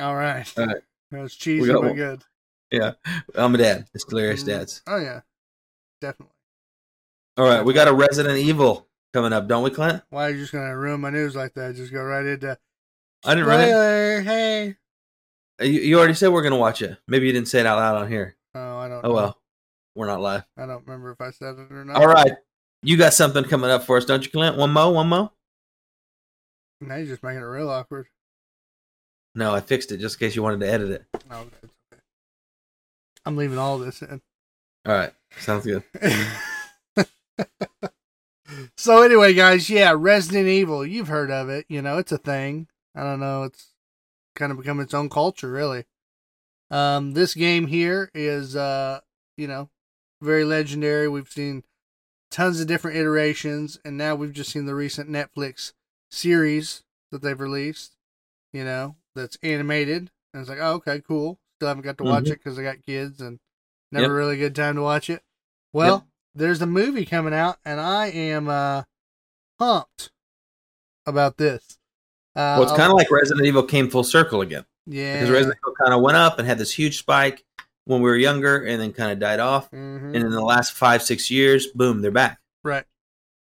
All 0.01 0.14
right. 0.14 0.53
All 0.59 0.66
right. 0.66 0.82
It 1.12 1.16
was 1.16 1.34
cheesy 1.34 1.72
but 1.72 1.82
one. 1.82 2.18
Good. 2.73 2.97
I'm 3.35 3.55
a 3.55 3.59
dad. 3.59 3.87
It's 3.95 4.05
hilarious 4.09 4.43
Mm. 4.43 4.47
dads. 4.47 4.83
Oh 4.87 4.97
yeah, 4.99 5.20
definitely. 6.01 6.35
All 7.37 7.47
right, 7.47 7.64
we 7.64 7.73
got 7.73 7.89
a 7.89 7.93
Resident 7.93 8.39
Evil 8.39 8.89
coming 9.14 9.33
up, 9.33 9.49
don't 9.49 9.62
we, 9.62 9.70
Clint? 9.70 10.03
Why 10.11 10.27
are 10.27 10.31
you 10.31 10.39
just 10.39 10.53
gonna 10.53 10.77
ruin 10.77 11.01
my 11.01 11.11
news 11.11 11.35
like 11.37 11.55
that? 11.55 11.77
Just 11.77 11.93
go 11.93 12.03
right 12.03 12.25
into 12.27 12.59
I 13.25 13.35
didn't 13.35 13.49
spoiler. 13.49 14.20
Hey. 14.23 14.77
You, 15.61 15.81
you 15.81 15.99
already 15.99 16.14
said 16.14 16.29
we're 16.33 16.43
gonna 16.43 16.57
watch 16.57 16.83
it. 16.83 16.99
Maybe 17.07 17.27
you 17.27 17.33
didn't 17.33 17.49
say 17.49 17.61
it 17.61 17.66
out 17.66 17.79
loud 17.79 17.97
on 18.03 18.09
here. 18.11 18.37
Oh, 18.55 18.79
I 18.79 18.89
don't. 18.89 19.05
Oh 19.05 19.09
know. 19.09 19.14
well, 19.14 19.39
we're 19.95 20.07
not 20.07 20.20
live. 20.20 20.45
I 20.57 20.66
don't 20.66 20.85
remember 20.87 21.11
if 21.12 21.20
I 21.20 21.31
said 21.31 21.55
it 21.59 21.73
or 21.73 21.85
not. 21.85 21.97
All 21.97 22.07
right, 22.09 22.33
you 22.83 22.97
got 22.97 23.14
something 23.14 23.45
coming 23.45 23.70
up 23.70 23.85
for 23.85 23.97
us, 23.97 24.05
don't 24.05 24.25
you, 24.25 24.31
Clint? 24.31 24.57
One 24.57 24.70
mo, 24.73 24.91
one 24.91 25.09
mo. 25.09 25.33
Now 26.81 26.97
you're 26.97 27.07
just 27.07 27.23
making 27.23 27.41
it 27.43 27.45
real 27.45 27.70
awkward. 27.70 28.07
No, 29.35 29.55
I 29.55 29.61
fixed 29.61 29.93
it 29.93 29.99
just 29.99 30.16
in 30.20 30.27
case 30.27 30.37
you 30.37 30.43
wanted 30.43 30.61
to 30.61 30.68
edit 30.70 30.91
it. 30.91 31.05
Oh, 31.31 31.41
okay. 31.41 31.62
I'm 33.25 33.37
leaving 33.37 33.59
all 33.59 33.79
this 33.79 34.03
in. 34.03 34.20
All 34.87 34.95
right, 34.95 35.12
sounds 35.39 35.64
good. 35.64 35.85
so 38.77 39.03
anyway, 39.03 39.33
guys, 39.35 39.70
yeah, 39.70 39.95
Resident 39.97 40.49
Evil. 40.49 40.85
You've 40.85 41.09
heard 41.09 41.31
of 41.31 41.49
it. 41.49 41.66
You 41.68 41.83
know, 41.83 41.99
it's 41.99 42.12
a 42.12 42.18
thing. 42.18 42.66
I 42.95 43.03
don't 43.03 43.20
know. 43.20 43.45
It's 43.45 43.68
kind 44.35 44.51
of 44.51 44.59
become 44.59 44.81
its 44.81 44.95
own 44.95 45.09
culture, 45.09 45.51
really. 45.51 45.85
Um, 46.70 47.12
this 47.12 47.35
game 47.35 47.66
here 47.66 48.11
is, 48.14 48.57
uh, 48.57 49.01
you 49.37 49.47
know, 49.47 49.70
very 50.20 50.45
legendary. 50.45 51.09
We've 51.09 51.29
seen 51.29 51.64
tons 52.31 52.61
of 52.61 52.66
different 52.66 52.97
iterations, 52.97 53.79
and 53.85 53.97
now 53.97 54.14
we've 54.14 54.33
just 54.33 54.51
seen 54.51 54.66
the 54.66 54.75
recent 54.75 55.09
Netflix 55.09 55.73
series 56.11 56.83
that 57.11 57.23
they've 57.23 57.39
released. 57.39 57.97
You 58.53 58.64
know, 58.64 58.97
that's 59.14 59.39
animated, 59.43 60.11
and 60.33 60.41
it's 60.41 60.49
like, 60.49 60.59
oh, 60.61 60.75
okay, 60.75 61.01
cool. 61.01 61.39
Still 61.63 61.69
haven't 61.69 61.85
got 61.85 61.99
to 61.99 62.03
watch 62.03 62.25
Mhm. 62.25 62.33
it 62.33 62.39
because 62.43 62.59
I 62.59 62.65
got 62.65 62.83
kids, 62.83 63.21
and 63.21 63.39
never 63.93 64.07
Yep. 64.07 64.11
really 64.19 64.37
good 64.37 64.57
time 64.57 64.75
to 64.75 64.83
watch 64.83 65.09
it. 65.09 65.23
Well, 65.73 65.95
Yep. 65.99 66.07
there's 66.35 66.61
a 66.61 66.67
movie 66.67 67.07
coming 67.07 67.33
out, 67.33 67.59
and 67.65 67.79
I 67.79 68.09
am 68.09 68.49
uh 68.49 68.83
pumped 69.61 70.11
about 71.07 71.37
this. 71.37 71.79
Uh, 72.35 72.59
Well, 72.59 72.63
it's 72.65 72.73
kind 72.73 72.91
of 72.91 72.97
like 72.99 73.13
Resident 73.13 73.47
Evil 73.47 73.63
came 73.63 73.89
full 73.91 74.03
circle 74.03 74.41
again 74.41 74.67
yeah, 74.87 75.13
because 75.21 75.31
Resident 75.31 75.57
Evil 75.63 75.77
kind 75.77 75.95
of 75.95 76.01
went 76.01 76.17
up 76.17 76.41
and 76.41 76.49
had 76.49 76.59
this 76.59 76.73
huge 76.73 76.99
spike 76.99 77.45
when 77.85 78.03
we 78.03 78.11
were 78.11 78.17
younger, 78.17 78.65
and 78.65 78.81
then 78.83 78.93
kind 78.93 79.13
of 79.13 79.21
died 79.21 79.39
off. 79.39 79.71
Mhm. 79.71 80.07
And 80.07 80.17
in 80.17 80.31
the 80.31 80.43
last 80.43 80.73
five, 80.73 81.01
six 81.01 81.31
years, 81.31 81.69
boom, 81.69 82.03
they're 82.03 82.11
back. 82.11 82.41
Right. 82.65 82.87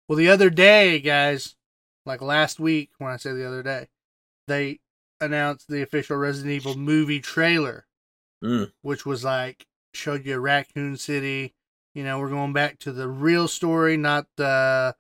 Well, 0.08 0.18
the 0.18 0.30
other 0.32 0.50
day, 0.50 1.00
guys, 1.00 1.56
like 2.08 2.24
last 2.24 2.60
week, 2.60 2.90
when 2.98 3.12
I 3.12 3.18
say 3.18 3.34
the 3.34 3.46
other 3.48 3.62
day, 3.62 3.88
they 4.48 4.80
announced 5.22 5.68
the 5.68 5.82
official 5.82 6.16
Resident 6.16 6.54
Evil 6.54 6.76
movie 6.78 7.20
trailer, 7.20 7.86
Mm. 8.44 8.72
which 8.82 9.06
was 9.06 9.24
like 9.24 9.66
showed 9.94 10.26
you 10.26 10.38
Raccoon 10.38 10.98
City. 10.98 11.54
You 11.94 12.04
know, 12.04 12.20
we're 12.20 12.30
going 12.30 12.54
back 12.54 12.80
to 12.80 12.92
the 12.92 13.08
real 13.08 13.48
story, 13.48 13.98
not 13.98 14.28
the 14.38 14.96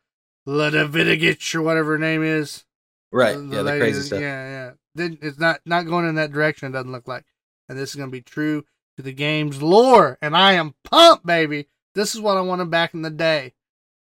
Ludovic 0.45 1.55
or 1.55 1.61
whatever 1.61 1.93
her 1.93 1.97
name 1.97 2.23
is. 2.23 2.65
Right? 3.11 3.35
The- 3.35 3.41
the 3.41 3.47
yeah, 3.47 3.57
the 3.57 3.63
lady 3.63 3.79
crazy 3.79 4.01
stuff. 4.01 4.21
Yeah, 4.21 4.49
yeah. 4.49 4.71
Then 4.95 5.17
it's 5.21 5.39
not 5.39 5.61
not 5.65 5.85
going 5.85 6.07
in 6.07 6.15
that 6.15 6.31
direction. 6.31 6.69
It 6.69 6.71
doesn't 6.71 6.91
look 6.91 7.07
like, 7.07 7.25
and 7.69 7.77
this 7.77 7.91
is 7.91 7.95
going 7.95 8.09
to 8.09 8.11
be 8.11 8.21
true 8.21 8.65
to 8.97 9.03
the 9.03 9.13
game's 9.13 9.61
lore. 9.61 10.17
And 10.21 10.35
I 10.35 10.53
am 10.53 10.73
pumped, 10.83 11.25
baby. 11.25 11.67
This 11.95 12.15
is 12.15 12.21
what 12.21 12.37
I 12.37 12.41
wanted 12.41 12.69
back 12.69 12.93
in 12.93 13.01
the 13.01 13.09
day. 13.09 13.53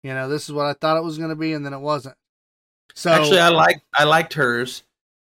You 0.03 0.13
know, 0.13 0.27
this 0.27 0.43
is 0.43 0.51
what 0.51 0.65
I 0.65 0.73
thought 0.73 0.97
it 0.97 1.03
was 1.03 1.17
going 1.17 1.29
to 1.29 1.35
be, 1.35 1.53
and 1.53 1.65
then 1.65 1.73
it 1.73 1.79
wasn't. 1.79 2.15
So 2.93 3.11
Actually, 3.11 3.39
I 3.39 3.49
liked 3.49 3.81
I 3.95 4.03
liked 4.03 4.33
hers 4.33 4.83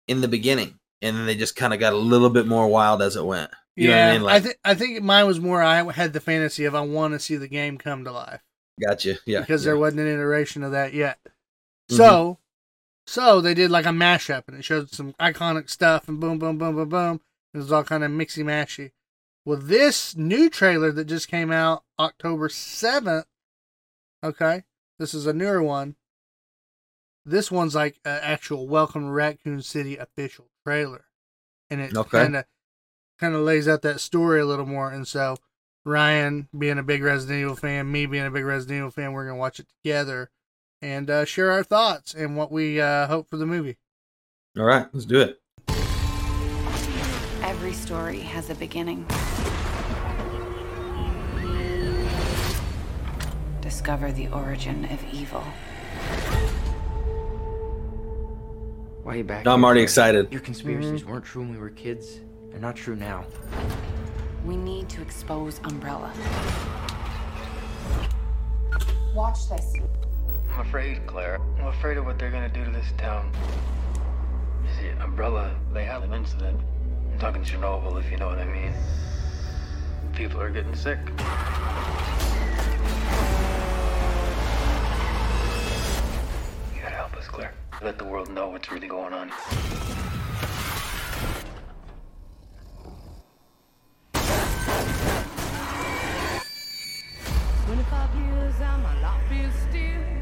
in 0.07 0.21
the 0.21 0.27
beginning, 0.27 0.79
and 1.01 1.15
then 1.15 1.25
they 1.25 1.35
just 1.35 1.55
kind 1.55 1.73
of 1.73 1.79
got 1.79 1.93
a 1.93 1.97
little 1.97 2.29
bit 2.29 2.47
more 2.47 2.67
wild 2.67 3.01
as 3.01 3.15
it 3.15 3.25
went. 3.25 3.51
You 3.76 3.89
yeah, 3.89 3.95
know 3.95 4.01
what 4.01 4.09
I 4.09 4.13
mean? 4.13 4.24
Like, 4.24 4.43
think 4.43 4.57
I 4.63 4.74
think 4.76 5.03
mine 5.03 5.28
was 5.28 5.39
more. 5.39 5.61
I 5.61 5.91
had 5.91 6.13
the 6.13 6.19
fantasy 6.19 6.65
of 6.65 6.76
I 6.76 6.82
want 6.82 7.13
to 7.13 7.19
see 7.19 7.36
the 7.38 7.47
game 7.47 7.78
come 7.78 8.03
to 8.05 8.11
life 8.11 8.41
gotcha. 8.82 9.17
Yeah, 9.26 9.41
because 9.41 9.63
yeah. 9.63 9.71
there 9.71 9.78
wasn't 9.78 10.01
an 10.01 10.07
iteration 10.07 10.63
of 10.63 10.71
that 10.71 10.93
yet. 10.93 11.19
Mhm. 11.91 11.97
So 11.97 12.39
So 13.05 13.41
they 13.41 13.53
did 13.53 13.69
like 13.71 13.86
a 13.86 13.89
mashup, 13.89 14.43
and 14.47 14.57
it 14.57 14.63
showed 14.63 14.91
some 14.91 15.13
iconic 15.13 15.69
stuff, 15.69 16.07
and 16.07 16.19
boom, 16.19 16.39
boom, 16.39 16.57
boom, 16.57 16.76
boom, 16.76 16.89
boom. 16.89 17.21
It 17.53 17.57
was 17.57 17.71
all 17.71 17.84
kind 17.84 18.03
of 18.03 18.11
mixy 18.11 18.43
mashy. 18.43 18.91
Well, 19.45 19.59
this 19.59 20.15
new 20.15 20.49
trailer 20.49 20.91
that 20.93 21.05
just 21.05 21.28
came 21.28 21.51
out 21.51 21.84
October 21.99 22.47
seventh. 22.49 23.26
Okay, 24.24 24.63
this 24.99 25.13
is 25.13 25.26
a 25.28 25.34
newer 25.34 25.61
one. 25.61 25.95
This 27.26 27.51
one's 27.51 27.76
like 27.76 27.99
an 28.05 28.19
actual 28.21 28.67
Welcome 28.67 29.03
to 29.03 29.11
Raccoon 29.11 29.61
City 29.61 29.97
official 29.97 30.49
trailer, 30.65 31.05
and 31.69 31.82
it 31.82 31.95
Okay. 31.95 32.19
kind 32.21 32.36
of 32.38 32.45
kind 33.24 33.36
of 33.36 33.41
lays 33.41 33.69
out 33.69 33.82
that 33.84 34.01
story 34.01 34.41
a 34.41 34.45
little 34.45 34.65
more. 34.65 34.91
And 34.91 35.07
so 35.07 35.38
Ryan, 35.86 36.49
being 36.57 36.78
a 36.78 36.84
big 36.84 37.01
Resident 37.01 37.39
Evil 37.39 37.55
fan, 37.55 37.89
me 37.89 38.05
being 38.05 38.26
a 38.26 38.32
big 38.32 38.43
Resident 38.43 38.80
Evil 38.80 38.91
fan, 38.91 39.13
we're 39.13 39.26
gonna 39.26 39.38
watch 39.38 39.61
it 39.61 39.67
together 39.82 40.30
and 40.82 41.09
uh, 41.09 41.24
share 41.24 41.49
our 41.49 41.63
thoughts 41.63 42.13
and 42.13 42.36
what 42.36 42.51
we 42.51 42.82
uh, 42.82 43.07
hope 43.07 43.30
for 43.30 43.38
the 43.38 43.45
movie. 43.45 43.78
All 44.57 44.65
right, 44.65 44.88
let's 44.91 45.05
do 45.05 45.21
it. 45.21 45.39
Every 47.41 47.71
story 47.71 48.19
has 48.19 48.49
a 48.49 48.55
beginning. 48.55 49.05
Discover 53.61 54.11
the 54.11 54.28
origin 54.34 54.84
of 54.91 55.01
evil. 55.13 55.45
Why 59.03 59.13
are 59.13 59.15
you 59.15 59.24
back? 59.24 59.45
No, 59.45 59.53
I'm 59.53 59.63
already 59.63 59.82
excited. 59.82 60.30
Your 60.30 60.41
conspiracies 60.41 61.05
weren't 61.05 61.24
true 61.24 61.43
when 61.43 61.53
we 61.53 61.57
were 61.57 61.69
kids. 61.69 62.19
They're 62.53 62.61
not 62.61 62.75
true 62.75 62.95
now. 62.95 63.25
We 64.45 64.55
need 64.55 64.87
to 64.89 65.01
expose 65.01 65.59
Umbrella. 65.63 66.13
Watch 69.15 69.49
this. 69.49 69.73
I'm 70.53 70.59
afraid, 70.59 71.05
Claire. 71.07 71.41
I'm 71.57 71.65
afraid 71.65 71.97
of 71.97 72.05
what 72.05 72.19
they're 72.19 72.29
gonna 72.29 72.49
do 72.49 72.63
to 72.63 72.69
this 72.69 72.93
town. 72.95 73.31
You 74.63 74.69
see, 74.79 74.89
Umbrella, 75.01 75.55
they 75.73 75.83
had 75.83 76.03
an 76.03 76.13
incident. 76.13 76.61
I'm 77.11 77.17
talking 77.17 77.41
Chernobyl, 77.43 77.99
if 77.99 78.11
you 78.11 78.17
know 78.17 78.27
what 78.27 78.37
I 78.37 78.45
mean. 78.45 78.71
People 80.13 80.39
are 80.39 80.51
getting 80.51 80.75
sick. 80.75 80.99
You 86.75 86.81
gotta 86.81 86.95
help 86.95 87.17
us, 87.17 87.27
Claire. 87.27 87.55
Let 87.81 87.97
the 87.97 88.05
world 88.05 88.29
know 88.29 88.49
what's 88.49 88.71
really 88.71 88.87
going 88.87 89.13
on. 89.13 89.31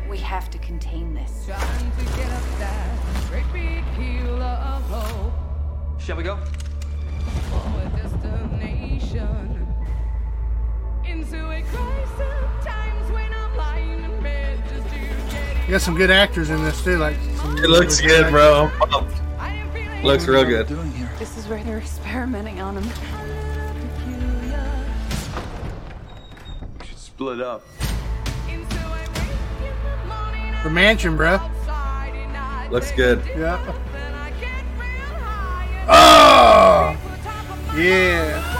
We 0.10 0.18
have 0.18 0.50
to 0.50 0.58
contain 0.58 1.14
this. 1.14 1.46
Shall 6.00 6.18
we 6.18 6.24
go? 6.24 6.40
You 15.72 15.78
got 15.78 15.82
some 15.82 15.96
good 15.96 16.12
actors 16.12 16.50
in 16.50 16.62
this 16.64 16.84
too, 16.84 16.98
like 16.98 17.16
some 17.36 17.58
It 17.58 17.70
looks 17.70 18.02
good, 18.02 18.30
bro. 18.30 18.70
I'm. 19.40 20.04
Looks 20.04 20.28
real 20.28 20.44
good. 20.44 20.68
This 21.20 21.38
is 21.38 21.48
where 21.48 21.64
they're 21.64 21.78
experimenting 21.78 22.60
on 22.60 22.76
him. 22.76 22.90
We 26.80 26.88
should 26.88 26.98
split 26.98 27.40
up. 27.40 27.64
The 30.64 30.70
mansion, 30.70 31.18
bro. 31.18 31.40
Looks 32.70 32.92
good. 32.92 33.24
Yeah. 33.36 33.60
Oh, 35.94 36.96
yeah. 37.76 38.51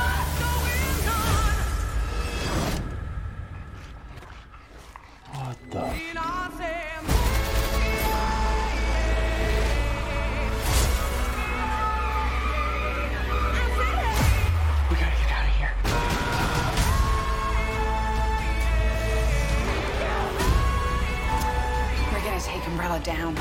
Down. 23.04 23.36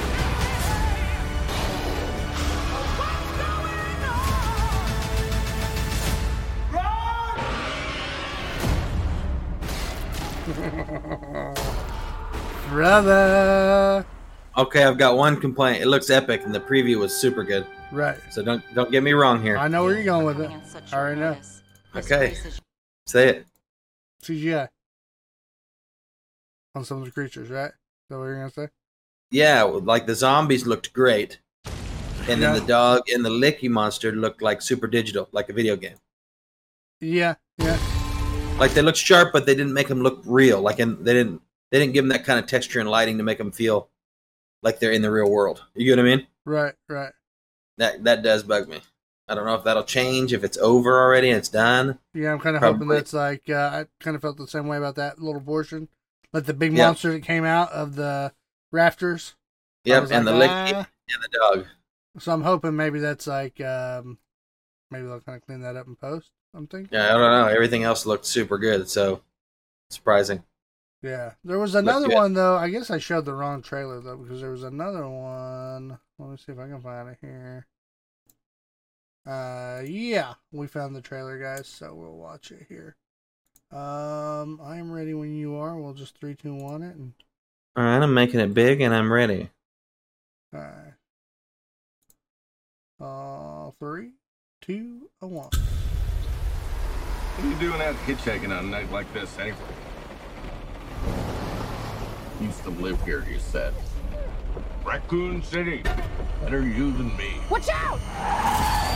Brother. 12.71 14.07
Okay, 14.57 14.85
I've 14.85 14.99
got 14.99 15.17
one 15.17 15.41
complaint. 15.41 15.83
It 15.83 15.87
looks 15.87 16.11
epic, 16.11 16.43
and 16.45 16.55
the 16.55 16.61
preview 16.61 16.99
was 16.99 17.17
super 17.17 17.45
good. 17.45 17.67
Right. 17.93 18.19
So 18.31 18.43
don't 18.43 18.63
don't 18.75 18.91
get 18.91 19.03
me 19.03 19.13
wrong 19.13 19.43
here. 19.43 19.57
I 19.57 19.69
know 19.69 19.85
where 19.85 19.95
you're 19.95 20.05
going 20.05 20.27
with 20.27 20.41
it. 20.41 20.51
I 20.93 20.97
already 20.97 21.21
know. 21.21 21.37
Okay. 21.95 22.37
Say 23.07 23.29
it. 23.29 23.47
CGI. 24.23 24.69
On 26.75 26.85
some 26.85 26.99
of 26.99 27.05
the 27.05 27.11
creatures, 27.11 27.51
right? 27.51 27.71
Is 27.71 27.75
that 28.11 28.19
what 28.19 28.25
you're 28.25 28.37
going 28.37 28.49
to 28.49 28.55
say? 28.55 28.69
Yeah, 29.31 29.63
like 29.63 30.07
the 30.07 30.15
zombies 30.15 30.67
looked 30.67 30.93
great, 30.93 31.39
and 32.29 32.43
then 32.43 32.55
Yeah. 32.55 32.59
the 32.59 32.67
dog 32.67 33.09
and 33.09 33.25
the 33.25 33.31
licky 33.31 33.69
monster 33.69 34.13
looked 34.13 34.43
like 34.43 34.61
super 34.61 34.87
digital, 34.87 35.29
like 35.33 35.49
a 35.49 35.53
video 35.53 35.77
game. 35.77 35.97
Yeah, 37.01 37.37
yeah. 37.59 37.79
Like 38.59 38.73
they 38.73 38.83
looked 38.83 38.99
sharp, 38.99 39.33
but 39.33 39.47
they 39.47 39.55
didn't 39.55 39.73
make 39.73 39.89
them 39.89 40.03
look 40.03 40.21
real. 40.27 40.61
Like 40.61 40.81
and 40.81 41.05
they 41.05 41.13
didn't 41.15 41.41
they 41.71 41.79
didn't 41.79 41.95
give 41.95 42.05
them 42.05 42.11
that 42.11 42.25
kind 42.25 42.39
of 42.39 42.47
texture 42.47 42.81
and 42.81 42.91
lighting 42.91 43.19
to 43.19 43.25
make 43.25 43.39
them 43.39 43.53
feel 43.53 43.89
like 44.63 44.81
they're 44.81 44.93
in 44.93 45.03
the 45.03 45.11
real 45.11 45.31
world. 45.31 45.63
You 45.75 45.85
get 45.87 45.97
what 46.03 46.07
I 46.11 46.17
mean? 46.17 46.27
Right, 46.45 46.75
right. 46.89 47.13
That 47.79 48.05
that 48.05 48.23
does 48.23 48.43
bug 48.43 48.69
me. 48.69 48.81
I 49.29 49.35
don't 49.37 49.47
know 49.47 49.55
if 49.55 49.63
that'll 49.63 49.85
change 49.85 50.33
if 50.33 50.43
it's 50.43 50.59
over 50.59 51.01
already 51.01 51.31
and 51.31 51.39
it's 51.39 51.49
done. 51.49 52.01
Yeah, 52.15 52.33
I'm 52.33 52.41
kind 52.41 52.57
of 52.57 52.63
hoping 52.63 52.79
Probably. 52.81 52.97
that's 52.97 53.13
like, 53.13 53.49
uh, 53.49 53.55
I 53.73 53.87
kind 54.03 54.17
of 54.17 54.23
felt 54.23 54.39
the 54.39 54.49
same 54.49 54.67
way 54.67 54.77
about 54.77 54.97
that 54.97 55.21
little 55.21 55.41
portion. 55.41 55.87
Like 56.33 56.47
the 56.47 56.53
big 56.53 56.77
Yeah. 56.77 56.87
monster 56.89 57.13
that 57.13 57.23
came 57.23 57.45
out 57.45 57.71
of 57.71 57.95
the 57.95 58.33
rafters. 58.71 59.35
Yep, 59.85 60.11
and 60.11 60.27
like, 60.27 60.51
the 60.69 60.77
"Ah." 60.77 60.89
and 61.09 61.23
the 61.23 61.39
dog. 61.39 61.67
So 62.19 62.33
I'm 62.33 62.43
hoping 62.43 62.77
maybe 62.77 62.99
that's 62.99 63.27
like, 63.27 63.61
um, 63.61 64.19
maybe 64.91 65.07
they'll 65.07 65.21
kind 65.21 65.37
of 65.37 65.47
clean 65.47 65.61
that 65.63 65.77
up 65.77 65.87
in 65.87 65.97
post. 65.97 66.31
I'm 66.55 66.67
thinking. 66.67 66.91
Yeah, 66.93 67.07
I 67.07 67.19
don't 67.19 67.21
know. 67.21 67.47
Everything 67.47 67.85
else 67.85 68.07
looked 68.07 68.27
super 68.27 68.59
good, 68.59 68.89
so 68.89 69.23
surprising. 69.91 70.43
Yeah. 71.03 71.33
There 71.45 71.59
was 71.59 71.75
another 71.75 72.09
one 72.09 72.35
though. 72.35 72.57
I 72.57 72.69
guess 72.69 72.91
I 72.91 72.99
showed 72.99 73.25
the 73.25 73.33
wrong 73.33 73.63
trailer 73.63 74.01
though 74.01 74.17
because 74.17 74.41
there 74.41 74.51
was 74.51 74.65
another 74.65 75.09
one. 75.09 75.99
Let 76.19 76.31
me 76.31 76.37
see 76.37 76.53
if 76.53 76.59
I 76.59 76.69
can 76.69 76.83
find 76.83 77.09
it 77.09 77.19
here. 77.21 77.67
Uh, 79.27 79.83
yeah, 79.85 80.35
we 80.53 80.67
found 80.67 80.95
the 80.95 81.01
trailer, 81.01 81.39
guys. 81.39 81.69
So 81.69 81.95
we'll 81.95 82.17
watch 82.17 82.51
it 82.51 82.67
here. 82.69 82.97
Um, 83.71 84.61
I 84.63 84.79
am 84.79 84.91
ready 84.91 85.15
when 85.15 85.35
you 85.35 85.55
are. 85.57 85.79
We'll 85.79 85.95
just 85.95 86.19
three, 86.19 86.35
two, 86.35 86.55
one 86.55 86.83
it, 86.83 86.97
and 86.97 87.13
All 87.77 87.85
right, 87.85 88.03
I'm 88.03 88.13
making 88.13 88.41
it 88.41 88.53
big 88.53 88.81
and 88.81 88.93
I'm 88.93 89.13
ready. 89.13 89.49
all 90.53 90.61
right. 90.61 90.77
Uh, 93.01 93.71
three, 93.79 94.11
two, 94.61 95.09
a 95.23 95.27
one. 95.27 95.49
What 97.37 97.47
are 97.47 97.49
you 97.49 97.57
doing 97.57 97.81
out 97.81 97.95
hitchhiking 98.07 98.51
on 98.51 98.65
a 98.67 98.69
night 98.69 98.91
like 98.91 99.11
this, 99.15 99.39
anyway? 99.39 99.57
Used 102.41 102.63
to 102.65 102.71
live 102.71 103.03
here, 103.05 103.25
you 103.31 103.39
said. 103.39 103.73
Raccoon 104.85 105.43
City. 105.43 105.83
Better 106.43 106.67
you 106.67 106.93
than 106.93 107.17
me. 107.17 107.35
Watch 107.51 107.69
out! 107.69 108.90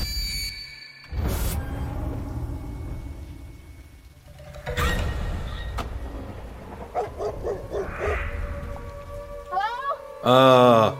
Hello? 10.24 10.96
Oh, 10.96 10.98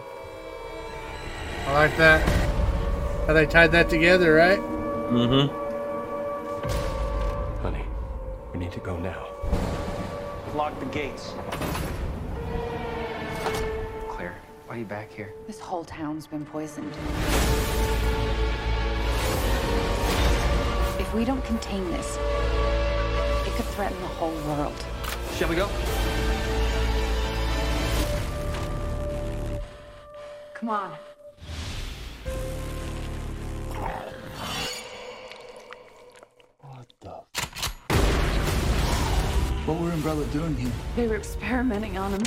I 1.68 1.72
like 1.72 1.96
that. 1.96 2.20
How 3.26 3.32
they 3.32 3.46
tied 3.46 3.72
that 3.72 3.88
together, 3.88 4.34
right? 4.34 4.58
mm-hmm. 4.58 5.48
Honey, 7.62 7.86
we 8.52 8.58
need 8.58 8.70
to 8.72 8.80
go 8.80 8.98
now. 8.98 9.26
Lock 10.54 10.78
the 10.78 10.84
gates. 10.84 11.32
Claire, 14.10 14.36
why 14.66 14.74
are 14.74 14.78
you 14.78 14.84
back 14.84 15.10
here? 15.10 15.32
This 15.46 15.58
whole 15.58 15.86
town's 15.86 16.26
been 16.26 16.44
poisoned. 16.44 16.92
If 21.00 21.14
we 21.14 21.24
don't 21.24 21.42
contain 21.46 21.90
this, 21.90 22.18
it 22.18 23.54
could 23.54 23.64
threaten 23.72 23.98
the 24.02 24.06
whole 24.06 24.34
world. 24.54 24.84
Shall 25.34 25.48
we 25.48 25.56
go? 25.56 25.70
Come 30.64 30.70
on. 30.70 30.92
What 39.66 39.78
were 39.78 39.90
Umbrella 39.90 40.24
doing 40.26 40.56
here? 40.56 40.72
They 40.96 41.06
were 41.06 41.16
experimenting 41.16 41.98
on 41.98 42.12
him. 42.12 42.22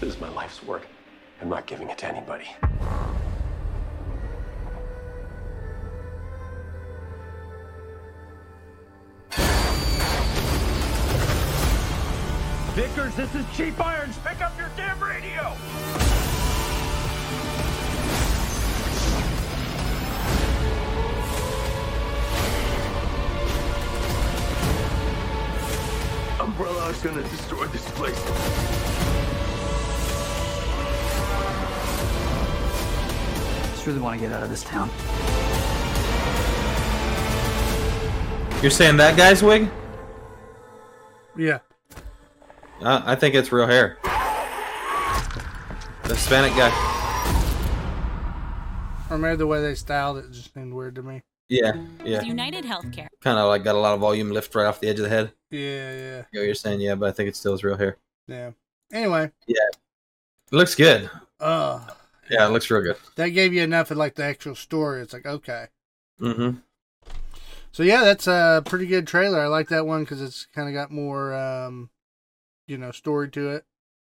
This 0.00 0.14
is 0.14 0.20
my 0.20 0.28
life's 0.28 0.62
work. 0.62 0.86
I'm 1.40 1.48
not 1.48 1.66
giving 1.66 1.88
it 1.88 1.96
to 1.96 2.06
anybody. 2.06 2.44
Vickers, 12.74 13.14
this 13.14 13.34
is 13.34 13.46
Chief 13.56 13.80
Irons. 13.80 14.18
Pick 14.18 14.42
up 14.42 14.58
your 14.58 14.70
damn 14.76 15.02
radio. 15.02 15.56
Umbrella 26.62 26.90
is 26.90 26.98
gonna 26.98 27.22
destroy 27.22 27.66
this 27.66 27.90
place. 27.90 28.14
Just 33.72 33.84
really 33.84 33.98
want 33.98 34.20
to 34.20 34.24
get 34.24 34.32
out 34.32 34.44
of 34.44 34.48
this 34.48 34.62
town. 34.62 34.88
You're 38.62 38.70
saying 38.70 38.96
that 38.98 39.16
guy's 39.16 39.42
wig? 39.42 39.68
Yeah. 41.36 41.58
Uh, 42.80 43.02
I 43.06 43.16
think 43.16 43.34
it's 43.34 43.50
real 43.50 43.66
hair. 43.66 43.98
The 46.04 46.14
Hispanic 46.14 46.52
guy. 46.52 46.70
Or 49.10 49.18
maybe 49.18 49.34
the 49.34 49.48
way 49.48 49.60
they 49.60 49.74
styled 49.74 50.18
it 50.18 50.30
just 50.30 50.54
seemed 50.54 50.72
weird 50.72 50.94
to 50.94 51.02
me. 51.02 51.22
Yeah, 51.48 51.72
yeah. 52.04 52.22
United 52.22 52.64
Healthcare. 52.64 53.08
Kind 53.20 53.40
of 53.40 53.48
like 53.48 53.64
got 53.64 53.74
a 53.74 53.78
lot 53.78 53.94
of 53.94 54.00
volume 54.00 54.30
lift 54.30 54.54
right 54.54 54.66
off 54.66 54.78
the 54.78 54.86
edge 54.86 55.00
of 55.00 55.02
the 55.02 55.08
head. 55.08 55.32
Yeah, 55.52 55.92
yeah, 55.94 56.22
You 56.32 56.40
know, 56.40 56.44
you're 56.46 56.54
saying 56.54 56.80
yeah, 56.80 56.94
but 56.94 57.08
I 57.08 57.12
think 57.12 57.28
it 57.28 57.36
still 57.36 57.54
is 57.54 57.62
real 57.62 57.76
hair. 57.76 57.98
yeah. 58.26 58.50
Anyway, 58.92 59.30
Yeah, 59.46 59.56
it 60.50 60.54
looks 60.56 60.74
good. 60.74 61.08
uh, 61.40 61.80
Yeah, 62.30 62.46
it 62.46 62.50
looks 62.50 62.70
real 62.70 62.82
good. 62.82 62.96
that 63.16 63.28
gave 63.28 63.52
you 63.54 63.62
enough 63.62 63.90
of 63.90 63.96
like 63.98 64.14
the 64.14 64.24
actual 64.24 64.54
story. 64.54 65.02
It's 65.02 65.12
like 65.12 65.26
okay. 65.26 65.66
Mm-hmm. 66.20 66.58
So 67.72 67.82
yeah, 67.82 68.04
that's 68.04 68.26
a 68.26 68.62
pretty 68.66 68.86
good 68.86 69.06
trailer. 69.06 69.40
I 69.40 69.46
like 69.46 69.68
that 69.68 69.86
one 69.86 70.04
because 70.04 70.20
it's 70.20 70.46
kind 70.54 70.68
of 70.68 70.74
got 70.74 70.90
more, 70.90 71.34
um, 71.34 71.90
you 72.66 72.76
know, 72.78 72.90
story 72.92 73.30
to 73.30 73.50
it. 73.50 73.64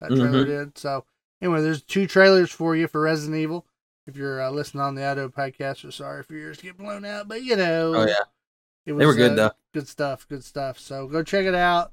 That 0.01 0.09
trailer 0.09 0.45
Mhm. 0.45 0.47
did. 0.47 0.79
So 0.79 1.05
anyway, 1.41 1.61
there's 1.63 1.83
two 1.83 2.07
trailers 2.07 2.51
for 2.51 2.75
you 2.77 2.89
for 2.89 3.01
Resident 3.03 3.37
Evil. 3.39 3.67
If 4.07 4.17
you're 4.17 4.43
uh, 4.43 4.51
listening 4.51 4.83
on 4.83 4.95
the 4.97 5.05
audio 5.05 5.29
podcast, 5.29 5.85
we're 5.85 5.91
sorry 5.93 6.21
if 6.21 6.31
your 6.31 6.41
ears 6.41 6.61
get 6.61 6.77
blown 6.79 7.05
out, 7.05 7.29
but 7.29 7.43
you 7.45 7.57
know, 7.57 7.95
Oh 7.95 8.07
yeah, 8.07 8.15
it 8.87 8.93
They 8.95 9.07
were 9.07 9.15
good, 9.15 9.37
though. 9.37 9.53
Good 9.73 9.89
stuff. 9.89 10.27
Good 10.29 10.45
stuff. 10.45 10.79
So 10.79 11.07
go 11.07 11.23
check 11.23 11.47
it 11.47 11.55
out. 11.55 11.93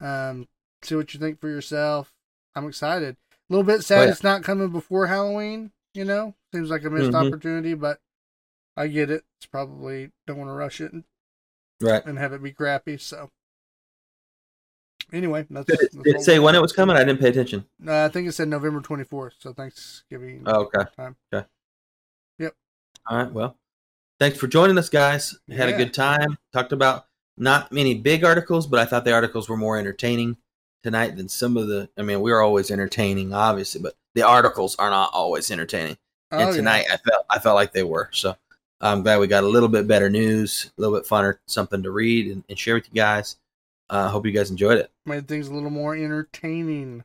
Um, 0.00 0.46
see 0.82 0.94
what 0.94 1.12
you 1.14 1.20
think 1.20 1.40
for 1.40 1.48
yourself. 1.48 2.12
I'm 2.54 2.66
excited. 2.68 3.16
A 3.32 3.52
little 3.52 3.64
bit 3.64 3.82
sad 3.84 4.00
Oh, 4.00 4.04
yeah. 4.04 4.10
it's 4.10 4.22
not 4.22 4.42
coming 4.42 4.68
before 4.70 5.06
Halloween. 5.06 5.72
You 5.94 6.04
know, 6.04 6.34
seems 6.52 6.68
like 6.68 6.84
a 6.84 6.90
missed 6.90 7.12
Mhm. 7.12 7.26
opportunity, 7.26 7.72
but 7.74 8.00
I 8.76 8.88
get 8.88 9.10
it. 9.10 9.24
It's 9.38 9.46
probably 9.46 10.10
don't 10.26 10.36
want 10.36 10.48
to 10.50 10.52
rush 10.54 10.80
it 10.82 10.92
and, 10.92 11.04
right. 11.80 12.04
and 12.04 12.18
have 12.18 12.34
it 12.34 12.42
be 12.42 12.52
crappy. 12.52 12.98
So 12.98 13.30
anyway, 15.12 15.46
that's, 15.48 15.66
Did 15.66 15.74
it, 15.80 15.90
that's 15.92 15.96
did 16.04 16.16
it 16.16 16.20
say 16.22 16.38
when 16.38 16.54
it 16.54 16.60
was 16.60 16.72
coming? 16.72 16.96
I 16.96 17.04
didn't 17.04 17.20
pay 17.20 17.30
attention. 17.30 17.64
Uh, 17.86 18.04
I 18.04 18.08
think 18.08 18.28
it 18.28 18.32
said 18.32 18.48
November 18.48 18.80
24th. 18.82 19.32
So 19.38 19.54
Thanksgiving. 19.54 20.42
Oh, 20.44 20.64
okay. 20.64 20.84
Time. 20.96 21.16
Okay. 21.32 21.46
Yep. 22.38 22.54
All 23.06 23.16
right. 23.16 23.32
Well, 23.32 23.56
thanks 24.18 24.38
for 24.38 24.46
joining 24.46 24.78
us, 24.78 24.88
guys. 24.88 25.36
Had 25.48 25.68
Yeah. 25.68 25.74
a 25.74 25.78
good 25.78 25.94
time. 25.94 26.38
Talked 26.52 26.72
about 26.72 27.06
not 27.36 27.72
many 27.72 27.94
big 27.94 28.24
articles, 28.24 28.66
but 28.66 28.80
I 28.80 28.84
thought 28.84 29.04
the 29.04 29.12
articles 29.12 29.48
were 29.48 29.56
more 29.56 29.78
entertaining 29.78 30.36
tonight 30.82 31.16
than 31.16 31.28
some 31.28 31.56
of 31.56 31.68
the. 31.68 31.88
I 31.96 32.02
mean, 32.02 32.20
we 32.20 32.32
are 32.32 32.40
always 32.40 32.70
entertaining, 32.70 33.32
obviously, 33.34 33.80
but 33.80 33.94
the 34.14 34.22
articles 34.22 34.76
are 34.76 34.90
not 34.90 35.10
always 35.12 35.50
entertaining. 35.50 35.98
Oh, 36.32 36.38
and 36.38 36.48
yeah. 36.50 36.56
tonight, 36.56 36.86
I 36.90 36.96
felt 36.96 37.26
I 37.30 37.38
felt 37.38 37.54
like 37.56 37.72
they 37.72 37.82
were. 37.82 38.08
So 38.12 38.36
I'm 38.80 39.02
glad 39.02 39.20
we 39.20 39.26
got 39.26 39.44
a 39.44 39.48
little 39.48 39.68
bit 39.68 39.86
better 39.86 40.10
news, 40.10 40.70
a 40.76 40.80
little 40.80 40.98
bit 40.98 41.08
funner, 41.08 41.38
something 41.46 41.82
to 41.82 41.90
read 41.90 42.30
and, 42.30 42.44
and 42.48 42.58
share 42.58 42.74
with 42.74 42.88
you 42.88 42.94
guys. 42.94 43.36
I 43.88 44.00
uh, 44.00 44.08
hope 44.08 44.26
you 44.26 44.32
guys 44.32 44.50
enjoyed 44.50 44.78
it. 44.78 44.90
Made 45.04 45.28
things 45.28 45.46
a 45.48 45.54
little 45.54 45.70
more 45.70 45.94
entertaining. 45.94 47.04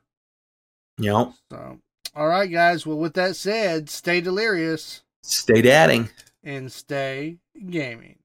You 0.97 1.09
know, 1.11 1.35
So, 1.51 1.79
all 2.15 2.27
right, 2.27 2.51
guys. 2.51 2.85
Well, 2.85 2.97
with 2.97 3.13
that 3.13 3.35
said, 3.35 3.89
stay 3.89 4.21
delirious 4.21 5.01
stay 5.23 5.61
dadding. 5.61 6.09
And 6.43 6.71
stay 6.71 7.37
gaming. 7.69 8.17